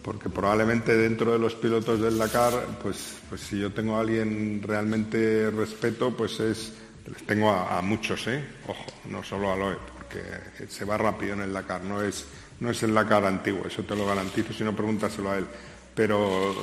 Porque 0.01 0.31
probablemente 0.31 0.97
dentro 0.97 1.33
de 1.33 1.39
los 1.39 1.55
pilotos 1.55 2.01
del 2.01 2.17
Dakar, 2.17 2.55
pues, 2.83 3.19
pues 3.29 3.43
si 3.43 3.61
yo 3.61 3.71
tengo 3.71 3.97
a 3.97 4.01
alguien 4.01 4.63
realmente 4.63 5.51
respeto, 5.51 6.17
pues 6.17 6.41
es, 6.41 6.73
tengo 7.27 7.51
a, 7.51 7.83
muchos, 7.83 8.27
¿eh? 8.29 8.43
Ojo, 8.67 8.87
no 9.11 9.23
solo 9.23 9.53
a 9.53 9.57
Loeb 9.57 9.79
que 10.09 10.69
se 10.69 10.87
va 10.87 10.97
rápido 10.97 11.35
en 11.35 11.41
el 11.43 11.53
Dakar, 11.53 11.85
no 11.85 12.03
es, 12.03 12.27
no 12.61 12.71
es 12.71 12.83
el 12.83 12.93
Dakar 12.93 13.25
antiguo, 13.25 13.67
eso 13.67 13.83
te 13.83 13.97
lo 13.97 14.07
garantizo 14.07 14.53
si 14.53 14.63
no 14.63 14.75
pregúntaselo 14.75 15.31
a 15.31 15.39
él. 15.39 15.47
Pero 15.95 16.55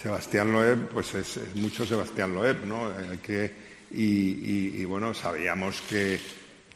Sebastián 0.00 0.52
Loeb, 0.52 0.88
pues 0.88 1.14
es, 1.14 1.40
mucho 1.54 1.86
Sebastián 1.86 2.34
Loeb, 2.34 2.64
¿no? 2.66 2.90
Y, 3.92 4.84
bueno, 4.84 5.14
sabíamos 5.14 5.80
que 5.82 6.20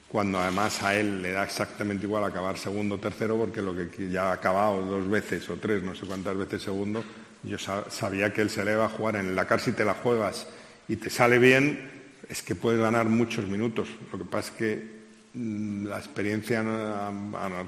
cuando 0.09 0.39
además 0.39 0.83
a 0.83 0.95
él 0.95 1.23
le 1.23 1.33
da 1.33 1.45
exactamente 1.45 2.07
igual 2.07 2.25
acabar 2.25 2.57
segundo 2.57 2.97
o 2.97 2.99
tercero, 2.99 3.37
porque 3.37 3.61
lo 3.61 3.75
que 3.75 4.09
ya 4.09 4.31
ha 4.31 4.33
acabado 4.33 4.83
dos 4.83 5.09
veces 5.09 5.49
o 5.51 5.57
tres, 5.57 5.83
no 5.83 5.95
sé 5.95 6.07
cuántas 6.07 6.37
veces 6.37 6.63
segundo, 6.63 7.05
yo 7.43 7.59
sabía 7.59 8.33
que 8.33 8.43
él 8.43 8.51
se 8.51 8.65
le 8.65 8.73
iba 8.73 8.87
a 8.87 8.89
jugar 8.89 9.17
en 9.17 9.29
el 9.29 9.35
Dakar 9.35 9.61
si 9.61 9.73
te 9.73 9.85
la 9.85 9.95
juegas 9.95 10.47
y 10.89 10.97
te 10.97 11.11
sale 11.11 11.39
bien, 11.39 11.91
es 12.29 12.43
que 12.43 12.55
puedes 12.55 12.81
ganar 12.81 13.07
muchos 13.07 13.47
minutos. 13.47 13.89
Lo 14.13 14.19
que 14.19 14.25
pasa 14.25 14.51
es 14.51 14.57
que 14.57 14.95
Mm, 15.35 15.87
la 15.87 15.99
experiencia, 15.99 16.63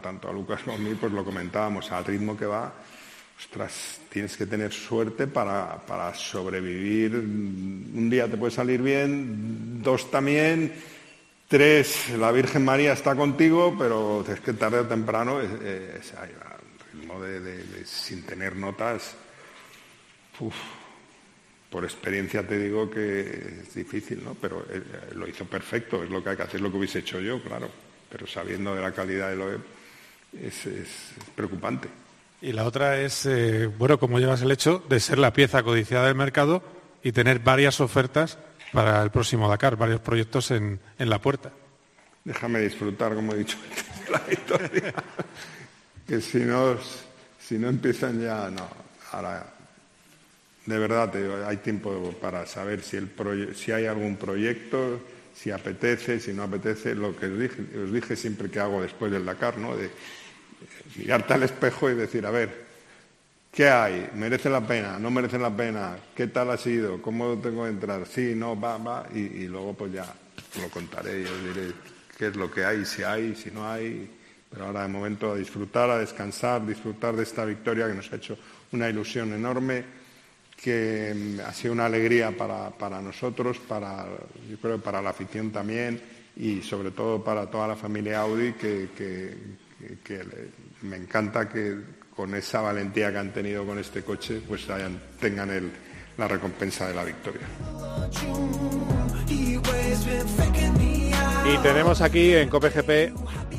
tanto 0.01 0.29
a 0.29 0.33
Lucas 0.33 0.63
como 0.63 0.77
a 0.77 0.79
mí, 0.79 0.95
pues 0.95 1.13
lo 1.13 1.25
comentábamos, 1.25 1.91
al 1.91 2.05
ritmo 2.05 2.37
que 2.37 2.47
va, 2.47 2.73
ostras, 3.39 4.01
tienes 4.11 4.37
que 4.37 4.47
tener 4.47 4.73
suerte 4.73 5.27
para, 5.27 6.15
sobrevivir. 6.15 7.15
Un 7.17 8.09
día 8.11 8.29
te 8.31 8.37
puede 8.37 8.53
salir 8.53 8.83
bien, 8.83 9.83
dos 9.83 10.11
también, 10.11 10.73
tres, 11.49 12.11
la 12.19 12.33
Virgen 12.33 12.65
María 12.65 12.93
está 12.93 13.15
contigo, 13.15 13.77
pero 13.79 14.25
es 14.27 14.41
que 14.41 14.55
tarde 14.55 14.81
o 14.81 14.87
temprano, 14.87 15.41
ritmo 16.93 17.21
de, 17.21 17.85
sin 17.85 18.23
tener 18.25 18.57
notas, 18.57 19.15
por 21.71 21.85
experiencia 21.85 22.47
te 22.47 22.59
digo 22.59 22.89
que 22.91 23.21
es 23.61 23.75
difícil, 23.75 24.25
¿no? 24.25 24.35
Pero 24.35 24.65
lo 25.15 25.29
hizo 25.29 25.45
perfecto, 25.45 26.03
es 26.03 26.11
lo 26.11 26.23
que 26.23 26.31
hay 26.31 26.37
que 26.37 26.43
hacer, 26.43 26.61
lo 26.61 26.71
que 26.71 26.79
hubiese 26.79 27.01
hecho 27.01 27.21
yo, 27.21 27.43
claro. 27.43 27.69
Pero 28.09 28.27
sabiendo 28.27 28.75
de 28.75 28.81
la 28.81 28.93
calidad 28.93 29.31
de 29.31 29.37
lo 29.37 29.53
es, 29.53 30.67
es 30.67 30.89
preocupante. 31.35 32.06
Y 32.41 32.53
la 32.53 32.65
otra 32.65 33.01
es, 33.01 33.27
eh, 33.27 33.67
bueno, 33.67 33.99
cómo 33.99 34.19
llevas 34.19 34.43
el 34.43 34.51
hecho 34.51 34.83
de 34.89 35.01
ser 35.01 35.19
la 35.19 35.33
pieza 35.33 35.63
codiciada 35.63 36.07
del 36.07 36.15
mercado 36.15 36.63
y 37.03 37.13
tener 37.13 37.39
varias 37.39 37.81
ofertas 37.81 38.39
para 38.73 39.03
el 39.03 39.11
próximo 39.11 39.49
Dakar, 39.49 39.77
varios 39.77 40.01
proyectos 40.01 40.51
en, 40.51 40.79
en 40.99 41.09
la 41.11 41.21
puerta. 41.21 41.51
Déjame 42.25 42.61
disfrutar, 42.61 43.15
como 43.15 43.33
he 43.33 43.39
dicho, 43.39 43.57
de 44.05 44.11
la 44.11 44.19
victoria. 44.21 44.95
que 46.07 46.21
si 46.21 46.39
no, 46.39 46.77
si 47.41 47.59
no 47.59 47.69
empiezan 47.69 48.21
ya, 48.21 48.51
no. 48.51 48.69
Ahora 49.13 49.57
de 50.67 50.79
verdad 50.79 51.13
hay 51.47 51.59
tiempo 51.59 52.13
para 52.21 52.45
saber 52.45 52.83
si, 52.83 52.97
el 52.97 53.11
si 53.55 53.73
hay 53.73 53.87
algún 53.87 54.17
proyecto, 54.17 55.01
si 55.35 55.51
apetece, 55.51 56.19
si 56.19 56.33
no 56.33 56.43
apetece, 56.43 56.95
lo 56.95 57.17
que 57.17 57.27
os 57.27 57.93
dije, 57.93 58.17
siempre 58.17 58.51
que 58.51 58.59
hago 58.59 58.83
después 58.83 59.13
del 59.13 59.25
Dakar, 59.25 59.59
¿no? 59.59 59.77
Mirarte 60.97 61.35
al 61.35 61.43
espejo 61.43 61.91
y 61.91 61.95
decir, 61.95 62.25
a 62.27 62.31
ver, 62.31 62.67
¿qué 63.53 63.69
hay? 63.69 64.11
¿Merece 64.15 64.49
la 64.49 64.61
pena? 64.61 64.99
¿No 64.99 65.11
merece 65.11 65.39
la 65.39 65.55
pena? 65.55 65.97
¿Qué 66.15 66.29
tal 66.29 66.51
ha 66.51 66.57
sido? 66.57 67.03
¿Cómo 67.03 67.37
tengo 67.39 67.65
que 67.65 67.71
entrar? 67.71 68.07
Sí, 68.07 68.35
no, 68.35 68.59
va, 68.59 68.79
va, 68.79 69.07
y, 69.15 69.47
luego 69.47 69.75
pues 69.75 69.93
ya 69.93 70.07
lo 70.61 70.69
contaré 70.71 71.23
y 71.23 71.25
os 71.25 71.55
diré 71.55 71.73
qué 72.17 72.29
es 72.29 72.37
lo 72.37 72.51
que 72.51 72.65
hay, 72.65 72.85
si 72.85 73.03
hay, 73.03 73.35
si 73.35 73.51
no 73.51 73.69
hay. 73.69 74.11
Pero 74.51 74.67
ahora 74.67 74.83
de 74.83 74.89
momento 74.89 75.33
a 75.33 75.37
disfrutar, 75.37 75.91
a 75.91 75.99
descansar, 75.99 76.65
disfrutar 76.65 77.17
de 77.17 77.25
esta 77.25 77.45
victoria 77.45 77.89
que 77.89 77.95
nos 77.95 78.13
ha 78.13 78.17
hecho 78.17 78.39
una 78.73 78.89
ilusión 78.89 79.33
enorme 79.33 79.85
que 80.57 81.15
mm, 81.15 81.41
ha 81.41 81.53
sido 81.53 81.75
una 81.75 81.87
alegría 81.87 82.37
para, 82.37 83.03
nosotros, 83.03 83.59
para, 83.59 84.07
yo 84.49 84.57
creo 84.59 84.81
para 84.81 85.03
la 85.03 85.11
afición 85.11 85.51
también 85.51 86.01
y 86.37 86.63
sobre 86.63 86.91
todo 86.91 87.23
para 87.23 87.47
toda 87.47 87.69
la 87.69 87.77
familia 87.77 88.21
Audi, 88.21 88.53
que, 88.55 89.37
me 90.83 90.97
encanta 90.97 91.49
que 91.49 91.77
con 92.15 92.35
esa 92.35 92.61
valentía 92.61 93.13
que 93.13 93.19
han 93.19 93.33
tenido 93.33 93.67
con 93.67 93.79
este 93.79 94.03
coche, 94.03 94.41
pues 94.47 94.67
tengan 95.21 95.73
la 96.17 96.29
recompensa 96.29 96.89
de 96.89 96.95
la 96.95 97.05
victoria. 97.05 97.47
Y 101.45 101.59
tenemos 101.59 102.01
aquí 102.01 102.35
en 102.35 102.49
COPGP 102.49 103.15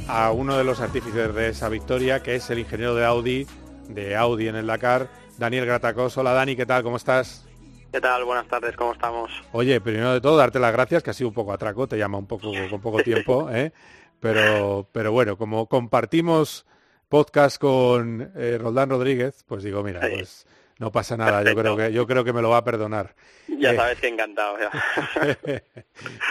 a 0.07 0.32
uno 0.32 0.57
de 0.57 0.63
los 0.63 0.80
artífices 0.80 1.34
de 1.34 1.49
esa 1.49 1.69
victoria, 1.69 2.23
que 2.23 2.36
es 2.36 2.49
el 2.49 2.59
ingeniero 2.59 2.95
de 2.95 3.05
Audi, 3.05 3.47
de 3.89 4.15
Audi 4.15 4.47
en 4.47 4.55
el 4.55 4.67
Dakar, 4.67 5.09
Daniel 5.38 5.65
Gratacos. 5.65 6.17
Hola 6.17 6.34
Dani, 6.34 6.55
¿qué 6.55 6.65
tal? 6.65 6.84
¿Cómo 6.84 6.97
estás? 6.97 7.45
¿Qué 7.91 8.01
tal? 8.01 8.25
Buenas 8.25 8.47
tardes, 8.47 8.75
¿cómo 8.75 8.93
estamos? 8.93 9.32
Oye, 9.53 9.80
primero 9.80 10.13
de 10.13 10.19
todo, 10.19 10.36
darte 10.36 10.59
las 10.59 10.73
gracias, 10.73 11.03
que 11.03 11.11
ha 11.11 11.13
sido 11.13 11.30
un 11.30 11.34
poco 11.34 11.53
atraco, 11.53 11.88
te 11.88 11.97
llama 11.97 12.17
un 12.17 12.28
poco 12.28 12.51
con 12.69 12.82
poco 12.82 13.01
tiempo, 13.03 13.49
¿eh? 13.51 13.71
Pero, 14.20 14.89
pero 14.91 15.11
bueno, 15.11 15.38
como 15.38 15.68
compartimos 15.68 16.65
podcast 17.09 17.59
con 17.59 18.32
eh, 18.36 18.57
Roldán 18.59 18.89
Rodríguez, 18.89 19.43
pues 19.47 19.63
digo, 19.63 19.84
mira, 19.84 20.01
pues 20.01 20.45
no 20.80 20.91
pasa 20.91 21.18
nada, 21.18 21.43
yo 21.43 21.55
creo 21.55 21.78
que 21.78 21.91
yo 21.91 22.05
creo 22.05 22.24
que 22.24 22.34
me 22.34 22.41
lo 22.41 22.49
va 22.49 22.57
a 22.57 22.63
perdonar. 22.63 23.15
Ya 23.47 23.74
eh, 23.74 23.76
sabes 23.76 23.99
que 23.99 24.07
encantado. 24.07 24.57
Ya. 24.59 24.72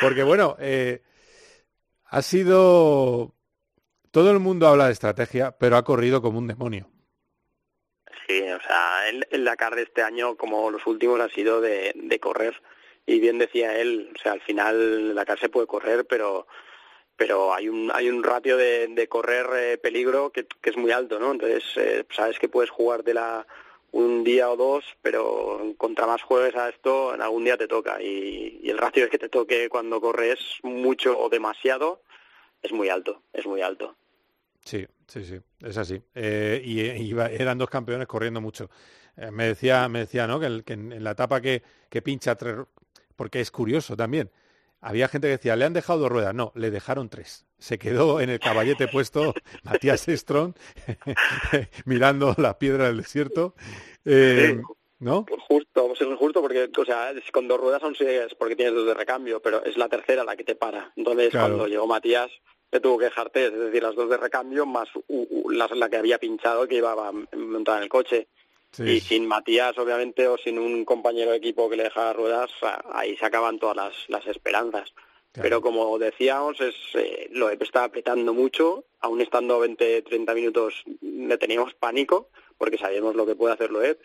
porque 0.00 0.22
bueno, 0.22 0.56
eh, 0.60 1.02
ha 2.04 2.22
sido 2.22 3.34
todo 4.10 4.30
el 4.30 4.38
mundo 4.38 4.68
habla 4.68 4.86
de 4.86 4.92
estrategia, 4.92 5.52
pero 5.58 5.76
ha 5.76 5.84
corrido 5.84 6.22
como 6.22 6.38
un 6.38 6.46
demonio. 6.46 6.88
Sí, 8.26 8.42
o 8.42 8.60
sea, 8.60 9.08
el, 9.08 9.26
el, 9.30 9.44
Dakar 9.44 9.76
de 9.76 9.82
este 9.82 10.02
año, 10.02 10.36
como 10.36 10.70
los 10.70 10.84
últimos, 10.86 11.20
ha 11.20 11.28
sido 11.28 11.60
de, 11.60 11.92
de 11.94 12.18
correr. 12.18 12.60
Y 13.06 13.20
bien 13.20 13.38
decía 13.38 13.78
él, 13.78 14.12
o 14.16 14.18
sea, 14.20 14.32
al 14.32 14.40
final 14.40 14.74
el 14.74 15.14
Dakar 15.14 15.38
se 15.38 15.48
puede 15.48 15.68
correr, 15.68 16.06
pero 16.06 16.48
pero 17.16 17.54
hay 17.54 17.68
un 17.68 17.90
hay 17.92 18.08
un 18.08 18.22
ratio 18.22 18.56
de, 18.56 19.06
correr 19.08 19.46
eh, 19.56 19.78
peligro 19.78 20.30
que, 20.30 20.46
que, 20.60 20.70
es 20.70 20.76
muy 20.76 20.92
alto, 20.92 21.18
¿no? 21.18 21.32
Entonces, 21.32 21.64
eh, 21.76 22.04
sabes 22.10 22.38
que 22.38 22.48
puedes 22.48 22.70
jugar 22.70 23.02
de 23.04 23.14
la 23.14 23.46
un 23.96 24.24
día 24.24 24.50
o 24.50 24.56
dos, 24.56 24.84
pero 25.00 25.74
contra 25.78 26.06
más 26.06 26.22
juegues 26.22 26.54
a 26.54 26.68
esto, 26.68 27.14
en 27.14 27.22
algún 27.22 27.44
día 27.44 27.56
te 27.56 27.66
toca. 27.66 28.00
Y, 28.02 28.60
el 28.68 28.78
ratio 28.78 29.04
de 29.04 29.10
que 29.10 29.18
te 29.18 29.28
toque 29.28 29.68
cuando 29.68 30.00
corres 30.00 30.38
mucho 30.62 31.18
o 31.18 31.28
demasiado, 31.30 32.02
es 32.62 32.72
muy 32.72 32.90
alto, 32.90 33.22
es 33.32 33.46
muy 33.46 33.62
alto. 33.62 33.96
Sí, 34.62 34.86
sí, 35.06 35.24
sí, 35.24 35.40
es 35.60 35.78
así. 35.78 36.02
Eh, 36.14 36.60
y, 36.62 37.14
eran 37.40 37.56
dos 37.56 37.70
campeones 37.70 38.06
corriendo 38.06 38.40
mucho. 38.40 38.68
Eh, 39.16 39.30
me 39.30 39.46
decía, 39.46 39.88
me 39.88 40.00
decía, 40.00 40.26
¿no? 40.26 40.38
Que, 40.40 40.72
en, 40.72 41.02
la 41.02 41.12
etapa 41.12 41.40
que, 41.40 41.62
que 41.88 42.02
pincha 42.02 42.34
tres, 42.34 42.56
porque 43.14 43.40
es 43.40 43.50
curioso 43.50 43.96
también. 43.96 44.30
Había 44.80 45.08
gente 45.08 45.28
que 45.28 45.32
decía, 45.32 45.56
le 45.56 45.64
han 45.64 45.72
dejado 45.72 46.00
dos 46.00 46.12
ruedas. 46.12 46.34
No, 46.34 46.52
le 46.54 46.70
dejaron 46.70 47.08
tres. 47.08 47.46
Se 47.58 47.78
quedó 47.78 48.20
en 48.20 48.30
el 48.30 48.38
caballete 48.38 48.88
puesto 48.88 49.34
Matías 49.64 50.06
Strong 50.06 50.54
mirando 51.84 52.34
la 52.38 52.58
piedra 52.58 52.86
del 52.86 52.98
desierto. 52.98 53.54
Eh, 54.04 54.60
¿No? 54.98 55.26
Justo, 55.48 55.92
es 55.92 56.18
justo 56.18 56.40
porque, 56.40 56.70
o 56.74 56.84
sea, 56.84 57.12
con 57.30 57.46
dos 57.46 57.60
ruedas 57.60 57.82
son 57.82 57.94
es 58.00 58.34
porque 58.34 58.56
tienes 58.56 58.74
dos 58.74 58.86
de 58.86 58.94
recambio, 58.94 59.40
pero 59.42 59.62
es 59.62 59.76
la 59.76 59.88
tercera 59.88 60.24
la 60.24 60.36
que 60.36 60.44
te 60.44 60.54
para. 60.54 60.90
Entonces, 60.96 61.32
cuando 61.32 61.66
llegó 61.66 61.86
Matías, 61.86 62.30
te 62.70 62.80
tuvo 62.80 62.98
que 62.98 63.04
dejarte, 63.06 63.46
es 63.46 63.52
decir, 63.52 63.82
las 63.82 63.94
dos 63.94 64.08
de 64.08 64.16
recambio 64.16 64.64
más 64.64 64.88
la, 65.50 65.88
que 65.88 65.96
había 65.96 66.18
pinchado 66.18 66.66
que 66.66 66.76
iba 66.76 67.12
montada 67.12 67.78
en 67.78 67.84
el 67.84 67.88
coche. 67.90 68.28
Y 68.78 69.00
sin 69.00 69.26
Matías, 69.26 69.78
obviamente, 69.78 70.28
o 70.28 70.36
sin 70.36 70.58
un 70.58 70.84
compañero 70.84 71.30
de 71.30 71.38
equipo 71.38 71.70
que 71.70 71.76
le 71.76 71.84
dejara 71.84 72.12
ruedas, 72.12 72.50
ahí 72.92 73.16
se 73.16 73.24
acaban 73.24 73.58
todas 73.58 73.76
las, 73.76 73.94
las 74.08 74.26
esperanzas. 74.26 74.92
Pero 75.32 75.60
como 75.60 75.98
decíamos, 75.98 76.60
es, 76.60 76.74
eh, 76.94 77.28
lo 77.30 77.50
estaba 77.50 77.86
apretando 77.86 78.32
mucho, 78.32 78.84
aún 79.00 79.20
estando 79.20 79.58
20, 79.60 80.02
30 80.02 80.34
minutos 80.34 80.82
le 81.02 81.36
teníamos 81.36 81.74
pánico, 81.74 82.30
porque 82.56 82.78
sabíamos 82.78 83.14
lo 83.16 83.26
que 83.26 83.34
puede 83.34 83.54
hacer 83.54 83.70
Loeb. 83.70 83.98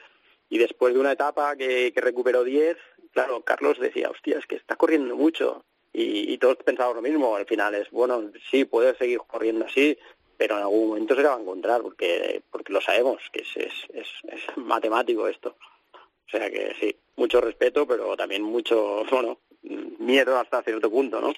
Y 0.49 0.57
después 0.57 0.93
de 0.93 0.99
una 0.99 1.13
etapa 1.13 1.55
que, 1.55 1.93
que 1.93 2.01
recuperó 2.01 2.43
10, 2.43 2.75
claro, 3.13 3.41
Carlos 3.43 3.79
decía, 3.79 4.09
hostia, 4.09 4.39
es 4.39 4.45
que 4.45 4.55
está 4.55 4.75
corriendo 4.75 5.15
mucho. 5.15 5.63
Y, 5.93 6.33
y 6.33 6.37
todos 6.37 6.57
pensábamos 6.57 6.97
lo 6.97 7.01
mismo, 7.01 7.35
al 7.35 7.45
final 7.45 7.75
es, 7.75 7.89
bueno, 7.91 8.31
sí, 8.49 8.65
puede 8.65 8.95
seguir 8.97 9.19
corriendo 9.19 9.65
así, 9.65 9.97
pero 10.41 10.57
en 10.57 10.63
algún 10.63 10.87
momento 10.87 11.13
se 11.13 11.21
le 11.21 11.27
va 11.27 11.35
a 11.35 11.39
encontrar, 11.39 11.83
porque, 11.83 12.41
porque 12.49 12.73
lo 12.73 12.81
sabemos, 12.81 13.21
que 13.31 13.41
es, 13.41 13.57
es, 13.57 13.73
es, 13.93 14.07
es 14.23 14.57
matemático 14.57 15.27
esto. 15.27 15.55
O 15.93 16.29
sea 16.31 16.49
que 16.49 16.73
sí, 16.79 16.95
mucho 17.15 17.39
respeto, 17.39 17.85
pero 17.85 18.17
también 18.17 18.41
mucho, 18.41 19.03
bueno, 19.11 19.37
miedo 19.99 20.39
hasta 20.39 20.63
cierto 20.63 20.89
punto, 20.89 21.21
¿no? 21.21 21.31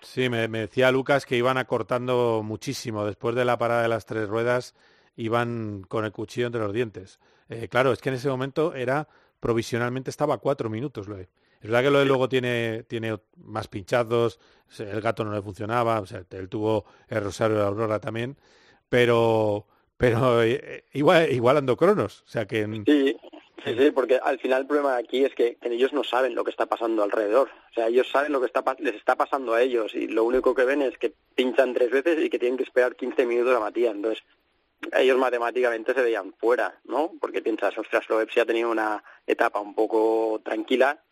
Sí, 0.00 0.30
me, 0.30 0.48
decía 0.48 0.90
Lucas 0.90 1.26
que 1.26 1.36
iban 1.36 1.58
acortando 1.58 2.40
muchísimo. 2.42 3.04
Después 3.04 3.34
de 3.34 3.44
la 3.44 3.58
parada 3.58 3.82
de 3.82 3.88
las 3.88 4.06
tres 4.06 4.26
ruedas, 4.26 4.74
iban 5.16 5.82
con 5.86 6.06
el 6.06 6.12
cuchillo 6.12 6.46
entre 6.46 6.62
los 6.62 6.72
dientes. 6.72 7.20
Eh, 7.50 7.68
claro, 7.68 7.92
es 7.92 8.00
que 8.00 8.08
en 8.08 8.14
ese 8.14 8.30
momento 8.30 8.72
era 8.72 9.06
provisionalmente 9.38 10.08
estaba 10.08 10.38
cuatro 10.38 10.70
minutos. 10.70 11.08
Lo 11.08 11.18
Es 11.66 11.72
verdad 11.72 11.82
que 11.82 11.90
lo 11.90 11.98
de 11.98 12.04
luego 12.04 12.28
tiene, 12.28 12.84
tiene 12.84 13.18
más 13.38 13.66
pinchazos, 13.66 14.38
el 14.78 15.00
gato 15.00 15.24
no 15.24 15.32
le 15.32 15.42
funcionaba, 15.42 16.00
o 16.00 16.06
sea, 16.06 16.22
él 16.30 16.48
tuvo 16.48 16.84
el 17.08 17.24
Rosario 17.24 17.56
de 17.56 17.64
Aurora 17.64 17.98
también, 17.98 18.36
pero 18.88 19.66
pero 19.96 20.44
eh, 20.44 20.84
igual, 20.92 21.32
igual 21.32 21.56
ando 21.56 21.76
cronos, 21.76 22.22
o 22.24 22.28
sea 22.28 22.46
que... 22.46 22.68
Sí, 22.86 23.16
Sí, 23.64 23.74
sí, 23.76 23.90
porque 23.90 24.20
al 24.22 24.38
final 24.38 24.60
el 24.60 24.66
problema 24.68 24.92
de 24.92 25.00
aquí 25.02 25.24
es 25.24 25.34
que, 25.34 25.58
ellos 25.62 25.92
no 25.92 26.04
saben 26.04 26.36
lo 26.36 26.44
que 26.44 26.50
está 26.50 26.66
pasando 26.66 27.02
alrededor. 27.02 27.48
O 27.70 27.74
sea, 27.74 27.88
ellos 27.88 28.08
saben 28.08 28.30
lo 28.30 28.38
que 28.38 28.46
está, 28.46 28.62
les 28.78 28.94
está 28.94 29.16
pasando 29.16 29.54
a 29.54 29.62
ellos 29.62 29.92
y 29.92 30.06
lo 30.06 30.22
único 30.22 30.54
que 30.54 30.64
ven 30.64 30.82
es 30.82 30.96
que 30.98 31.14
pinchan 31.34 31.74
tres 31.74 31.90
veces 31.90 32.24
y 32.24 32.30
que 32.30 32.38
tienen 32.38 32.56
que 32.56 32.62
esperar 32.62 32.94
15 32.94 33.26
minutos 33.26 33.56
a 33.56 33.58
Matías. 33.58 33.92
Entonces, 33.92 34.22
ellos 34.92 35.18
matemáticamente 35.18 35.94
se 35.94 36.02
veían 36.02 36.32
fuera, 36.34 36.78
¿no? 36.84 37.10
Porque 37.20 37.42
piensas, 37.42 37.76
ostras, 37.76 38.04
si 38.32 38.38
ha 38.38 38.46
tenido 38.46 38.70
una 38.70 39.02
etapa 39.26 39.58
un 39.58 39.74
poco 39.74 40.40
tranquila, 40.44 41.02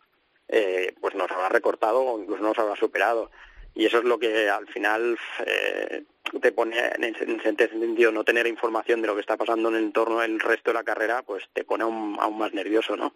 eh, 0.47 0.93
pues 1.01 1.15
nos 1.15 1.29
habrá 1.31 1.49
recortado 1.49 2.01
o 2.01 2.19
incluso 2.19 2.43
nos 2.43 2.57
habrá 2.57 2.75
superado. 2.75 3.31
Y 3.73 3.85
eso 3.85 3.97
es 3.97 4.05
lo 4.05 4.17
que 4.17 4.49
al 4.49 4.67
final 4.67 5.17
eh, 5.45 6.03
te 6.41 6.51
pone 6.51 6.77
en 6.95 7.03
ese 7.03 7.25
sentido 7.69 8.11
no 8.11 8.23
tener 8.23 8.47
información 8.47 9.01
de 9.01 9.07
lo 9.07 9.15
que 9.15 9.21
está 9.21 9.37
pasando 9.37 9.69
en 9.69 9.75
el 9.75 9.83
entorno 9.83 10.19
del 10.19 10.39
resto 10.39 10.71
de 10.71 10.75
la 10.75 10.83
carrera 10.83 11.23
pues 11.23 11.43
te 11.53 11.63
pone 11.63 11.83
aún, 11.83 12.37
más 12.37 12.53
nervioso 12.53 12.95
no 12.95 13.13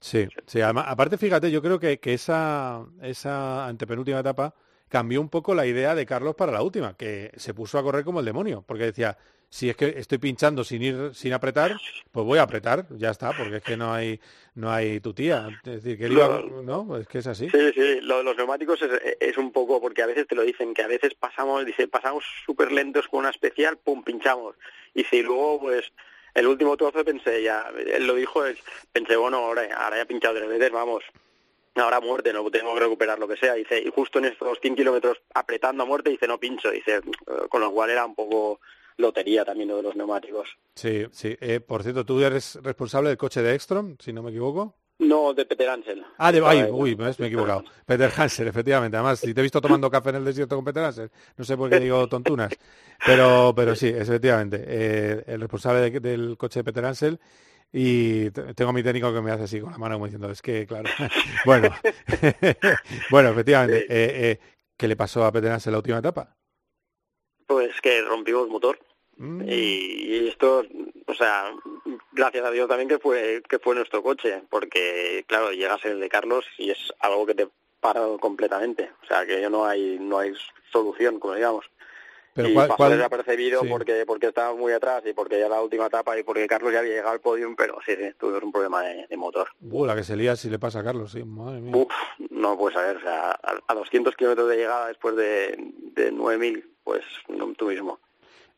sí 0.00 0.28
sí 0.46 0.60
aparte 0.60 1.18
fíjate 1.18 1.50
yo 1.50 1.62
creo 1.62 1.78
que, 1.78 1.98
que 1.98 2.14
esa 2.14 2.84
esa 3.02 3.66
antepenúltima 3.66 4.20
etapa 4.20 4.54
cambió 4.88 5.20
un 5.20 5.28
poco 5.28 5.54
la 5.54 5.66
idea 5.66 5.94
de 5.94 6.06
Carlos 6.06 6.34
para 6.34 6.52
la 6.52 6.62
última 6.62 6.96
que 6.96 7.32
se 7.36 7.54
puso 7.54 7.78
a 7.78 7.82
correr 7.82 8.04
como 8.04 8.20
el 8.20 8.26
demonio 8.26 8.64
porque 8.66 8.84
decía 8.84 9.16
si 9.52 9.68
es 9.68 9.76
que 9.76 9.88
estoy 9.98 10.16
pinchando 10.16 10.64
sin 10.64 10.82
ir 10.82 11.10
sin 11.12 11.34
apretar, 11.34 11.76
pues 12.10 12.24
voy 12.24 12.38
a 12.38 12.42
apretar, 12.42 12.86
ya 12.96 13.10
está, 13.10 13.36
porque 13.36 13.56
es 13.56 13.62
que 13.62 13.76
no 13.76 13.92
hay 13.92 14.18
no 14.54 14.72
hay 14.72 14.98
tu 15.00 15.12
tía, 15.12 15.46
es 15.62 15.84
decir, 15.84 15.98
que 15.98 16.08
no, 16.08 16.96
es 16.96 17.06
que 17.06 17.18
es 17.18 17.26
así. 17.26 17.50
Sí, 17.50 17.72
sí, 17.74 18.00
lo 18.00 18.16
de 18.16 18.24
los 18.24 18.34
neumáticos 18.34 18.80
es, 19.20 19.36
un 19.36 19.52
poco 19.52 19.78
porque 19.78 20.02
a 20.02 20.06
veces 20.06 20.26
te 20.26 20.34
lo 20.34 20.40
dicen 20.40 20.72
que 20.72 20.80
a 20.80 20.86
veces 20.86 21.12
pasamos, 21.12 21.66
dice, 21.66 21.86
pasamos 21.86 22.24
súper 22.46 22.72
lentos 22.72 23.08
con 23.08 23.20
una 23.20 23.28
especial, 23.28 23.76
pum, 23.76 24.02
pinchamos. 24.02 24.56
Y 24.94 25.04
si 25.04 25.22
luego 25.22 25.60
pues 25.60 25.92
el 26.32 26.46
último 26.46 26.78
trozo 26.78 27.04
pensé 27.04 27.42
ya, 27.42 27.70
él 27.76 28.06
lo 28.06 28.14
dijo, 28.14 28.44
pensé, 28.90 29.16
bueno, 29.16 29.36
ahora, 29.36 29.68
ahora 29.76 29.96
ya 29.96 30.02
he 30.04 30.06
pinchado 30.06 30.34
tres 30.34 30.48
veces, 30.48 30.70
vamos, 30.70 31.04
ahora 31.74 32.00
muerte, 32.00 32.32
no 32.32 32.50
tengo 32.50 32.72
que 32.72 32.80
recuperar 32.80 33.18
lo 33.18 33.28
que 33.28 33.36
sea. 33.36 33.52
Dice, 33.52 33.78
y 33.80 33.90
justo 33.90 34.18
en 34.18 34.24
estos 34.24 34.60
100 34.60 34.76
kilómetros 34.76 35.20
apretando 35.34 35.82
a 35.82 35.86
muerte, 35.86 36.08
dice, 36.08 36.26
no 36.26 36.40
pincho, 36.40 36.70
dice, 36.70 37.02
con 37.50 37.60
lo 37.60 37.70
cual 37.70 37.90
era 37.90 38.06
un 38.06 38.14
poco 38.14 38.58
lotería 39.02 39.44
también 39.44 39.68
lo 39.68 39.76
de 39.76 39.82
los 39.82 39.96
neumáticos. 39.96 40.56
Sí, 40.74 41.04
sí. 41.10 41.36
Eh, 41.40 41.60
por 41.60 41.82
cierto, 41.82 42.06
tú 42.06 42.20
eres 42.20 42.58
responsable 42.62 43.10
del 43.10 43.18
coche 43.18 43.42
de 43.42 43.54
Ekstrom, 43.54 43.96
si 43.98 44.12
no 44.12 44.22
me 44.22 44.30
equivoco. 44.30 44.76
No, 44.98 45.34
de 45.34 45.44
Peter 45.44 45.68
Hansel. 45.68 46.04
Ah, 46.18 46.30
de, 46.30 46.40
ay, 46.44 46.68
uy, 46.70 46.94
me, 46.94 47.08
he 47.08 47.10
equivocado. 47.10 47.64
Peter 47.84 48.10
Hansel, 48.16 48.46
efectivamente. 48.46 48.96
Además, 48.96 49.18
si 49.18 49.34
te 49.34 49.40
he 49.40 49.42
visto 49.42 49.60
tomando 49.60 49.90
café 49.90 50.10
en 50.10 50.16
el 50.16 50.24
desierto 50.24 50.54
con 50.54 50.64
Peter 50.64 50.84
Hansel, 50.84 51.10
no 51.36 51.44
sé 51.44 51.56
por 51.56 51.68
qué 51.68 51.80
digo 51.80 52.06
tontunas. 52.08 52.52
Pero, 53.04 53.52
pero 53.54 53.74
sí, 53.74 53.88
efectivamente. 53.88 54.64
Eh, 54.64 55.24
el 55.26 55.40
responsable 55.40 55.90
del 55.90 56.36
coche 56.38 56.60
de 56.60 56.64
Peter 56.64 56.84
Hansel 56.84 57.18
y 57.72 58.30
tengo 58.30 58.70
a 58.70 58.74
mi 58.74 58.82
técnico 58.82 59.12
que 59.12 59.22
me 59.22 59.32
hace 59.32 59.44
así 59.44 59.60
con 59.60 59.72
la 59.72 59.78
mano 59.78 59.96
como 59.96 60.04
diciendo, 60.04 60.30
es 60.30 60.42
que, 60.42 60.66
claro, 60.66 60.88
bueno, 61.46 61.70
bueno, 63.10 63.30
efectivamente, 63.30 63.86
eh, 63.88 64.38
¿qué 64.76 64.86
le 64.86 64.94
pasó 64.94 65.24
a 65.24 65.32
Peter 65.32 65.50
Hansel 65.50 65.72
la 65.72 65.78
última 65.78 65.98
etapa? 65.98 66.36
Pues 67.46 67.80
que 67.80 68.02
rompimos 68.02 68.48
motor. 68.48 68.78
Mm. 69.22 69.42
Y, 69.46 70.26
esto, 70.26 70.64
o 71.06 71.14
sea, 71.14 71.54
gracias 72.10 72.44
a 72.44 72.50
Dios 72.50 72.68
también 72.68 72.88
que 72.88 72.98
fue 72.98 73.40
que 73.48 73.60
fue 73.60 73.76
nuestro 73.76 74.02
coche, 74.02 74.42
porque 74.50 75.24
claro, 75.28 75.52
llegas 75.52 75.84
el 75.84 76.00
de 76.00 76.08
Carlos 76.08 76.44
y 76.58 76.70
es 76.70 76.92
algo 76.98 77.24
que 77.24 77.34
te 77.34 77.48
para 77.78 78.00
completamente, 78.20 78.90
o 79.00 79.06
sea, 79.06 79.24
que 79.24 79.48
no 79.48 79.64
hay 79.64 79.96
no 80.00 80.18
hay 80.18 80.32
solución, 80.72 81.20
como 81.20 81.34
digamos. 81.34 81.70
Pero 82.34 82.48
y 82.48 82.54
pasó 82.54 82.88
desapercibido 82.88 83.62
porque 83.68 84.04
porque 84.06 84.26
estaba 84.26 84.56
muy 84.56 84.72
atrás 84.72 85.04
y 85.06 85.12
porque 85.12 85.38
ya 85.38 85.48
la 85.48 85.62
última 85.62 85.86
etapa 85.86 86.18
y 86.18 86.24
porque 86.24 86.48
Carlos 86.48 86.72
ya 86.72 86.80
había 86.80 86.94
llegado 86.94 87.12
al 87.12 87.20
podium, 87.20 87.54
pero 87.54 87.78
sí, 87.86 87.94
sí, 87.94 88.10
tuvimos 88.18 88.42
un 88.42 88.50
problema 88.50 88.82
de, 88.82 89.16
motor. 89.16 89.50
Uh, 89.60 89.86
la 89.86 89.94
que 89.94 90.02
se 90.02 90.16
lía 90.16 90.34
si 90.34 90.50
le 90.50 90.58
pasa 90.58 90.80
a 90.80 90.84
Carlos, 90.84 91.12
sí, 91.12 91.22
madre 91.22 91.60
mía. 91.60 91.76
Uf, 91.76 91.92
no 92.30 92.58
puedes 92.58 92.76
saber, 92.76 92.96
o 92.96 93.00
sea, 93.00 93.38
a, 93.68 93.74
200 93.74 94.16
kilómetros 94.16 94.48
de 94.48 94.56
llegada 94.56 94.88
después 94.88 95.14
de, 95.14 95.54
de 95.94 96.12
9.000, 96.12 96.64
pues 96.82 97.04
no, 97.28 97.52
tú 97.52 97.66
mismo. 97.66 98.00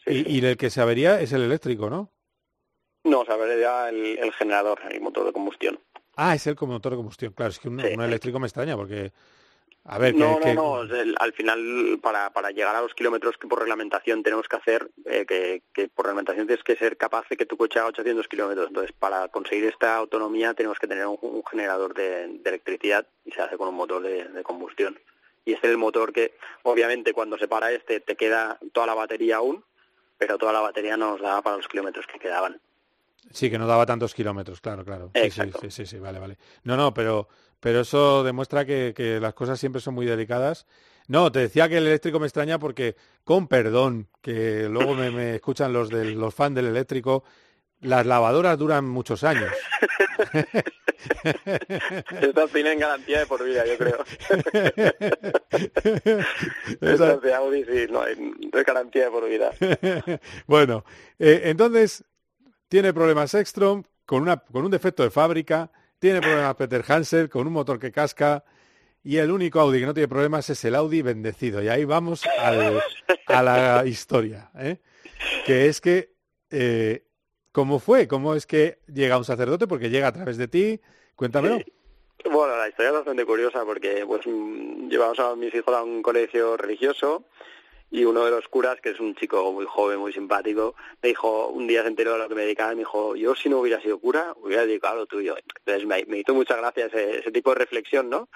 Y, 0.06 0.44
el 0.44 0.56
que 0.56 0.70
se 0.70 0.80
avería 0.80 1.20
es 1.20 1.32
el 1.32 1.42
eléctrico, 1.42 1.88
¿no? 1.88 2.10
No, 3.04 3.24
se 3.24 3.32
avería 3.32 3.88
el, 3.88 4.18
el 4.18 4.32
generador, 4.32 4.80
el 4.90 5.00
motor 5.00 5.26
de 5.26 5.32
combustión. 5.32 5.78
Ah, 6.16 6.34
es 6.34 6.46
el 6.46 6.56
motor 6.60 6.92
de 6.92 6.96
combustión. 6.96 7.32
Claro, 7.32 7.50
es 7.50 7.58
que 7.58 7.68
un, 7.68 7.80
eléctrico 7.80 8.38
me 8.38 8.46
extraña 8.46 8.76
porque... 8.76 9.12
A 9.86 9.98
ver, 9.98 10.14
no, 10.14 10.40
no, 10.40 10.54
no, 10.54 10.76
al 11.18 11.32
final 11.34 11.98
para, 12.02 12.32
para 12.32 12.50
llegar 12.50 12.74
a 12.74 12.80
los 12.80 12.94
kilómetros 12.94 13.36
que 13.36 13.46
por 13.46 13.58
reglamentación 13.58 14.22
tenemos 14.22 14.48
que 14.48 14.56
hacer, 14.56 14.90
eh, 15.04 15.26
que, 15.28 15.62
que, 15.74 15.88
por 15.88 16.06
reglamentación 16.06 16.46
tienes 16.46 16.64
que 16.64 16.74
ser 16.76 16.96
capaz 16.96 17.28
de 17.28 17.36
que 17.36 17.44
tu 17.44 17.58
coche 17.58 17.78
haga 17.78 17.88
800 17.88 18.26
kilómetros. 18.26 18.68
Entonces, 18.68 18.92
para 18.98 19.28
conseguir 19.28 19.66
esta 19.66 19.96
autonomía 19.96 20.54
tenemos 20.54 20.78
que 20.78 20.86
tener 20.86 21.06
un, 21.06 21.42
generador 21.50 21.92
de, 21.92 22.40
electricidad 22.42 23.06
y 23.26 23.32
se 23.32 23.42
hace 23.42 23.58
con 23.58 23.68
un 23.68 23.74
motor 23.74 24.00
de, 24.00 24.24
de 24.24 24.42
combustión. 24.42 24.98
Y 25.44 25.52
este 25.52 25.66
es 25.66 25.72
el 25.72 25.78
motor 25.78 26.14
que, 26.14 26.32
obviamente, 26.62 27.12
cuando 27.12 27.36
se 27.36 27.46
para 27.46 27.70
este, 27.70 28.00
te 28.00 28.16
queda 28.16 28.58
toda 28.72 28.86
la 28.86 28.94
batería 28.94 29.36
aún, 29.36 29.64
pero 30.18 30.38
toda 30.38 30.52
la 30.52 30.60
batería 30.60 30.96
no 30.96 31.12
nos 31.12 31.20
daba 31.20 31.42
para 31.42 31.56
los 31.56 31.68
kilómetros 31.68 32.06
que 32.06 32.18
quedaban. 32.18 32.60
Sí, 33.30 33.50
que 33.50 33.58
no 33.58 33.66
daba 33.66 33.86
tantos 33.86 34.14
kilómetros, 34.14 34.60
claro, 34.60 34.84
claro. 34.84 35.10
Sí, 35.14 35.30
sí, 35.30 35.70
sí, 35.70 35.86
sí, 35.86 35.98
vale, 35.98 36.18
vale. 36.18 36.38
No, 36.62 36.76
no, 36.76 36.92
pero, 36.92 37.28
pero 37.58 37.80
eso 37.80 38.22
demuestra 38.22 38.64
que, 38.64 38.92
que 38.94 39.18
las 39.18 39.34
cosas 39.34 39.58
siempre 39.58 39.80
son 39.80 39.94
muy 39.94 40.06
delicadas. 40.06 40.66
No, 41.06 41.30
te 41.30 41.40
decía 41.40 41.68
que 41.68 41.78
el 41.78 41.86
eléctrico 41.86 42.18
me 42.18 42.26
extraña 42.26 42.58
porque, 42.58 42.96
con 43.24 43.48
perdón, 43.48 44.08
que 44.22 44.68
luego 44.68 44.94
me, 44.94 45.10
me 45.10 45.34
escuchan 45.34 45.72
los, 45.72 45.90
de, 45.90 46.14
los 46.14 46.34
fans 46.34 46.54
del 46.54 46.66
eléctrico, 46.66 47.24
las 47.84 48.06
lavadoras 48.06 48.58
duran 48.58 48.86
muchos 48.86 49.24
años. 49.24 49.50
Estas 52.20 52.50
tienen 52.50 52.78
garantía 52.78 53.20
de 53.20 53.26
por 53.26 53.44
vida, 53.44 53.64
yo 53.66 53.76
creo. 53.76 54.04
Estas 56.80 57.20
de 57.22 57.34
Audi 57.34 57.64
sí, 57.64 57.86
no 57.90 58.02
hay, 58.02 58.16
garantía 58.66 59.04
de 59.04 59.10
por 59.10 59.28
vida. 59.28 59.50
bueno, 60.46 60.84
eh, 61.18 61.42
entonces 61.44 62.04
tiene 62.68 62.92
problemas 62.92 63.34
Ekstrom 63.34 63.84
con, 64.06 64.22
una, 64.22 64.38
con 64.38 64.64
un 64.64 64.70
defecto 64.70 65.02
de 65.02 65.10
fábrica, 65.10 65.70
tiene 65.98 66.20
problemas 66.20 66.54
Peter 66.56 66.84
Hansel 66.86 67.28
con 67.28 67.46
un 67.46 67.52
motor 67.52 67.78
que 67.78 67.92
casca 67.92 68.44
y 69.02 69.18
el 69.18 69.30
único 69.30 69.60
Audi 69.60 69.80
que 69.80 69.86
no 69.86 69.94
tiene 69.94 70.08
problemas 70.08 70.48
es 70.48 70.64
el 70.64 70.74
Audi 70.74 71.02
bendecido. 71.02 71.62
Y 71.62 71.68
ahí 71.68 71.84
vamos 71.84 72.22
a 72.38 73.42
la 73.42 73.86
historia, 73.86 74.50
¿eh? 74.58 74.78
que 75.44 75.66
es 75.68 75.80
que, 75.80 76.14
eh, 76.50 77.04
¿cómo 77.54 77.78
fue? 77.78 78.08
¿Cómo 78.08 78.34
es 78.34 78.46
que 78.46 78.78
llega 78.92 79.16
un 79.16 79.24
sacerdote? 79.24 79.68
Porque 79.68 79.88
llega 79.88 80.08
a 80.08 80.12
través 80.12 80.36
de 80.36 80.48
ti. 80.48 80.80
Cuéntamelo. 81.14 81.60
Bueno, 82.24 82.56
la 82.56 82.68
historia 82.68 82.88
es 82.88 82.96
bastante 82.96 83.24
curiosa 83.24 83.64
porque 83.64 84.04
pues 84.06 84.26
mm, 84.26 84.88
llevamos 84.88 85.18
a 85.20 85.36
mis 85.36 85.54
hijos 85.54 85.72
a 85.72 85.82
un 85.82 86.02
colegio 86.02 86.56
religioso 86.56 87.24
y 87.92 88.04
uno 88.04 88.24
de 88.24 88.32
los 88.32 88.48
curas, 88.48 88.80
que 88.80 88.90
es 88.90 88.98
un 88.98 89.14
chico 89.14 89.52
muy 89.52 89.66
joven, 89.66 90.00
muy 90.00 90.12
simpático, 90.12 90.74
me 91.00 91.10
dijo, 91.10 91.48
un 91.48 91.68
día 91.68 91.82
se 91.82 91.88
enteró 91.88 92.14
de 92.14 92.18
lo 92.18 92.28
que 92.28 92.34
me 92.34 92.42
dedicaba 92.42 92.72
y 92.72 92.76
me 92.76 92.80
dijo, 92.80 93.14
yo 93.14 93.36
si 93.36 93.48
no 93.48 93.60
hubiera 93.60 93.80
sido 93.80 94.00
cura, 94.00 94.34
hubiera 94.42 94.66
dedicado 94.66 94.94
a 94.94 94.98
lo 94.98 95.06
tuyo. 95.06 95.36
Entonces 95.58 95.86
me, 95.86 96.04
me 96.06 96.18
hizo 96.18 96.34
muchas 96.34 96.56
gracias 96.56 96.92
ese, 96.92 97.20
ese, 97.20 97.30
tipo 97.30 97.50
de 97.50 97.60
reflexión, 97.60 98.10
¿no? 98.10 98.28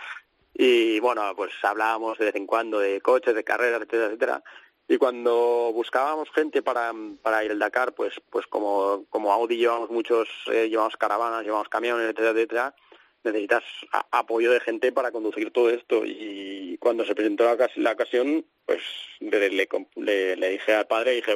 Y 0.54 1.00
bueno, 1.00 1.22
pues 1.34 1.52
hablábamos 1.62 2.18
de 2.18 2.26
vez 2.26 2.36
en 2.36 2.46
cuando 2.46 2.78
de 2.78 3.00
coches, 3.00 3.34
de 3.34 3.42
carreras, 3.42 3.80
etcétera, 3.82 4.06
etcétera. 4.06 4.42
Y 4.88 4.96
cuando 4.96 5.70
buscábamos 5.74 6.30
gente 6.30 6.62
para, 6.62 6.92
para 7.20 7.44
ir 7.44 7.50
al 7.50 7.58
Dakar, 7.58 7.92
pues, 7.92 8.14
pues 8.30 8.46
como, 8.46 9.04
como 9.10 9.32
Audi 9.32 9.58
llevamos 9.58 9.90
muchos, 9.90 10.28
eh, 10.50 10.68
llevamos 10.70 10.96
caravanas, 10.96 11.44
llevamos 11.44 11.68
camiones, 11.68 12.04
etcétera, 12.04 12.30
etcétera, 12.30 12.74
necesitas 13.22 13.64
apoyo 14.10 14.50
de 14.50 14.60
gente 14.60 14.90
para 14.90 15.12
conducir 15.12 15.50
todo 15.50 15.68
esto. 15.68 16.06
Y 16.06 16.78
cuando 16.80 17.04
se 17.04 17.14
presentó 17.14 17.44
la, 17.44 17.92
ocasión, 17.92 18.46
pues 18.64 18.82
le, 19.20 19.50
le, 19.50 20.36
le, 20.36 20.50
dije 20.50 20.74
al 20.74 20.86
padre, 20.86 21.16
dije, 21.16 21.34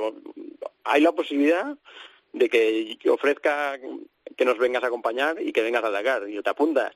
hay 0.85 1.03
la 1.03 1.13
posibilidad 1.13 1.77
de 2.33 2.49
que 2.49 3.11
ofrezca 3.11 3.79
que 4.37 4.45
nos 4.47 4.57
vengas 4.57 4.83
a 4.83 4.87
acompañar 4.87 5.41
y 5.41 5.53
que 5.53 5.63
vengas 5.63 5.85
a 5.85 5.91
Dakar. 5.91 6.29
Y 6.29 6.41
te 6.43 6.51
apuntas. 6.51 6.95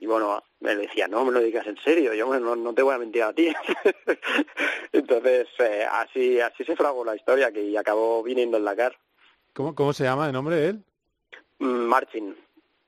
Y 0.00 0.06
bueno, 0.06 0.42
me 0.60 0.76
decía, 0.76 1.08
no 1.08 1.24
me 1.24 1.32
lo 1.32 1.40
digas 1.40 1.66
en 1.66 1.76
serio, 1.78 2.14
yo 2.14 2.38
no, 2.38 2.54
no 2.54 2.72
te 2.72 2.82
voy 2.82 2.94
a 2.94 2.98
mentir 2.98 3.22
a 3.22 3.32
ti. 3.32 3.48
Entonces, 4.92 5.48
eh, 5.58 5.84
así 5.90 6.40
así 6.40 6.64
se 6.64 6.76
fragó 6.76 7.04
la 7.04 7.16
historia, 7.16 7.50
que 7.50 7.76
acabó 7.76 8.22
viniendo 8.22 8.56
el 8.56 8.64
Dakar. 8.64 8.96
¿Cómo, 9.52 9.74
¿Cómo 9.74 9.92
se 9.92 10.04
llama 10.04 10.26
el 10.26 10.32
nombre 10.32 10.56
de 10.56 10.68
él? 10.68 10.84
Mm. 11.58 11.86
Martin. 11.86 12.36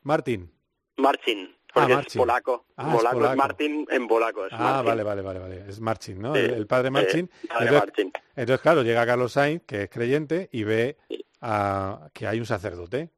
Marcin. 0.02 1.56
Ah, 1.74 2.02
es 2.06 2.16
polaco. 2.16 2.66
Ah, 2.76 2.92
polaco, 2.92 3.06
es 3.06 3.14
polaco. 3.14 3.32
es 3.32 3.36
Martin 3.36 3.86
en 3.90 4.08
polaco. 4.08 4.46
Es 4.46 4.52
ah, 4.52 4.58
Martin. 4.58 4.86
vale, 4.86 5.02
vale, 5.02 5.22
vale, 5.22 5.38
vale. 5.38 5.64
Es 5.68 5.80
Marcin, 5.80 6.20
¿no? 6.20 6.34
Sí, 6.34 6.40
el, 6.40 6.50
el, 6.54 6.66
padre 6.66 6.88
sí, 7.10 7.28
padre 7.48 8.10
entonces, 8.36 8.60
claro, 8.60 8.82
llega 8.82 9.06
Carlos 9.06 9.32
Sainz, 9.32 9.62
que 9.66 9.82
es 9.82 9.90
creyente, 9.90 10.48
y 10.52 10.64
ve 10.64 10.96
a, 11.40 12.08
que 12.12 12.26
hay 12.26 12.40
un 12.40 12.46
sacerdote. 12.46 13.10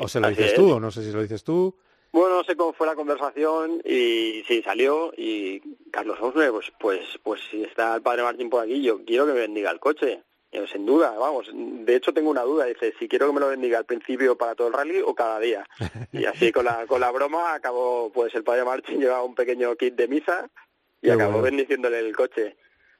O 0.00 0.08
se 0.08 0.20
lo 0.20 0.28
dices 0.28 0.46
es. 0.46 0.54
tú, 0.54 0.72
o 0.72 0.80
no 0.80 0.90
sé 0.90 1.02
si 1.02 1.12
lo 1.12 1.22
dices 1.22 1.44
tú. 1.44 1.78
Bueno, 2.16 2.36
no 2.36 2.44
sé 2.44 2.56
cómo 2.56 2.72
fue 2.72 2.86
la 2.86 2.94
conversación 2.94 3.82
y 3.84 4.42
sí, 4.48 4.62
salió 4.62 5.12
y 5.18 5.60
Carlos 5.90 6.16
Osme, 6.18 6.50
pues, 6.50 6.72
pues, 6.80 7.00
pues 7.22 7.42
si 7.50 7.62
está 7.62 7.94
el 7.94 8.00
padre 8.00 8.22
Martín 8.22 8.48
por 8.48 8.64
aquí, 8.64 8.80
yo 8.80 9.04
quiero 9.04 9.26
que 9.26 9.34
me 9.34 9.40
bendiga 9.40 9.70
el 9.70 9.78
coche. 9.78 10.22
Yo, 10.50 10.66
sin 10.66 10.86
duda, 10.86 11.10
vamos, 11.10 11.50
de 11.52 11.94
hecho 11.94 12.14
tengo 12.14 12.30
una 12.30 12.40
duda, 12.40 12.64
dice, 12.64 12.94
si 12.98 13.06
quiero 13.06 13.26
que 13.26 13.34
me 13.34 13.40
lo 13.40 13.48
bendiga 13.48 13.76
al 13.76 13.84
principio 13.84 14.34
para 14.38 14.54
todo 14.54 14.68
el 14.68 14.72
rally 14.72 15.02
o 15.04 15.14
cada 15.14 15.38
día. 15.40 15.68
Y 16.10 16.24
así 16.24 16.52
con 16.52 16.64
la, 16.64 16.86
con 16.86 17.02
la 17.02 17.10
broma 17.10 17.52
acabó, 17.52 18.10
pues 18.10 18.34
el 18.34 18.44
padre 18.44 18.64
Martín 18.64 18.98
llevaba 18.98 19.22
un 19.22 19.34
pequeño 19.34 19.76
kit 19.76 19.94
de 19.94 20.08
misa 20.08 20.48
y 21.02 21.08
Qué 21.08 21.12
acabó 21.12 21.32
bueno. 21.32 21.44
bendiciéndole 21.44 21.98
el 21.98 22.16
coche. 22.16 22.56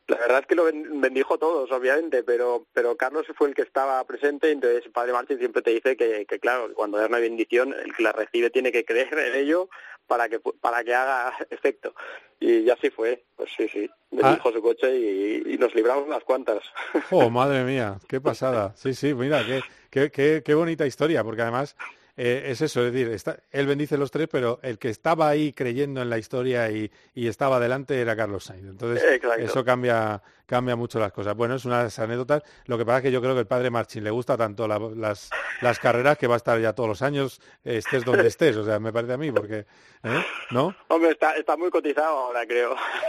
La 0.09 0.19
verdad 0.19 0.41
es 0.41 0.47
que 0.47 0.55
lo 0.55 0.65
ben- 0.65 1.01
bendijo 1.01 1.37
todos, 1.37 1.71
obviamente, 1.73 2.23
pero 2.23 2.67
pero 2.73 2.97
Carlos 2.97 3.27
fue 3.37 3.49
el 3.49 3.55
que 3.55 3.63
estaba 3.63 4.05
presente, 4.05 4.51
entonces 4.51 4.87
el 4.87 4.93
padre 4.93 5.13
Martín 5.13 5.39
siempre 5.39 5.63
te 5.63 5.71
dice 5.73 5.97
que, 5.97 6.25
que 6.27 6.39
claro, 6.39 6.73
cuando 6.75 6.99
da 6.99 7.07
una 7.07 7.19
bendición, 7.19 7.75
el 7.75 7.95
que 7.95 8.03
la 8.05 8.13
recibe 8.13 8.51
tiene 8.51 8.71
que 8.71 8.85
creer 8.85 9.19
en 9.19 9.35
ello 9.35 9.69
para 10.07 10.29
que 10.29 10.39
para 10.39 10.85
que 10.85 10.95
haga 10.95 11.35
efecto. 11.51 11.95
Y 12.39 12.65
ya 12.65 12.75
así 12.75 12.91
fue, 12.91 13.25
pues 13.35 13.51
sí, 13.57 13.67
sí, 13.69 13.91
bendijo 14.11 14.53
su 14.53 14.63
coche 14.63 14.95
y, 14.97 15.43
y 15.55 15.59
nos 15.59 15.75
libramos 15.75 16.07
unas 16.07 16.23
cuantas. 16.23 16.63
Oh, 17.11 17.29
madre 17.31 17.65
mía, 17.65 17.99
qué 18.09 18.21
pasada. 18.21 18.75
Sí, 18.77 18.95
sí, 18.95 19.15
mira, 19.15 19.45
qué, 19.45 19.63
qué, 19.91 20.11
qué, 20.11 20.43
qué 20.45 20.55
bonita 20.55 20.87
historia, 20.87 21.25
porque 21.25 21.43
además 21.43 21.75
eh, 22.17 22.45
es 22.47 22.61
eso, 22.63 22.87
es 22.87 22.93
decir, 22.93 23.13
está, 23.13 23.39
él 23.51 23.67
bendice 23.67 23.99
los 23.99 24.11
tres, 24.11 24.27
pero 24.31 24.59
el 24.63 24.79
que 24.79 24.89
estaba 24.89 25.29
ahí 25.29 25.53
creyendo 25.53 26.01
en 26.01 26.09
la 26.09 26.17
historia 26.19 26.71
y, 26.71 26.91
y 27.15 27.29
estaba 27.29 27.61
delante 27.61 28.01
era 28.01 28.17
Carlos 28.17 28.45
Sainz. 28.45 28.67
Entonces, 28.69 29.05
Exacto. 29.05 29.43
eso 29.43 29.65
cambia, 29.65 30.23
cambia 30.47 30.77
mucho 30.77 30.99
las 30.99 31.13
cosas. 31.13 31.37
Bueno, 31.37 31.57
es 31.57 31.65
una 31.67 31.79
de 31.79 31.85
las 31.85 31.99
anécdotas. 31.99 32.43
Lo 32.67 32.79
que 32.79 32.87
pasa 32.87 32.99
es 32.99 33.03
que 33.05 33.13
yo 33.13 33.21
creo 33.21 33.35
que 33.35 33.41
el 33.41 33.47
padre 33.47 33.69
Marchín 33.71 34.03
le 34.05 34.11
gusta 34.11 34.37
tanto 34.37 34.67
la- 34.67 34.79
las, 34.97 35.29
las 35.61 35.79
carreras 35.79 36.17
que 36.17 36.27
va 36.27 36.35
a 36.35 36.39
estar 36.39 36.59
ya 36.61 36.73
todos 36.73 36.89
los 36.89 37.03
años, 37.03 37.41
estés 37.65 38.05
donde 38.05 38.29
estés. 38.29 38.57
O 38.57 38.65
sea, 38.65 38.79
me 38.79 38.93
parece 38.93 39.13
a 39.13 39.19
mí, 39.19 39.31
porque, 39.31 39.67
¿eh? 40.05 40.25
¿no? 40.53 40.75
Hombre, 40.89 41.11
está, 41.11 41.37
está 41.37 41.57
muy 41.57 41.69
cotizado 41.71 42.17
ahora, 42.17 42.47
creo. 42.47 42.77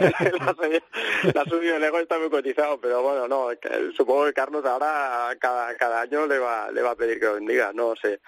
la, 1.34 1.44
suya 1.44 1.74
de 1.74 1.80
Lego 1.80 1.98
está 1.98 2.18
muy 2.18 2.30
cotizado, 2.30 2.78
pero 2.80 3.02
bueno, 3.02 3.28
no, 3.28 3.48
supongo 3.96 4.26
que 4.26 4.32
Carlos 4.32 4.64
ahora 4.64 5.34
cada, 5.40 5.74
cada 5.76 6.02
año 6.02 6.26
le 6.26 6.38
va, 6.38 6.70
le 6.70 6.82
va 6.82 6.90
a 6.90 6.96
pedir 6.96 7.18
que 7.18 7.26
lo 7.26 7.34
bendiga. 7.34 7.72
No 7.72 7.94
sé 7.96 8.20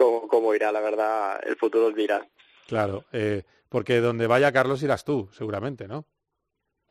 cómo, 0.00 0.26
cómo 0.28 0.54
irá, 0.54 0.72
la 0.72 0.80
verdad, 0.80 1.38
el 1.46 1.56
futuro 1.56 1.88
os 1.88 1.94
dirá. 1.94 2.26
Claro, 2.66 3.04
eh, 3.12 3.42
porque 3.68 4.00
donde 4.00 4.26
vaya 4.26 4.50
Carlos 4.50 4.82
irás 4.82 5.04
tú, 5.04 5.28
seguramente, 5.32 5.86
¿no? 5.86 6.06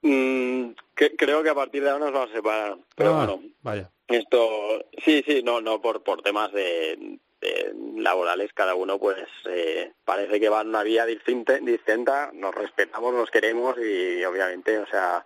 Mm, 0.04 0.72
que- 0.96 1.16
creo 1.16 1.42
que 1.42 1.50
a 1.50 1.56
partir 1.56 1.84
de 1.84 1.90
ahora 1.90 2.06
nos 2.06 2.14
vamos 2.14 2.30
a 2.32 2.36
separar. 2.36 2.78
Pero 2.96 3.12
Ah, 3.14 3.26
bueno, 3.26 3.42
Vaya. 3.64 3.92
esto, 4.08 4.86
sí, 5.04 5.24
sí, 5.26 5.42
no, 5.44 5.60
no 5.60 5.82
por, 5.82 6.04
por 6.04 6.22
temas 6.22 6.52
de, 6.54 7.18
de 7.42 7.74
laborales, 7.98 8.54
cada 8.54 8.76
uno 8.76 9.00
pues 9.00 9.18
eh, 9.50 9.92
parece 10.06 10.40
que 10.40 10.50
va 10.50 10.62
en 10.62 10.70
una 10.70 10.84
vía 10.84 11.06
distinta, 11.06 11.58
distinta, 11.58 12.30
nos 12.34 12.54
respetamos, 12.54 13.14
nos 13.14 13.32
queremos 13.32 13.76
y 13.80 14.24
obviamente, 14.24 14.78
o 14.78 14.86
sea, 14.88 15.26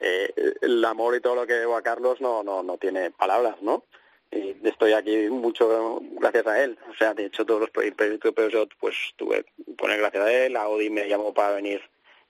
eh, 0.00 0.32
el 0.62 0.84
amor 0.84 1.14
y 1.14 1.20
todo 1.20 1.36
lo 1.36 1.46
que 1.46 1.52
debo 1.54 1.76
a 1.76 1.82
Carlos 1.82 2.20
no, 2.20 2.42
no, 2.42 2.62
no 2.62 2.76
tiene 2.78 3.10
palabras, 3.12 3.56
¿no? 3.62 3.84
Y 4.32 4.56
estoy 4.62 4.92
aquí 4.92 5.28
mucho 5.28 6.00
gracias 6.20 6.46
a 6.46 6.62
él. 6.62 6.78
O 6.88 6.94
sea, 6.94 7.14
de 7.14 7.26
hecho, 7.26 7.44
todos 7.44 7.60
los 7.60 7.70
proyectos 7.70 8.32
Peugeot, 8.32 8.70
pues 8.78 8.94
tuve 9.16 9.44
poner 9.76 9.98
gracias 9.98 10.24
a 10.24 10.32
él. 10.32 10.56
Audi 10.56 10.88
me 10.88 11.08
llamó 11.08 11.34
para 11.34 11.56
venir 11.56 11.82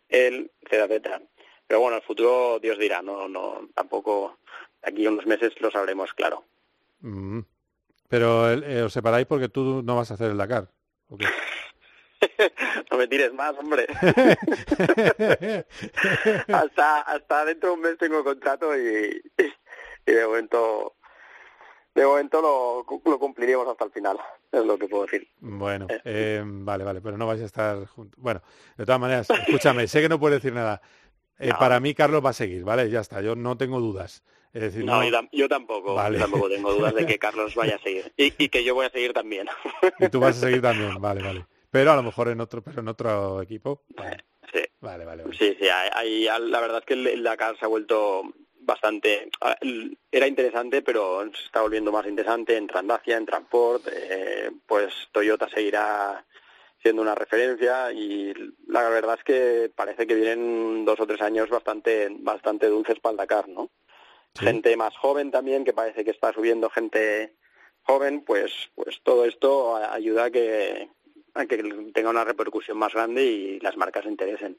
él, 0.08 0.50
etcétera, 0.62 0.84
etcétera. 0.84 1.22
Pero 1.66 1.80
bueno, 1.80 1.96
el 1.96 2.02
futuro 2.02 2.58
Dios 2.58 2.78
dirá, 2.78 3.02
no, 3.02 3.28
no, 3.28 3.68
tampoco, 3.74 4.38
aquí 4.82 5.06
unos 5.06 5.26
meses 5.26 5.52
lo 5.60 5.70
sabremos, 5.70 6.12
claro. 6.14 6.44
Mm. 7.00 7.40
Pero 8.08 8.50
eh, 8.50 8.82
os 8.82 8.92
separáis 8.92 9.26
porque 9.26 9.48
tú 9.48 9.82
no 9.84 9.96
vas 9.96 10.10
a 10.10 10.14
hacer 10.14 10.30
el 10.30 10.38
Dakar. 10.38 10.68
No 12.90 12.98
me 12.98 13.06
tires 13.06 13.32
más, 13.32 13.56
hombre. 13.56 13.86
hasta, 16.48 17.00
hasta 17.00 17.44
dentro 17.44 17.70
de 17.70 17.74
un 17.74 17.80
mes 17.80 17.96
tengo 17.98 18.22
contrato 18.24 18.76
y, 18.76 19.22
y 20.06 20.12
de 20.12 20.26
momento, 20.26 20.96
de 21.94 22.06
momento 22.06 22.40
lo, 22.40 22.86
lo 23.04 23.18
cumpliremos 23.18 23.66
hasta 23.68 23.84
el 23.84 23.90
final, 23.90 24.18
es 24.52 24.64
lo 24.64 24.78
que 24.78 24.88
puedo 24.88 25.04
decir. 25.04 25.28
Bueno, 25.40 25.86
eh, 26.04 26.42
vale, 26.44 26.84
vale, 26.84 27.00
pero 27.00 27.16
no 27.16 27.26
vais 27.26 27.42
a 27.42 27.46
estar 27.46 27.84
juntos. 27.86 28.20
Bueno, 28.22 28.40
de 28.76 28.84
todas 28.86 29.00
maneras, 29.00 29.28
escúchame, 29.30 29.86
sé 29.88 30.00
que 30.00 30.08
no 30.08 30.18
puedes 30.20 30.40
decir 30.42 30.54
nada. 30.54 30.80
Eh, 31.38 31.48
No. 31.48 31.58
Para 31.58 31.80
mí, 31.80 31.94
Carlos 31.94 32.24
va 32.24 32.30
a 32.30 32.34
seguir, 32.34 32.64
¿vale? 32.64 32.90
Ya 32.90 33.00
está, 33.00 33.20
yo 33.22 33.34
no 33.34 33.56
tengo 33.56 33.80
dudas. 33.80 34.22
Es 34.52 34.62
decir, 34.62 34.84
No, 34.84 34.96
no, 35.00 35.04
yo, 35.04 35.10
tam- 35.16 35.28
yo 35.32 35.48
tampoco, 35.48 35.94
Vale. 35.94 36.18
yo 36.18 36.24
tampoco 36.24 36.48
tengo 36.48 36.72
dudas 36.74 36.94
de 36.94 37.06
que 37.06 37.18
Carlos 37.20 37.54
vaya 37.54 37.76
a 37.76 37.78
seguir 37.78 38.12
y, 38.16 38.32
y 38.36 38.48
que 38.48 38.62
yo 38.64 38.74
voy 38.74 38.86
a 38.86 38.90
seguir 38.90 39.12
también. 39.12 39.46
y 39.98 40.08
tú 40.08 40.20
vas 40.20 40.36
a 40.36 40.40
seguir 40.40 40.60
también, 40.62 41.00
vale, 41.00 41.22
vale. 41.22 41.46
Pero 41.70 41.92
a 41.92 41.96
lo 41.96 42.02
mejor 42.02 42.28
en 42.28 42.40
otro, 42.40 42.62
pero 42.62 42.80
en 42.80 42.88
otro 42.88 43.40
equipo. 43.42 43.82
Vale, 43.96 44.24
Sí. 44.52 44.60
vale, 44.80 45.04
vale. 45.04 45.22
vale. 45.22 45.36
Sí, 45.38 45.56
sí, 45.60 45.68
hay, 45.68 46.26
hay- 46.26 46.40
la 46.50 46.60
verdad 46.60 46.78
es 46.80 46.84
que 46.84 46.94
el 46.94 47.22
Dakar 47.22 47.56
se 47.58 47.64
ha 47.64 47.68
vuelto 47.68 48.22
bastante... 48.70 49.28
Era 50.12 50.26
interesante, 50.26 50.82
pero 50.82 51.22
se 51.34 51.44
está 51.44 51.60
volviendo 51.60 51.90
más 51.90 52.06
interesante 52.06 52.56
en 52.56 52.68
Transdacia, 52.68 53.16
en 53.16 53.26
Transport, 53.26 53.84
eh, 53.92 54.50
pues 54.66 54.92
Toyota 55.10 55.48
seguirá 55.48 56.24
siendo 56.80 57.02
una 57.02 57.14
referencia 57.14 57.92
y 57.92 58.32
la 58.68 58.88
verdad 58.88 59.18
es 59.18 59.24
que 59.24 59.70
parece 59.74 60.06
que 60.06 60.14
vienen 60.14 60.84
dos 60.84 61.00
o 61.00 61.06
tres 61.06 61.20
años 61.20 61.50
bastante 61.50 62.08
bastante 62.20 62.68
dulces 62.68 62.98
para 63.00 63.10
el 63.10 63.16
Dakar, 63.18 63.48
¿no? 63.48 63.70
Gente 64.38 64.76
más 64.76 64.96
joven 64.96 65.30
también, 65.30 65.64
que 65.64 65.72
parece 65.72 66.04
que 66.04 66.12
está 66.12 66.32
subiendo 66.32 66.70
gente 66.70 67.34
joven, 67.82 68.22
pues 68.24 68.70
pues 68.76 69.00
todo 69.02 69.24
esto 69.24 69.76
ayuda 69.76 70.26
a 70.26 70.30
que, 70.30 70.88
a 71.34 71.44
que 71.46 71.58
tenga 71.92 72.10
una 72.10 72.24
repercusión 72.24 72.78
más 72.78 72.94
grande 72.94 73.24
y 73.24 73.60
las 73.60 73.76
marcas 73.76 74.04
se 74.04 74.10
interesen. 74.10 74.56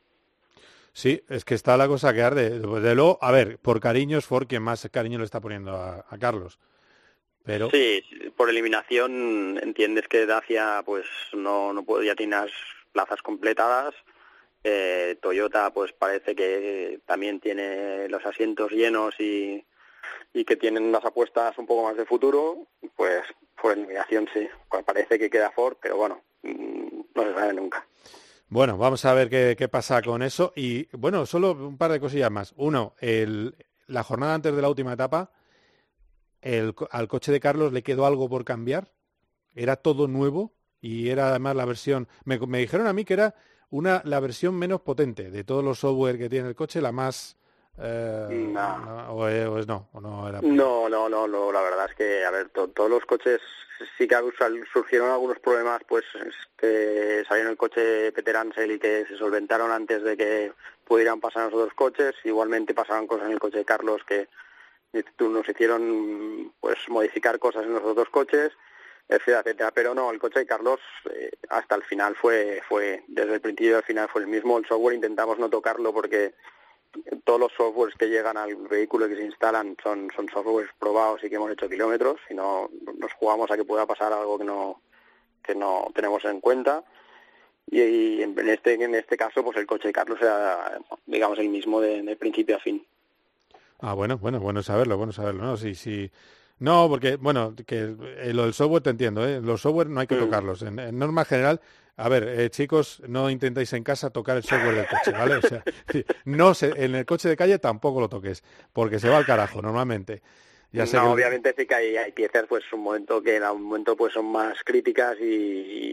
Sí, 0.94 1.24
es 1.30 1.46
que 1.46 1.56
está 1.56 1.78
la 1.78 1.88
cosa 1.88 2.14
que 2.14 2.22
arde. 2.22 2.50
De 2.50 2.96
luego, 2.96 3.18
a 3.22 3.32
ver, 3.32 3.58
por 3.60 3.80
cariño 3.80 4.18
es 4.18 4.26
Ford 4.26 4.48
quien 4.48 4.64
más 4.64 4.88
cariño 4.92 5.20
le 5.20 5.26
está 5.26 5.40
poniendo 5.40 5.76
a, 5.76 6.06
Carlos. 6.20 6.60
Pero 7.44 7.70
Sí, 7.72 8.04
por 8.36 8.50
eliminación 8.50 9.60
entiendes 9.64 10.08
que 10.08 10.26
Dacia 10.26 10.84
pues 10.86 11.06
no, 11.34 11.74
no 11.74 11.84
puede, 11.84 12.06
ya 12.06 12.16
tiene 12.16 12.36
las 12.36 12.52
plazas 12.92 13.22
completadas. 13.22 13.96
Eh, 14.64 15.18
Toyota 15.22 15.72
pues 15.74 15.92
parece 15.92 16.36
que 16.36 17.00
también 17.06 17.40
tiene 17.40 18.08
los 18.10 18.24
asientos 18.26 18.72
llenos 18.72 19.20
y, 19.20 19.66
y 20.34 20.46
que 20.46 20.56
tienen 20.56 20.84
unas 20.84 21.04
apuestas 21.04 21.58
un 21.58 21.66
poco 21.66 21.88
más 21.88 21.98
de 21.98 22.06
futuro. 22.06 22.68
Pues 22.96 23.24
por 23.60 23.74
eliminación 23.74 24.28
sí, 24.34 24.48
Pues 24.70 24.84
parece 24.84 25.18
que 25.18 25.30
queda 25.30 25.52
Ford, 25.52 25.78
pero 25.82 25.96
bueno, 25.96 26.22
mm, 26.44 27.02
no 27.16 27.24
se 27.24 27.34
sabe 27.34 27.54
nunca. 27.54 27.86
Bueno, 28.52 28.78
vamos 28.78 29.06
a 29.06 29.14
ver 29.14 29.30
qué, 29.30 29.70
pasa 29.70 30.02
con 30.02 30.22
eso. 30.22 30.52
Y 30.58 30.90
bueno, 30.98 31.26
solo 31.26 31.54
un 31.54 31.78
par 31.78 31.90
de 31.90 32.02
cosillas 32.02 32.30
más. 32.30 32.54
Uno, 32.58 32.96
el, 33.00 33.56
la 33.88 34.04
jornada 34.04 34.34
antes 34.34 34.54
de 34.54 34.62
la 34.62 34.68
última 34.68 34.92
etapa, 34.92 35.32
el, 36.42 36.76
al 36.92 37.08
coche 37.08 37.32
de 37.32 37.40
Carlos 37.40 37.72
le 37.72 37.82
quedó 37.82 38.06
algo 38.06 38.28
por 38.28 38.44
cambiar. 38.44 38.92
Era 39.56 39.78
todo 39.78 40.10
nuevo 40.10 40.52
y 40.82 41.08
era 41.08 41.30
además 41.30 41.56
la 41.56 41.64
versión. 41.64 42.10
Me, 42.26 42.40
me 42.40 42.58
dijeron 42.60 42.88
a 42.88 42.94
mí 42.94 43.06
que 43.06 43.14
era 43.14 43.36
una, 43.70 44.02
la 44.04 44.20
versión 44.20 44.56
menos 44.56 44.82
potente 44.82 45.32
de 45.32 45.46
todos 45.46 45.64
los 45.64 45.80
software 45.80 46.18
que 46.18 46.28
tiene 46.28 46.50
el 46.50 46.56
coche, 46.56 46.82
la 46.82 46.92
más 46.92 47.38
eh, 47.80 48.50
no. 48.52 49.14
O, 49.14 49.28
es 49.28 49.68
no, 49.68 49.90
o 49.94 50.02
no, 50.02 50.28
era... 50.28 50.42
no, 50.42 50.90
no, 50.90 51.10
no, 51.10 51.28
no, 51.28 51.52
la 51.52 51.62
verdad 51.62 51.88
es 51.90 51.96
que, 51.96 52.26
a 52.26 52.32
ver, 52.32 52.50
to, 52.50 52.68
todos 52.70 52.90
los 52.90 53.06
coches 53.06 53.42
sí 53.98 54.08
que 54.08 54.16
surgieron 54.72 55.10
algunos 55.10 55.40
problemas, 55.40 55.82
pues 55.88 56.06
que 56.58 57.24
salieron 57.28 57.52
el 57.52 57.58
coche 57.58 58.12
Peter 58.12 58.38
Ansel 58.38 58.72
y 58.72 58.80
que 58.80 59.06
se 59.08 59.18
solventaron 59.18 59.72
antes 59.72 60.04
de 60.04 60.18
que 60.18 60.54
pudieran 60.86 61.20
pasar 61.20 61.46
los 61.46 61.54
otros 61.54 61.74
coches, 61.74 62.16
igualmente 62.24 62.74
pasaban 62.74 63.08
cosas 63.08 63.28
en 63.28 63.34
el 63.34 63.40
coche 63.40 63.60
de 63.60 63.66
Carlos 63.66 64.04
que 64.06 64.28
nos 65.20 65.48
hicieron 65.48 66.54
pues 66.60 66.78
modificar 66.90 67.40
cosas 67.40 67.64
en 67.64 67.74
los 67.74 67.84
otros 67.84 68.10
coches, 68.10 68.52
etcétera, 69.08 69.40
etcétera, 69.40 69.72
pero 69.72 69.96
no, 69.96 70.12
el 70.12 70.20
coche 70.20 70.40
de 70.40 70.46
Carlos 70.46 70.80
eh, 71.10 71.32
hasta 71.50 71.76
el 71.76 71.84
final 71.84 72.16
fue, 72.16 72.62
fue, 72.68 73.04
desde 73.08 73.36
el 73.36 73.42
principio 73.42 73.78
al 73.78 73.84
final 73.84 74.10
fue 74.10 74.22
el 74.22 74.28
mismo, 74.28 74.58
el 74.58 74.66
software 74.66 74.96
intentamos 74.96 75.40
no 75.40 75.50
tocarlo 75.50 75.94
porque 75.94 76.34
todos 77.24 77.40
los 77.40 77.52
softwares 77.54 77.96
que 77.96 78.10
llegan 78.10 78.38
al 78.38 78.56
vehículo 78.56 79.06
y 79.06 79.10
que 79.10 79.16
se 79.18 79.26
instalan 79.26 79.76
son, 79.82 80.10
son 80.16 80.28
softwares 80.30 80.70
probados 80.80 81.24
y 81.24 81.30
que 81.30 81.36
hemos 81.36 81.52
hecho 81.52 81.70
kilómetros 81.70 82.20
y 82.30 82.34
no 82.34 82.70
nos 82.98 83.14
jugamos 83.14 83.50
a 83.52 83.58
que 83.58 83.66
pueda 83.66 83.86
pasar 83.86 84.14
algo 84.14 84.38
que 84.38 84.46
no 84.46 84.82
que 85.44 85.56
no 85.56 85.88
tenemos 85.96 86.24
en 86.26 86.40
cuenta. 86.40 86.84
Y, 87.70 88.22
en 88.22 88.38
este 88.50 88.74
en 88.74 88.96
este 88.96 89.16
caso 89.16 89.44
pues 89.44 89.58
el 89.58 89.66
coche 89.66 89.88
de 89.88 89.94
Carlos 89.94 90.20
era 90.22 90.80
digamos 91.06 91.40
el 91.40 91.50
mismo 91.50 91.80
de, 91.80 92.02
de 92.02 92.16
principio 92.16 92.58
a 92.58 92.60
fin. 92.60 92.86
Ah 93.80 93.94
bueno 93.94 94.18
bueno 94.18 94.40
bueno 94.40 94.62
saberlo 94.62 94.98
bueno 94.98 95.14
saberlo 95.14 95.44
no 95.44 95.58
sí 95.58 95.76
sí 95.76 96.12
no, 96.62 96.88
porque, 96.88 97.16
bueno, 97.16 97.56
que 97.66 97.96
eh, 98.20 98.34
lo 98.36 98.44
del 98.44 98.54
software 98.54 98.84
te 98.84 98.92
entiendo, 98.92 99.28
¿eh? 99.28 99.42
Los 99.42 99.62
software 99.62 99.90
no 99.90 100.00
hay 100.00 100.06
que 100.06 100.16
tocarlos. 100.16 100.62
En, 100.62 100.78
en 100.78 101.00
norma 101.00 101.26
general, 101.26 101.60
a 101.98 102.08
ver, 102.08 102.28
eh, 102.28 102.52
chicos, 102.52 103.02
no 103.08 103.32
intentéis 103.32 103.74
en 103.74 103.84
casa 103.84 104.12
tocar 104.12 104.38
el 104.38 104.44
software 104.44 104.76
del 104.76 104.86
coche, 104.86 105.12
¿vale? 105.12 105.36
O 105.38 105.42
sea, 105.42 105.64
no 106.26 106.54
se, 106.54 106.68
en 106.86 106.94
el 106.94 107.08
coche 107.08 107.30
de 107.30 107.36
calle 107.36 107.58
tampoco 107.58 108.00
lo 108.00 108.10
toques, 108.10 108.44
porque 108.74 109.00
se 109.00 109.10
va 109.10 109.18
al 109.18 109.26
carajo 109.26 109.60
normalmente. 109.60 110.22
Ya 110.72 110.86
sé 110.86 110.98
no, 110.98 111.06
que... 111.06 111.10
obviamente 111.10 111.56
sí 111.58 111.66
que 111.66 111.74
hay, 111.74 111.98
hay, 111.98 112.12
piezas, 112.12 112.46
pues 112.48 112.64
un 112.72 112.82
momento 112.82 113.24
que 113.24 113.38
en 113.38 113.44
un 113.44 113.64
momento 113.64 113.98
pues 113.98 114.14
son 114.14 114.28
más 114.28 114.56
críticas 114.64 115.18
y, 115.20 115.24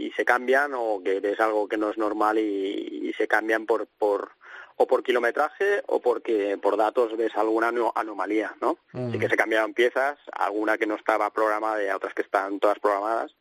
y, 0.07 0.13
se 0.15 0.27
cambian 0.27 0.73
o 0.75 1.03
que 1.03 1.19
es 1.23 1.41
algo 1.41 1.67
que 1.67 1.79
no 1.79 1.89
es 1.89 1.97
normal 1.97 2.39
y, 2.39 3.09
y 3.09 3.13
se 3.15 3.27
cambian 3.27 3.65
por, 3.65 3.87
por 3.87 4.33
o 4.79 4.87
por 4.87 5.03
kilometraje 5.03 5.83
o 5.87 6.01
porque 6.01 6.57
por 6.57 6.77
datos 6.77 7.17
ves 7.17 7.37
alguna 7.37 7.71
anomalía, 7.95 8.55
¿no? 8.61 8.79
Uh 8.95 8.99
-huh. 8.99 9.19
Que 9.19 9.29
se 9.29 9.37
cambiaron 9.37 9.75
piezas, 9.75 10.19
alguna 10.33 10.79
que 10.79 10.87
no 10.87 10.95
estaba 10.95 11.31
programada 11.31 11.85
y 11.85 11.91
otras 11.91 12.15
que 12.15 12.23
están 12.23 12.59
todas 12.59 12.79
programadas 12.79 13.35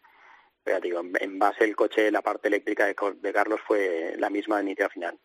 pero 0.67 0.81
digo, 0.81 1.01
en 1.21 1.39
base 1.39 1.63
el 1.63 1.77
coche, 1.77 2.11
la 2.11 2.21
parte 2.21 2.49
eléctrica 2.49 2.85
de, 2.85 2.95
de 3.21 3.33
Carlos 3.33 3.61
fue 3.65 4.15
la 4.17 4.29
misma 4.29 4.57
de 4.57 4.63
inicio 4.63 4.85
a 4.85 4.89
final. 4.89 5.17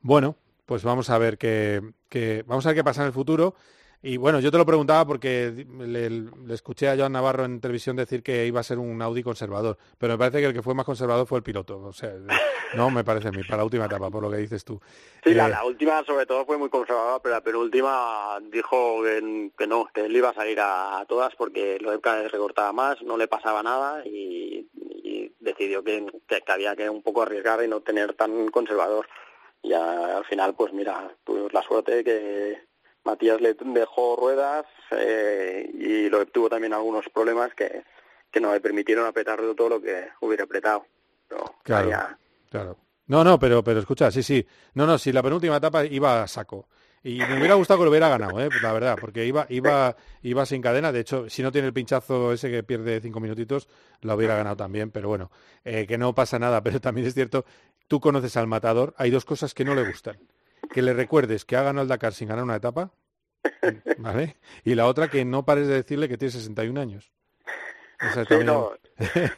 Bueno, 0.00 0.36
pues 0.66 0.84
vamos 0.84 1.10
a 1.10 1.18
ver 1.18 1.36
qué, 1.36 1.82
qué, 2.08 2.44
vamos 2.46 2.64
a 2.64 2.68
ver 2.68 2.76
qué 2.76 2.84
pasa 2.84 3.00
en 3.00 3.08
el 3.08 3.12
futuro. 3.12 3.56
Y 4.06 4.18
bueno, 4.18 4.38
yo 4.38 4.52
te 4.52 4.58
lo 4.58 4.64
preguntaba 4.64 5.04
porque 5.04 5.66
le, 5.80 6.08
le, 6.08 6.54
escuché 6.54 6.88
a 6.88 6.96
Joan 6.96 7.10
Navarro 7.10 7.44
en 7.44 7.60
televisión 7.60 7.96
decir 7.96 8.22
que 8.22 8.46
iba 8.46 8.60
a 8.60 8.62
ser 8.62 8.78
un 8.78 9.02
Audi 9.02 9.24
conservador, 9.24 9.76
pero 9.98 10.12
me 10.12 10.18
parece 10.18 10.38
que 10.38 10.46
el 10.46 10.52
que 10.52 10.62
fue 10.62 10.74
más 10.74 10.86
conservador 10.86 11.26
fue 11.26 11.38
el 11.38 11.42
piloto. 11.42 11.80
O 11.80 11.92
sea, 11.92 12.12
no 12.76 12.88
me 12.88 13.02
parece 13.02 13.26
a 13.26 13.32
mí, 13.32 13.42
para 13.42 13.56
la 13.56 13.64
última 13.64 13.86
etapa, 13.86 14.08
por 14.08 14.22
lo 14.22 14.30
que 14.30 14.36
dices 14.36 14.64
tú. 14.64 14.80
Sí, 15.24 15.30
eh, 15.30 15.34
la, 15.34 15.48
la, 15.48 15.64
última 15.64 16.04
sobre 16.04 16.24
todo 16.24 16.46
fue 16.46 16.56
muy 16.56 16.68
conservadora, 16.68 17.20
pero 17.20 17.34
la 17.34 17.40
penúltima 17.40 18.38
dijo 18.42 19.02
que, 19.02 19.50
que 19.58 19.66
no, 19.66 19.88
que 19.92 20.02
él 20.02 20.14
iba 20.14 20.28
a 20.28 20.34
salir 20.34 20.60
a, 20.60 21.00
a 21.00 21.06
todas 21.06 21.34
porque 21.34 21.78
lo 21.80 21.90
vez 21.90 22.30
recortaba 22.30 22.72
más, 22.72 23.02
no 23.02 23.16
le 23.16 23.26
pasaba 23.26 23.64
nada 23.64 24.06
y, 24.06 24.68
y 25.02 25.32
decidió 25.40 25.82
que, 25.82 26.06
que, 26.28 26.42
que 26.42 26.52
había 26.52 26.76
que 26.76 26.88
un 26.88 27.02
poco 27.02 27.22
arriesgar 27.22 27.64
y 27.64 27.66
no 27.66 27.80
tener 27.80 28.14
tan 28.14 28.50
conservador. 28.50 29.08
Y 29.64 29.72
al 29.72 30.24
final, 30.26 30.54
pues 30.54 30.72
mira, 30.72 31.10
tuvimos 31.24 31.52
la 31.52 31.62
suerte 31.62 31.96
de 31.96 32.04
que 32.04 32.75
Matías 33.06 33.40
le 33.40 33.54
dejó 33.54 34.16
ruedas 34.16 34.66
eh, 34.90 35.70
y 35.72 36.08
lo 36.10 36.26
tuvo 36.26 36.50
también 36.50 36.74
algunos 36.74 37.08
problemas 37.08 37.54
que, 37.54 37.84
que 38.30 38.40
no 38.40 38.52
le 38.52 38.60
permitieron 38.60 39.06
apretar 39.06 39.40
todo 39.56 39.68
lo 39.68 39.80
que 39.80 40.08
hubiera 40.20 40.44
apretado. 40.44 40.84
Pero 41.28 41.54
claro, 41.62 41.90
claro. 42.50 42.76
No, 43.06 43.22
no, 43.22 43.38
pero, 43.38 43.62
pero 43.62 43.78
escucha, 43.78 44.10
sí, 44.10 44.24
sí. 44.24 44.44
No, 44.74 44.86
no, 44.86 44.98
si 44.98 45.12
la 45.12 45.22
penúltima 45.22 45.56
etapa 45.56 45.84
iba 45.84 46.22
a 46.22 46.26
saco. 46.28 46.68
Y 47.04 47.18
me 47.20 47.38
hubiera 47.38 47.54
gustado 47.54 47.78
que 47.78 47.84
lo 47.84 47.90
hubiera 47.90 48.08
ganado, 48.08 48.40
¿eh? 48.40 48.48
la 48.60 48.72
verdad, 48.72 48.98
porque 49.00 49.24
iba, 49.24 49.46
iba, 49.48 49.94
iba 50.22 50.44
sin 50.44 50.60
cadena. 50.60 50.90
De 50.90 50.98
hecho, 50.98 51.30
si 51.30 51.40
no 51.40 51.52
tiene 51.52 51.68
el 51.68 51.72
pinchazo 51.72 52.32
ese 52.32 52.50
que 52.50 52.64
pierde 52.64 53.00
cinco 53.00 53.20
minutitos, 53.20 53.68
lo 54.00 54.16
hubiera 54.16 54.34
ganado 54.34 54.56
también. 54.56 54.90
Pero 54.90 55.08
bueno, 55.08 55.30
eh, 55.64 55.86
que 55.86 55.96
no 55.96 56.12
pasa 56.16 56.40
nada. 56.40 56.60
Pero 56.64 56.80
también 56.80 57.06
es 57.06 57.14
cierto, 57.14 57.44
tú 57.86 58.00
conoces 58.00 58.36
al 58.36 58.48
matador. 58.48 58.92
Hay 58.96 59.12
dos 59.12 59.24
cosas 59.24 59.54
que 59.54 59.64
no 59.64 59.76
le 59.76 59.86
gustan 59.86 60.18
que 60.76 60.82
le 60.82 60.92
recuerdes 60.92 61.46
que 61.46 61.56
ha 61.56 61.62
ganado 61.62 61.84
el 61.84 61.88
Dakar 61.88 62.12
sin 62.12 62.28
ganar 62.28 62.44
una 62.44 62.56
etapa, 62.56 62.90
¿vale? 63.96 64.36
Y 64.62 64.74
la 64.74 64.86
otra 64.86 65.08
que 65.08 65.24
no 65.24 65.46
pares 65.46 65.68
de 65.68 65.72
decirle 65.76 66.06
que 66.06 66.18
tiene 66.18 66.32
61 66.32 66.78
años. 66.78 67.10
sí, 68.28 68.34
no, 68.44 68.74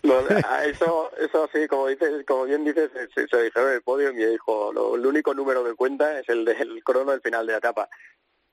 no, 0.03 0.19
eso, 0.67 1.13
eso 1.17 1.49
sí, 1.55 1.69
como 1.69 1.87
dices, 1.87 2.25
como 2.27 2.43
bien 2.43 2.65
dices, 2.65 2.91
se, 3.15 3.29
se 3.29 3.43
dijeron 3.45 3.69
en 3.69 3.75
el 3.77 3.83
podio 3.83 4.11
y 4.11 4.15
me 4.15 4.27
dijo, 4.27 4.73
lo, 4.73 4.97
el 4.97 5.07
único 5.07 5.33
número 5.33 5.65
que 5.65 5.75
cuenta 5.75 6.19
es 6.19 6.29
el 6.29 6.45
del 6.45 6.83
crono 6.83 7.13
del 7.13 7.21
final 7.21 7.47
de 7.47 7.53
la 7.53 7.59
etapa. 7.59 7.89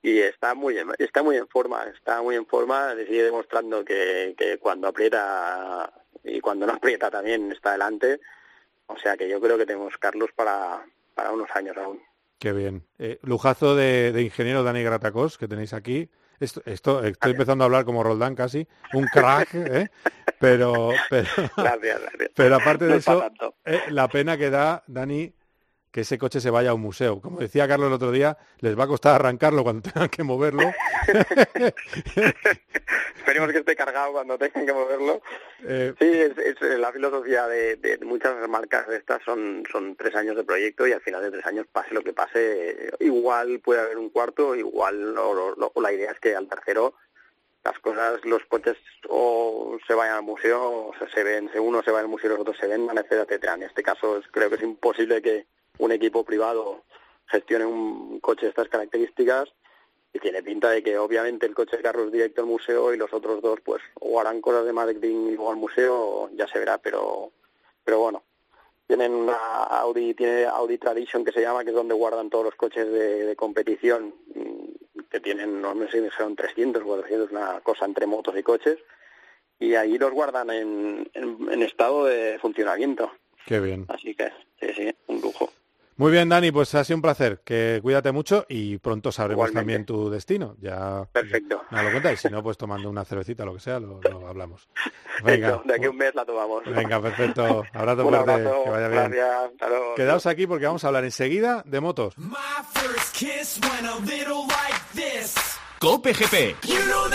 Y 0.00 0.20
está 0.20 0.54
muy, 0.54 0.78
está 0.98 1.24
muy 1.24 1.38
en 1.38 1.48
forma, 1.48 1.86
está 1.92 2.22
muy 2.22 2.36
en 2.36 2.46
forma, 2.46 2.94
sigue 2.94 3.24
demostrando 3.24 3.84
que, 3.84 4.36
que 4.38 4.58
cuando 4.58 4.86
aprieta 4.86 5.92
y 6.22 6.40
cuando 6.40 6.68
no 6.68 6.74
aprieta 6.74 7.10
también 7.10 7.50
está 7.50 7.70
adelante. 7.70 8.20
O 8.86 8.96
sea 8.96 9.16
que 9.16 9.28
yo 9.28 9.40
creo 9.40 9.58
que 9.58 9.66
tenemos 9.66 9.98
Carlos 9.98 10.30
para, 10.36 10.86
para 11.16 11.32
unos 11.32 11.50
años 11.52 11.76
aún. 11.78 12.00
Qué 12.38 12.52
bien. 12.52 12.86
Eh, 12.98 13.18
lujazo 13.22 13.74
de, 13.74 14.12
de, 14.12 14.22
ingeniero 14.22 14.62
Dani 14.62 14.82
Gratacos 14.82 15.38
que 15.38 15.48
tenéis 15.48 15.72
aquí. 15.72 16.10
Esto, 16.38 16.60
esto 16.66 17.02
estoy 17.02 17.32
empezando 17.32 17.64
a 17.64 17.66
hablar 17.66 17.86
como 17.86 18.02
Roldán 18.02 18.34
casi, 18.34 18.68
un 18.92 19.06
crack, 19.06 19.48
¿eh? 19.54 19.88
pero, 20.38 20.90
pero, 21.08 21.28
gracias, 21.56 22.00
gracias. 22.02 22.30
pero 22.34 22.56
aparte 22.56 22.84
de 22.84 22.90
no 22.90 22.96
eso, 22.98 23.32
eh, 23.64 23.80
la 23.88 24.08
pena 24.08 24.36
que 24.36 24.50
da, 24.50 24.84
Dani, 24.86 25.32
que 25.96 26.02
ese 26.02 26.18
coche 26.18 26.42
se 26.42 26.50
vaya 26.50 26.72
a 26.72 26.74
un 26.74 26.82
museo. 26.82 27.22
Como 27.22 27.40
decía 27.40 27.66
Carlos 27.66 27.86
el 27.86 27.94
otro 27.94 28.12
día, 28.12 28.36
les 28.60 28.78
va 28.78 28.84
a 28.84 28.86
costar 28.86 29.14
arrancarlo 29.14 29.64
cuando 29.64 29.90
tengan 29.90 30.10
que 30.10 30.22
moverlo. 30.24 30.70
Esperemos 33.16 33.50
que 33.50 33.60
esté 33.60 33.74
cargado 33.74 34.12
cuando 34.12 34.36
tengan 34.36 34.66
que 34.66 34.74
moverlo. 34.74 35.22
Eh, 35.66 35.94
sí, 35.98 36.06
es, 36.06 36.36
es, 36.36 36.60
la 36.78 36.92
filosofía 36.92 37.48
de, 37.48 37.76
de, 37.76 37.96
muchas 38.04 38.46
marcas 38.46 38.86
de 38.88 38.98
estas 38.98 39.22
son, 39.22 39.64
son 39.72 39.96
tres 39.96 40.14
años 40.14 40.36
de 40.36 40.44
proyecto 40.44 40.86
y 40.86 40.92
al 40.92 41.00
final 41.00 41.22
de 41.22 41.30
tres 41.30 41.46
años, 41.46 41.66
pase 41.72 41.94
lo 41.94 42.02
que 42.02 42.12
pase, 42.12 42.90
igual 43.00 43.60
puede 43.60 43.80
haber 43.80 43.96
un 43.96 44.10
cuarto, 44.10 44.54
igual 44.54 45.16
o, 45.16 45.30
o, 45.30 45.72
o 45.72 45.80
la 45.80 45.94
idea 45.94 46.10
es 46.10 46.20
que 46.20 46.36
al 46.36 46.46
tercero 46.46 46.92
las 47.64 47.78
cosas, 47.78 48.22
los 48.24 48.44
coches 48.44 48.76
o 49.08 49.78
se 49.86 49.94
vayan 49.94 50.16
al 50.16 50.22
museo, 50.22 50.88
o 50.88 50.94
sea, 50.98 51.08
se 51.08 51.24
ven, 51.24 51.50
uno 51.58 51.82
se 51.82 51.90
va 51.90 52.00
al 52.00 52.06
museo 52.06 52.28
y 52.28 52.32
los 52.34 52.40
otros 52.40 52.58
se 52.58 52.66
ven, 52.66 52.86
etcétera, 52.90 53.22
etcétera. 53.22 53.54
En 53.54 53.62
este 53.62 53.82
caso 53.82 54.18
es, 54.18 54.26
creo 54.30 54.50
que 54.50 54.56
es 54.56 54.62
imposible 54.62 55.22
que 55.22 55.46
un 55.78 55.92
equipo 55.92 56.24
privado 56.24 56.82
gestione 57.26 57.64
un 57.64 58.20
coche 58.20 58.46
de 58.46 58.50
estas 58.50 58.68
características 58.68 59.52
y 60.12 60.18
tiene 60.18 60.42
pinta 60.42 60.70
de 60.70 60.82
que 60.82 60.96
obviamente 60.98 61.46
el 61.46 61.54
coche 61.54 61.76
de 61.76 61.82
carro 61.82 62.04
es 62.04 62.12
directo 62.12 62.40
al 62.40 62.46
museo 62.46 62.94
y 62.94 62.96
los 62.96 63.12
otros 63.12 63.42
dos 63.42 63.60
pues 63.60 63.82
o 64.00 64.20
harán 64.20 64.40
cosas 64.40 64.64
de 64.64 64.72
marketing 64.72 65.34
luego 65.34 65.50
al 65.50 65.56
museo 65.56 66.30
ya 66.34 66.46
se 66.46 66.58
verá 66.58 66.78
pero 66.78 67.32
pero 67.84 67.98
bueno 67.98 68.22
tienen 68.86 69.12
una 69.12 69.34
Audi 69.34 70.14
tiene 70.14 70.44
Audi 70.44 70.78
Tradition 70.78 71.24
que 71.24 71.32
se 71.32 71.42
llama 71.42 71.64
que 71.64 71.70
es 71.70 71.76
donde 71.76 71.94
guardan 71.94 72.30
todos 72.30 72.44
los 72.44 72.54
coches 72.54 72.90
de, 72.90 73.24
de 73.26 73.36
competición 73.36 74.14
que 75.10 75.20
tienen 75.20 75.60
no 75.60 75.74
sé 75.74 75.90
si 75.90 76.00
dijeron 76.00 76.36
300 76.36 76.82
o 76.82 76.86
400 76.86 77.30
una 77.30 77.60
cosa 77.60 77.84
entre 77.84 78.06
motos 78.06 78.36
y 78.36 78.42
coches 78.42 78.78
y 79.58 79.74
ahí 79.74 79.98
los 79.98 80.12
guardan 80.12 80.50
en, 80.50 81.10
en, 81.14 81.48
en 81.50 81.62
estado 81.62 82.04
de 82.04 82.38
funcionamiento 82.38 83.10
Qué 83.46 83.60
bien. 83.60 83.86
Así 83.88 84.14
que, 84.14 84.32
sí, 84.60 84.66
sí, 84.74 84.94
un 85.06 85.20
lujo. 85.20 85.52
Muy 85.98 86.12
bien, 86.12 86.28
Dani, 86.28 86.50
pues 86.52 86.74
ha 86.74 86.84
sido 86.84 86.96
un 86.96 87.02
placer. 87.02 87.40
Que 87.44 87.78
cuídate 87.82 88.12
mucho 88.12 88.44
y 88.48 88.76
pronto 88.78 89.10
sabremos 89.10 89.48
Igualmente. 89.48 89.60
también 89.60 89.86
tu 89.86 90.10
destino. 90.10 90.56
Ya, 90.60 91.06
Perfecto. 91.12 91.62
No 91.70 91.82
lo 91.82 91.92
contáis, 91.92 92.20
si 92.20 92.28
no, 92.28 92.42
pues 92.42 92.56
tomando 92.58 92.88
una 92.90 93.04
cervecita, 93.04 93.44
lo 93.44 93.54
que 93.54 93.60
sea, 93.60 93.80
lo, 93.80 94.00
lo 94.02 94.28
hablamos. 94.28 94.68
Venga. 95.24 95.62
De 95.64 95.74
aquí 95.74 95.86
a 95.86 95.90
un 95.90 95.96
mes 95.96 96.14
la 96.14 96.24
tomamos. 96.24 96.64
Venga, 96.66 97.00
perfecto. 97.00 97.64
Abrazo 97.72 98.02
un 98.06 98.14
fuerte. 98.14 98.30
abrazo, 98.32 98.64
que 98.64 98.70
vaya 98.70 98.88
bien. 98.88 99.10
Gracias. 99.10 99.50
Hasta 99.52 99.68
luego. 99.68 99.94
Quedaos 99.94 100.26
aquí 100.26 100.46
porque 100.46 100.66
vamos 100.66 100.84
a 100.84 100.86
hablar 100.88 101.04
enseguida 101.04 101.62
de 101.66 101.80
motos. 101.80 102.14
Cope 105.78 106.12
GP. 106.12 106.56
You 106.66 106.76
know 106.86 107.06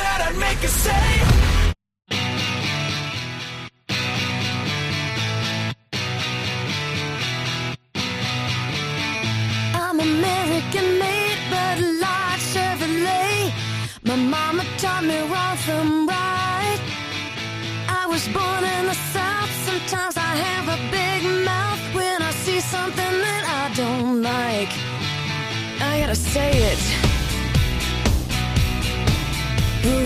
American 10.22 11.00
made, 11.00 11.40
but 11.50 11.78
large 12.04 12.44
Chevrolet. 12.54 13.52
My 14.04 14.16
mama 14.16 14.64
taught 14.78 15.04
me 15.04 15.20
wrong 15.32 15.58
from 15.66 16.08
right. 16.08 16.82
I 18.02 18.06
was 18.08 18.24
born 18.28 18.64
in 18.76 18.84
the 18.92 18.98
South. 19.14 19.52
Sometimes 19.68 20.16
I 20.18 20.32
have 20.46 20.66
a 20.78 20.80
big 20.98 21.22
mouth 21.50 21.84
when 21.98 22.22
I 22.22 22.32
see 22.46 22.60
something 22.60 23.14
that 23.26 23.44
I 23.62 23.64
don't 23.82 24.22
like. 24.22 24.72
I 25.90 26.02
gotta 26.02 26.20
say 26.34 26.52
it. 26.72 26.82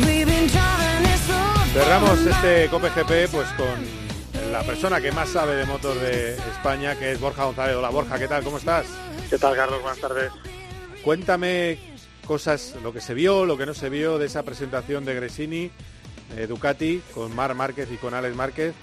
We've 0.07 0.29
been 0.33 0.47
driving 0.55 1.03
this 1.09 1.23
road 1.29 1.65
for 1.73 1.79
Cerramos 1.79 2.19
a 2.25 2.29
este 2.31 2.69
Cope 2.69 2.89
GP 2.95 3.31
pues 3.33 3.49
con 3.57 4.04
la 4.55 4.63
persona 4.63 5.01
que 5.01 5.11
más 5.11 5.27
sabe 5.27 5.53
de 5.57 5.65
motor 5.65 5.99
de 5.99 6.35
España, 6.35 6.97
que 6.97 7.11
es 7.11 7.19
Borja 7.19 7.43
González. 7.43 7.75
Hola 7.75 7.89
Borja, 7.89 8.17
¿qué 8.17 8.25
tal? 8.25 8.41
¿Cómo 8.41 8.57
estás? 8.57 8.87
¿Qué 9.29 9.37
tal, 9.37 9.53
Carlos? 9.53 9.81
Buenas 9.81 9.99
tardes. 9.99 10.31
Cuéntame 11.03 11.77
cosas, 12.25 12.73
lo 12.81 12.93
que 12.93 13.01
se 13.01 13.13
vio, 13.13 13.45
lo 13.45 13.57
que 13.57 13.65
no 13.65 13.73
se 13.73 13.89
vio 13.89 14.17
de 14.17 14.27
esa 14.27 14.43
presentación 14.43 15.03
de 15.03 15.13
Gresini, 15.13 15.71
eh, 16.37 16.47
Ducati, 16.47 17.03
con 17.13 17.35
Mar 17.35 17.53
Márquez 17.53 17.91
y 17.91 17.97
con 17.97 18.13
Alex 18.13 18.33
Márquez, 18.33 18.73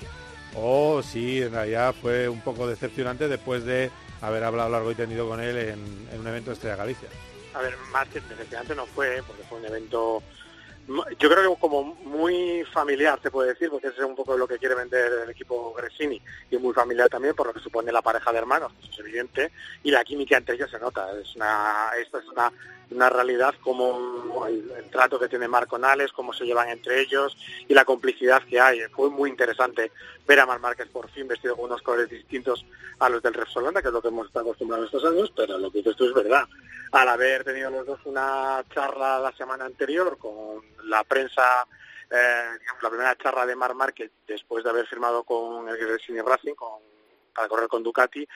o 0.56 1.02
si 1.02 1.40
en 1.40 1.52
realidad 1.52 1.94
fue 1.98 2.28
un 2.28 2.42
poco 2.42 2.66
decepcionante 2.66 3.26
después 3.26 3.64
de 3.64 3.90
haber 4.20 4.44
hablado 4.44 4.68
largo 4.68 4.92
y 4.92 4.94
tendido 4.94 5.26
con 5.26 5.40
él 5.40 5.56
en, 5.56 6.08
en 6.12 6.20
un 6.20 6.26
evento 6.26 6.50
de 6.50 6.54
Estrella 6.54 6.76
Galicia. 6.76 7.08
A 7.54 7.62
ver, 7.62 7.78
más 7.90 8.06
que 8.08 8.20
decepcionante 8.20 8.74
no 8.74 8.84
fue, 8.84 9.22
porque 9.26 9.42
fue 9.44 9.58
un 9.58 9.64
evento, 9.64 10.22
yo 10.88 11.30
creo 11.30 11.54
que 11.54 11.60
como 11.60 11.94
muy 12.04 12.64
familiar, 12.72 13.18
se 13.22 13.30
puede 13.30 13.50
decir, 13.50 13.70
porque 13.70 13.88
ese 13.88 14.00
es 14.00 14.06
un 14.06 14.16
poco 14.16 14.36
lo 14.36 14.48
que 14.48 14.58
quiere 14.58 14.74
vender 14.74 15.12
el 15.24 15.30
equipo 15.30 15.72
Gresini, 15.74 16.20
y 16.50 16.56
muy 16.58 16.74
familiar 16.74 17.08
también 17.08 17.34
por 17.34 17.46
lo 17.46 17.54
que 17.54 17.60
supone 17.60 17.92
la 17.92 18.02
pareja 18.02 18.32
de 18.32 18.38
hermanos, 18.38 18.72
eso 18.82 18.90
es 18.92 18.98
evidente, 18.98 19.52
y 19.82 19.90
la 19.90 20.04
química 20.04 20.36
entre 20.36 20.56
ellos 20.56 20.70
se 20.70 20.78
nota. 20.78 21.08
Es 21.20 21.36
una, 21.36 21.90
esto 22.00 22.18
es 22.18 22.28
una, 22.28 22.52
una 22.94 23.10
realidad 23.10 23.54
como 23.60 24.46
el, 24.46 24.90
trato 24.90 25.18
que 25.18 25.28
tiene 25.28 25.48
Marc 25.48 25.68
con 25.68 25.84
Alex, 25.84 26.12
cómo 26.12 26.32
se 26.32 26.44
llevan 26.44 26.68
entre 26.68 27.00
ellos 27.00 27.36
y 27.66 27.74
la 27.74 27.84
complicidad 27.84 28.42
que 28.44 28.60
hay. 28.60 28.80
Fue 28.94 29.10
muy 29.10 29.30
interesante 29.30 29.92
ver 30.26 30.40
a 30.40 30.46
Marc 30.46 30.60
Márquez 30.60 30.88
por 30.88 31.10
fin 31.10 31.26
vestido 31.26 31.56
con 31.56 31.66
unos 31.66 31.82
colores 31.82 32.10
distintos 32.10 32.64
a 32.98 33.08
los 33.08 33.22
del 33.22 33.34
Repsol 33.34 33.66
Honda, 33.66 33.82
que 33.82 33.88
es 33.88 33.94
lo 33.94 34.02
que 34.02 34.08
hemos 34.08 34.26
estado 34.26 34.46
acostumbrados 34.46 34.86
estos 34.86 35.04
años, 35.04 35.32
pero 35.34 35.58
lo 35.58 35.70
que 35.70 35.78
dices 35.78 35.96
tú 35.96 36.04
es 36.04 36.14
verdad. 36.14 36.46
Al 36.92 37.08
haber 37.08 37.42
tenido 37.44 37.70
los 37.70 37.86
dos 37.86 38.00
una 38.04 38.62
charla 38.74 39.18
la 39.18 39.32
semana 39.32 39.64
anterior 39.64 40.18
con 40.18 40.62
la 40.84 41.02
prensa, 41.04 41.66
eh, 42.10 42.58
digamos, 42.60 42.82
la 42.82 42.88
primera 42.90 43.16
charla 43.16 43.46
de 43.46 43.56
Marc 43.56 43.74
Márquez 43.74 44.10
después 44.26 44.62
de 44.62 44.70
haber 44.70 44.86
firmado 44.86 45.24
con 45.24 45.68
el 45.68 45.78
Racing, 45.88 46.54
con 46.54 46.91
para 47.34 47.48
correr 47.48 47.68
con 47.68 47.82
Ducati, 47.82 48.26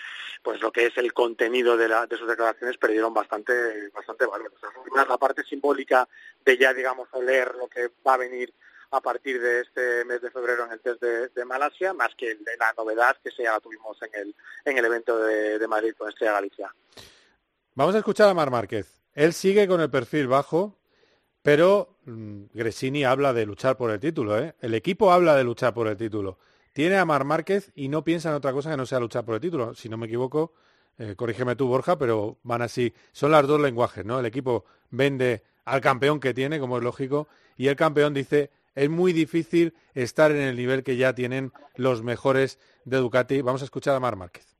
pues 0.43 0.61
lo 0.61 0.71
que 0.73 0.87
es 0.87 0.97
el 0.99 1.13
contenido 1.13 1.77
de, 1.77 1.89
la- 1.89 2.07
de 2.07 2.17
sus 2.17 2.29
declaraciones 2.29 2.77
perdieron 2.79 3.13
bastante 3.15 3.91
bastante 3.91 4.27
valor. 4.27 4.53
O 4.55 4.59
sea, 4.95 5.05
la 5.07 5.19
parte 5.19 5.43
simbólica 5.45 6.09
de 6.45 6.57
ya, 6.59 6.73
digamos, 6.75 7.09
oler 7.13 7.55
lo 7.57 7.69
que 7.69 7.91
va 8.07 8.15
a 8.15 8.19
venir 8.19 8.53
a 8.93 9.01
partir 9.01 9.41
de 9.41 9.63
este 9.63 10.05
mes 10.05 10.23
de 10.23 10.31
febrero 10.31 10.65
en 10.65 10.73
el 10.73 10.81
test 10.81 11.03
de, 11.03 11.45
Malasia, 11.45 11.93
más 11.93 12.15
que 12.17 12.39
la 12.59 12.73
novedad 12.79 13.17
que 13.23 13.31
ya 13.37 13.53
la 13.53 13.61
tuvimos 13.61 14.01
en 14.03 14.11
el, 14.15 14.35
en 14.65 14.79
el 14.79 14.85
evento 14.85 15.19
de, 15.19 15.59
de 15.59 15.67
Madrid 15.69 15.93
con 15.99 16.09
Estrella 16.09 16.33
Galicia. 16.35 16.73
Vamos 17.75 17.95
a 17.95 17.99
escuchar 17.99 18.29
a 18.29 18.35
Mar 18.35 18.51
Márquez. 18.51 18.87
Él 19.13 19.33
sigue 19.33 19.67
con 19.67 19.81
el 19.81 19.91
perfil 19.91 20.29
bajo, 20.29 20.79
pero 21.43 21.99
mm, 22.05 22.45
Gresini 22.55 23.05
habla 23.05 23.33
de 23.33 23.45
luchar 23.45 23.77
por 23.77 23.91
el 23.91 23.99
título. 24.01 24.39
¿eh? 24.39 24.55
El 24.61 24.75
equipo 24.75 25.13
habla 25.13 25.35
de 25.35 25.45
luchar 25.45 25.75
por 25.75 25.89
el 25.89 25.97
título. 25.97 26.39
Tiene 26.77 26.99
a 26.99 27.07
Mar 27.07 27.25
Márquez 27.25 27.73
y 27.75 27.89
no 27.89 28.05
piensa 28.05 28.29
en 28.29 28.35
otra 28.35 28.53
cosa 28.53 28.71
que 28.71 28.77
no 28.77 28.85
sea 28.85 29.01
luchar 29.01 29.25
por 29.25 29.37
el 29.37 29.41
título. 29.41 29.75
Si 29.75 29.89
no 29.89 29.97
me 29.97 30.05
equivoco, 30.05 30.53
eh, 30.99 31.15
corrígeme 31.17 31.57
tú, 31.57 31.69
Borja, 31.69 31.97
pero 31.97 32.37
van 32.43 32.61
así. 32.61 32.93
Son 33.13 33.31
los 33.31 33.47
dos 33.47 33.59
lenguajes, 33.59 34.05
¿no? 34.05 34.21
El 34.21 34.27
equipo 34.27 34.67
vende 34.91 35.43
al 35.65 35.81
campeón 35.81 36.21
que 36.21 36.35
tiene, 36.35 36.61
como 36.61 36.77
es 36.77 36.85
lógico, 36.85 37.29
y 37.57 37.69
el 37.69 37.77
campeón 37.77 38.13
dice, 38.13 38.51
es 38.75 38.91
muy 38.91 39.15
difícil 39.15 39.73
estar 39.95 40.31
en 40.33 40.43
el 40.43 40.55
nivel 40.55 40.83
que 40.83 40.99
ya 40.99 41.15
tienen 41.15 41.51
los 41.77 42.03
mejores 42.03 42.59
de 42.85 42.99
Ducati. 42.99 43.41
Vamos 43.41 43.63
a 43.63 43.65
escuchar 43.65 43.97
a 43.97 44.01
Mar 44.01 44.17
Márquez. 44.17 44.56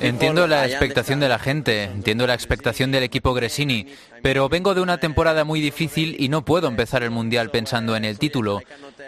Entiendo 0.00 0.46
la 0.46 0.64
expectación 0.66 1.18
de 1.18 1.28
la 1.28 1.40
gente, 1.40 1.82
entiendo 1.82 2.24
la 2.24 2.34
expectación 2.34 2.92
del 2.92 3.02
equipo 3.02 3.34
Gresini, 3.34 3.88
pero 4.22 4.48
vengo 4.48 4.74
de 4.74 4.80
una 4.80 4.98
temporada 4.98 5.42
muy 5.42 5.60
difícil 5.60 6.14
y 6.20 6.28
no 6.28 6.44
puedo 6.44 6.68
empezar 6.68 7.02
el 7.02 7.10
Mundial 7.10 7.50
pensando 7.50 7.96
en 7.96 8.04
el 8.04 8.18
título. 8.20 8.62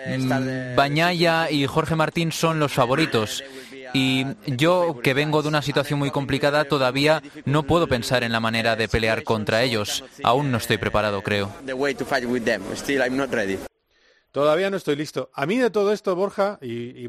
Mm, 0.06 0.74
Bañaya 0.74 1.48
y 1.48 1.64
Jorge 1.66 1.94
Martín 1.94 2.32
son 2.32 2.58
los 2.58 2.72
favoritos. 2.72 3.44
Y 3.92 4.26
yo, 4.46 4.98
que 5.00 5.14
vengo 5.14 5.42
de 5.42 5.48
una 5.48 5.62
situación 5.62 6.00
muy 6.00 6.10
complicada, 6.10 6.64
todavía 6.64 7.22
no 7.44 7.62
puedo 7.62 7.86
pensar 7.86 8.24
en 8.24 8.32
la 8.32 8.40
manera 8.40 8.74
de 8.74 8.88
pelear 8.88 9.22
contra 9.22 9.62
ellos. 9.62 10.04
Aún 10.24 10.50
no 10.50 10.58
estoy 10.58 10.78
preparado, 10.78 11.22
creo. 11.22 11.52
Todavía 14.32 14.70
no 14.70 14.76
estoy 14.76 14.96
listo. 14.96 15.30
A 15.34 15.46
mí 15.46 15.58
de 15.58 15.70
todo 15.70 15.92
esto, 15.92 16.14
Borja, 16.14 16.58
y, 16.62 17.06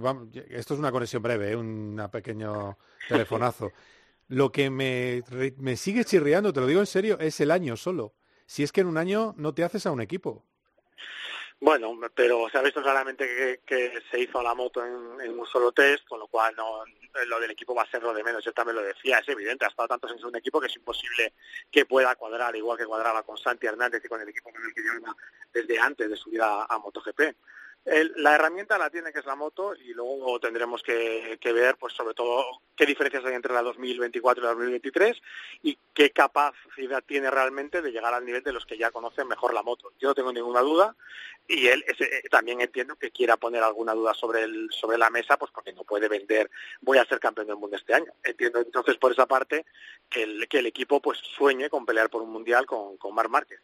esto 0.49 0.73
es 0.73 0.79
una 0.79 0.91
conexión 0.91 1.21
breve, 1.21 1.51
¿eh? 1.51 1.55
un 1.55 2.01
pequeño 2.11 2.77
telefonazo. 3.07 3.71
Lo 4.27 4.51
que 4.51 4.69
me, 4.69 5.23
me 5.57 5.75
sigue 5.75 6.05
chirriando, 6.05 6.53
te 6.53 6.61
lo 6.61 6.67
digo 6.67 6.79
en 6.79 6.85
serio, 6.85 7.19
es 7.19 7.41
el 7.41 7.51
año 7.51 7.75
solo. 7.75 8.13
Si 8.45 8.63
es 8.63 8.71
que 8.71 8.79
en 8.79 8.87
un 8.87 8.97
año 8.97 9.35
no 9.37 9.53
te 9.53 9.63
haces 9.63 9.85
a 9.85 9.91
un 9.91 9.99
equipo. 9.99 10.45
Bueno, 11.63 11.95
pero 12.15 12.49
se 12.49 12.57
ha 12.57 12.63
visto 12.63 12.81
claramente 12.81 13.61
que, 13.63 14.01
se 14.09 14.19
hizo 14.19 14.41
la 14.41 14.55
moto 14.55 14.83
en, 14.83 15.39
un 15.39 15.45
solo 15.45 15.71
test, 15.71 16.07
con 16.07 16.17
lo 16.17 16.25
cual 16.25 16.55
no, 16.55 16.83
lo 17.27 17.39
del 17.39 17.51
equipo 17.51 17.75
va 17.75 17.83
a 17.83 17.89
ser 17.89 18.01
lo 18.01 18.15
de 18.15 18.23
menos. 18.23 18.43
Yo 18.43 18.51
también 18.51 18.77
lo 18.77 18.81
decía, 18.81 19.19
es 19.19 19.29
evidente, 19.29 19.65
ha 19.65 19.67
estado 19.67 19.89
tantos 19.89 20.11
en 20.11 20.25
un 20.25 20.35
equipo 20.35 20.59
que 20.59 20.65
es 20.65 20.75
imposible 20.75 21.33
que 21.71 21.85
pueda 21.85 22.15
cuadrar, 22.15 22.55
igual 22.55 22.79
que 22.79 22.87
cuadraba 22.87 23.21
con 23.21 23.37
Santi 23.37 23.67
Hernández 23.67 24.03
y 24.03 24.07
con 24.07 24.19
el 24.19 24.29
equipo 24.29 24.51
con 24.51 24.63
el 24.63 24.73
que 24.73 24.81
lleva 24.81 25.15
desde 25.53 25.79
antes 25.79 26.09
de 26.09 26.15
subir 26.15 26.41
a, 26.41 26.65
a 26.65 26.79
MotoGP. 26.79 27.21
El- 27.83 28.13
la 28.17 28.35
herramienta 28.35 28.77
la 28.77 28.91
tiene 28.91 29.11
que 29.11 29.19
es 29.19 29.25
la 29.25 29.35
moto 29.35 29.73
y 29.75 29.93
luego 29.93 30.39
tendremos 30.39 30.83
que, 30.83 31.39
que 31.41 31.51
ver, 31.51 31.77
pues 31.77 31.93
sobre 31.93 32.13
todo, 32.13 32.45
qué 32.75 32.85
diferencias 32.85 33.25
hay 33.25 33.33
entre 33.33 33.53
la 33.53 33.63
2024 33.63 34.43
y 34.43 34.45
la 34.45 34.51
2023 34.51 35.19
y 35.63 35.77
qué 35.93 36.11
capacidad 36.11 37.03
tiene 37.03 37.31
realmente 37.31 37.81
de 37.81 37.91
llegar 37.91 38.13
al 38.13 38.23
nivel 38.23 38.43
de 38.43 38.53
los 38.53 38.67
que 38.67 38.77
ya 38.77 38.91
conocen 38.91 39.27
mejor 39.27 39.53
la 39.55 39.63
moto. 39.63 39.93
Yo 39.99 40.09
no 40.09 40.13
tengo 40.13 40.31
ninguna 40.31 40.61
duda 40.61 40.95
y 41.47 41.67
él 41.67 41.83
ese, 41.87 42.03
eh, 42.03 42.21
también 42.29 42.61
entiendo 42.61 42.95
que 42.97 43.09
quiera 43.09 43.35
poner 43.37 43.63
alguna 43.63 43.95
duda 43.95 44.13
sobre 44.13 44.43
el 44.43 44.69
sobre 44.69 44.99
la 44.99 45.09
mesa, 45.09 45.37
pues 45.37 45.51
porque 45.51 45.73
no 45.73 45.83
puede 45.83 46.07
vender, 46.07 46.51
voy 46.81 46.99
a 46.99 47.05
ser 47.05 47.19
campeón 47.19 47.47
del 47.47 47.57
mundo 47.57 47.77
este 47.77 47.95
año. 47.95 48.13
Entiendo 48.23 48.59
entonces 48.59 48.95
por 48.97 49.11
esa 49.11 49.25
parte 49.25 49.65
que 50.07 50.21
el, 50.21 50.47
que 50.47 50.59
el 50.59 50.67
equipo 50.67 50.99
pues 51.01 51.17
sueñe 51.17 51.67
con 51.67 51.83
pelear 51.87 52.11
por 52.11 52.21
un 52.21 52.29
mundial 52.31 52.67
con, 52.67 52.97
con 52.97 53.15
Marc 53.15 53.29
Márquez. 53.29 53.59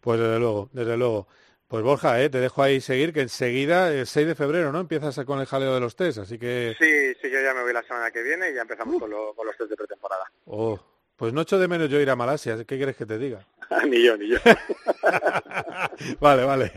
Pues 0.00 0.18
desde 0.18 0.38
luego, 0.38 0.70
desde 0.72 0.96
luego. 0.96 1.28
Pues 1.68 1.82
Borja, 1.82 2.20
¿eh? 2.22 2.28
te 2.30 2.38
dejo 2.38 2.62
ahí 2.62 2.80
seguir, 2.80 3.12
que 3.12 3.22
enseguida, 3.22 3.90
el 3.92 4.06
6 4.06 4.26
de 4.26 4.34
febrero, 4.34 4.70
¿no? 4.70 4.80
Empiezas 4.80 5.18
con 5.24 5.40
el 5.40 5.46
jaleo 5.46 5.74
de 5.74 5.80
los 5.80 5.96
test, 5.96 6.18
así 6.18 6.38
que... 6.38 6.74
Sí, 6.78 7.14
sí, 7.20 7.30
yo 7.30 7.40
ya 7.40 7.54
me 7.54 7.62
voy 7.62 7.72
la 7.72 7.82
semana 7.82 8.10
que 8.10 8.22
viene 8.22 8.50
y 8.50 8.54
ya 8.54 8.62
empezamos 8.62 9.00
con, 9.00 9.10
lo- 9.10 9.34
con 9.34 9.46
los 9.46 9.56
test 9.56 9.70
de 9.70 9.76
pretemporada. 9.76 10.24
Oh, 10.44 10.78
pues 11.16 11.32
no 11.32 11.40
echo 11.40 11.58
de 11.58 11.66
menos 11.66 11.88
yo 11.88 11.98
ir 12.00 12.10
a 12.10 12.16
Malasia, 12.16 12.56
¿qué 12.58 12.76
quieres 12.76 12.96
que 12.96 13.06
te 13.06 13.18
diga? 13.18 13.44
ni 13.88 14.04
yo, 14.04 14.16
ni 14.16 14.28
yo. 14.28 14.36
Vale, 16.20 16.44
vale. 16.44 16.72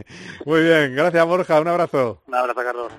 Muy 0.46 0.62
bien, 0.62 0.96
gracias 0.96 1.26
Borja, 1.26 1.60
un 1.60 1.68
abrazo. 1.68 2.22
Un 2.28 2.36
abrazo, 2.36 2.62
Carlos. 2.64 2.92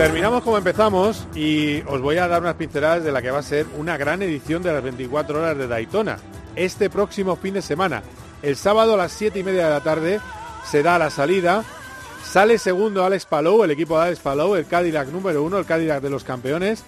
Terminamos 0.00 0.42
como 0.44 0.56
empezamos 0.56 1.26
y 1.34 1.82
os 1.82 2.00
voy 2.00 2.16
a 2.16 2.26
dar 2.26 2.40
unas 2.40 2.54
pinceladas 2.54 3.04
de 3.04 3.12
la 3.12 3.20
que 3.20 3.30
va 3.30 3.40
a 3.40 3.42
ser 3.42 3.66
una 3.76 3.98
gran 3.98 4.22
edición 4.22 4.62
de 4.62 4.72
las 4.72 4.82
24 4.82 5.38
horas 5.38 5.58
de 5.58 5.68
Daytona. 5.68 6.16
Este 6.56 6.88
próximo 6.88 7.36
fin 7.36 7.52
de 7.52 7.60
semana, 7.60 8.02
el 8.40 8.56
sábado 8.56 8.94
a 8.94 8.96
las 8.96 9.12
7 9.12 9.38
y 9.38 9.44
media 9.44 9.66
de 9.66 9.70
la 9.70 9.82
tarde, 9.82 10.18
se 10.64 10.82
da 10.82 10.98
la 10.98 11.10
salida. 11.10 11.64
Sale 12.24 12.56
segundo 12.56 13.04
Alex 13.04 13.26
Palou, 13.26 13.62
el 13.62 13.72
equipo 13.72 13.98
de 13.98 14.06
Alex 14.06 14.20
Palou, 14.20 14.54
el 14.54 14.64
Cadillac 14.64 15.08
número 15.08 15.42
uno, 15.42 15.58
el 15.58 15.66
Cadillac 15.66 16.00
de 16.00 16.08
los 16.08 16.24
campeones. 16.24 16.82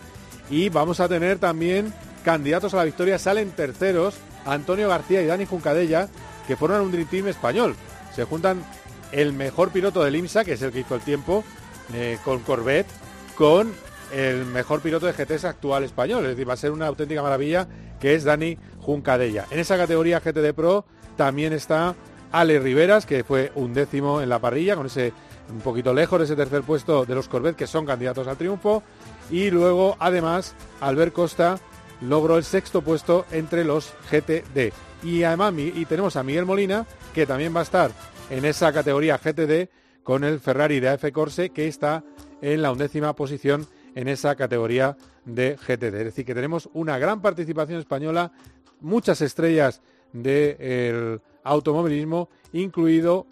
Y 0.49 0.71
vamos 0.71 0.99
a 0.99 1.07
tener 1.07 1.39
también 1.39 1.93
candidatos 2.25 2.73
a 2.73 2.79
la 2.79 2.85
victoria. 2.85 3.19
Salen 3.19 3.51
terceros 3.51 4.15
Antonio 4.47 4.89
García 4.89 5.21
y 5.21 5.27
Dani 5.27 5.45
Juncadella, 5.45 6.09
que 6.47 6.57
forman 6.57 6.81
un 6.81 6.91
Dream 6.91 7.09
Team 7.09 7.29
español. 7.29 7.77
Se 8.17 8.25
juntan 8.25 8.65
el 9.13 9.35
mejor 9.35 9.69
piloto 9.69 10.03
del 10.03 10.17
IMSA, 10.17 10.47
que 10.47 10.55
es 10.55 10.63
el 10.63 10.73
que 10.73 10.81
hizo 10.81 10.95
el 10.95 11.03
tiempo, 11.03 11.45
eh, 11.93 12.17
con 12.25 12.41
Corvette, 12.41 13.02
con 13.43 13.73
el 14.13 14.47
mejor 14.47 14.83
piloto 14.83 15.07
de 15.07 15.15
GTS 15.15 15.47
actual 15.47 15.83
español. 15.83 16.23
Es 16.23 16.31
decir, 16.31 16.49
va 16.49 16.53
a 16.53 16.57
ser 16.57 16.71
una 16.71 16.87
auténtica 16.87 17.23
maravilla, 17.23 17.67
que 17.99 18.15
es 18.15 18.23
Dani 18.23 18.57
Juncadella. 18.79 19.47
En 19.51 19.59
esa 19.59 19.77
categoría 19.77 20.21
GTD 20.21 20.55
Pro 20.55 20.85
también 21.17 21.53
está 21.53 21.97
Ale 22.31 22.61
Riveras, 22.61 23.05
que 23.05 23.25
fue 23.25 23.51
un 23.57 23.75
décimo 23.75 24.23
en 24.23 24.29
la 24.29 24.39
parrilla, 24.39 24.77
con 24.77 24.87
ese 24.87 25.13
un 25.51 25.59
poquito 25.59 25.93
lejos 25.93 26.21
de 26.21 26.27
ese 26.27 26.37
tercer 26.37 26.63
puesto 26.63 27.05
de 27.05 27.17
los 27.17 27.27
Corvette, 27.27 27.57
que 27.57 27.67
son 27.67 27.85
candidatos 27.85 28.29
al 28.29 28.37
triunfo. 28.37 28.85
Y 29.29 29.51
luego, 29.51 29.97
además, 29.99 30.55
Albert 30.81 31.13
Costa 31.13 31.59
logró 32.01 32.37
el 32.37 32.45
sexto 32.45 32.83
puesto 32.83 33.27
entre 33.33 33.65
los 33.65 33.93
GTD. 34.09 34.73
Y 35.03 35.25
además, 35.25 35.53
y 35.59 35.85
tenemos 35.87 36.15
a 36.15 36.23
Miguel 36.23 36.47
Molina, 36.47 36.87
que 37.13 37.27
también 37.27 37.53
va 37.57 37.59
a 37.59 37.65
estar 37.65 37.91
en 38.31 38.45
esa 38.45 38.73
categoría 38.73 39.19
GTD 39.19 39.69
con 40.05 40.23
el 40.23 40.39
Ferrari 40.39 40.79
de 40.79 40.91
AF 40.91 41.11
Corse, 41.13 41.51
que 41.51 41.67
está 41.67 42.05
en 42.43 42.61
la 42.61 42.73
undécima 42.73 43.15
posición 43.15 43.67
en 43.95 44.09
esa 44.09 44.35
categoría 44.37 44.97
de 45.25 45.57
GTD. 45.57 45.95
Es 45.95 46.05
decir, 46.05 46.27
que 46.27 46.35
tenemos 46.35 46.69
una 46.75 46.99
gran 46.99 47.23
participación 47.23 47.79
española, 47.79 48.33
muchas 48.81 49.23
estrellas 49.23 49.81
del 50.13 51.21
automovilismo, 51.45 52.29
incluido 52.53 53.27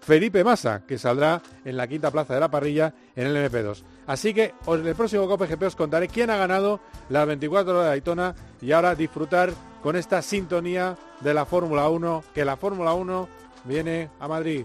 Felipe 0.00 0.42
Massa, 0.42 0.84
que 0.86 0.98
saldrá 0.98 1.42
en 1.64 1.76
la 1.76 1.86
quinta 1.86 2.10
plaza 2.10 2.34
de 2.34 2.40
la 2.40 2.50
parrilla 2.50 2.94
en 3.14 3.28
el 3.28 3.50
MP2. 3.50 3.82
Así 4.06 4.34
que 4.34 4.52
en 4.66 4.86
el 4.86 4.94
próximo 4.96 5.28
COPGP 5.28 5.62
os 5.62 5.76
contaré 5.76 6.08
quién 6.08 6.30
ha 6.30 6.36
ganado 6.36 6.80
las 7.08 7.26
24 7.26 7.72
horas 7.72 7.84
de 7.84 7.88
Daytona 7.90 8.34
y 8.60 8.72
ahora 8.72 8.94
disfrutar 8.94 9.52
con 9.82 9.96
esta 9.96 10.20
sintonía 10.22 10.96
de 11.20 11.34
la 11.34 11.44
Fórmula 11.44 11.88
1, 11.88 12.24
que 12.34 12.44
la 12.44 12.56
Fórmula 12.56 12.94
1 12.94 13.28
viene 13.64 14.10
a 14.18 14.26
Madrid. 14.26 14.64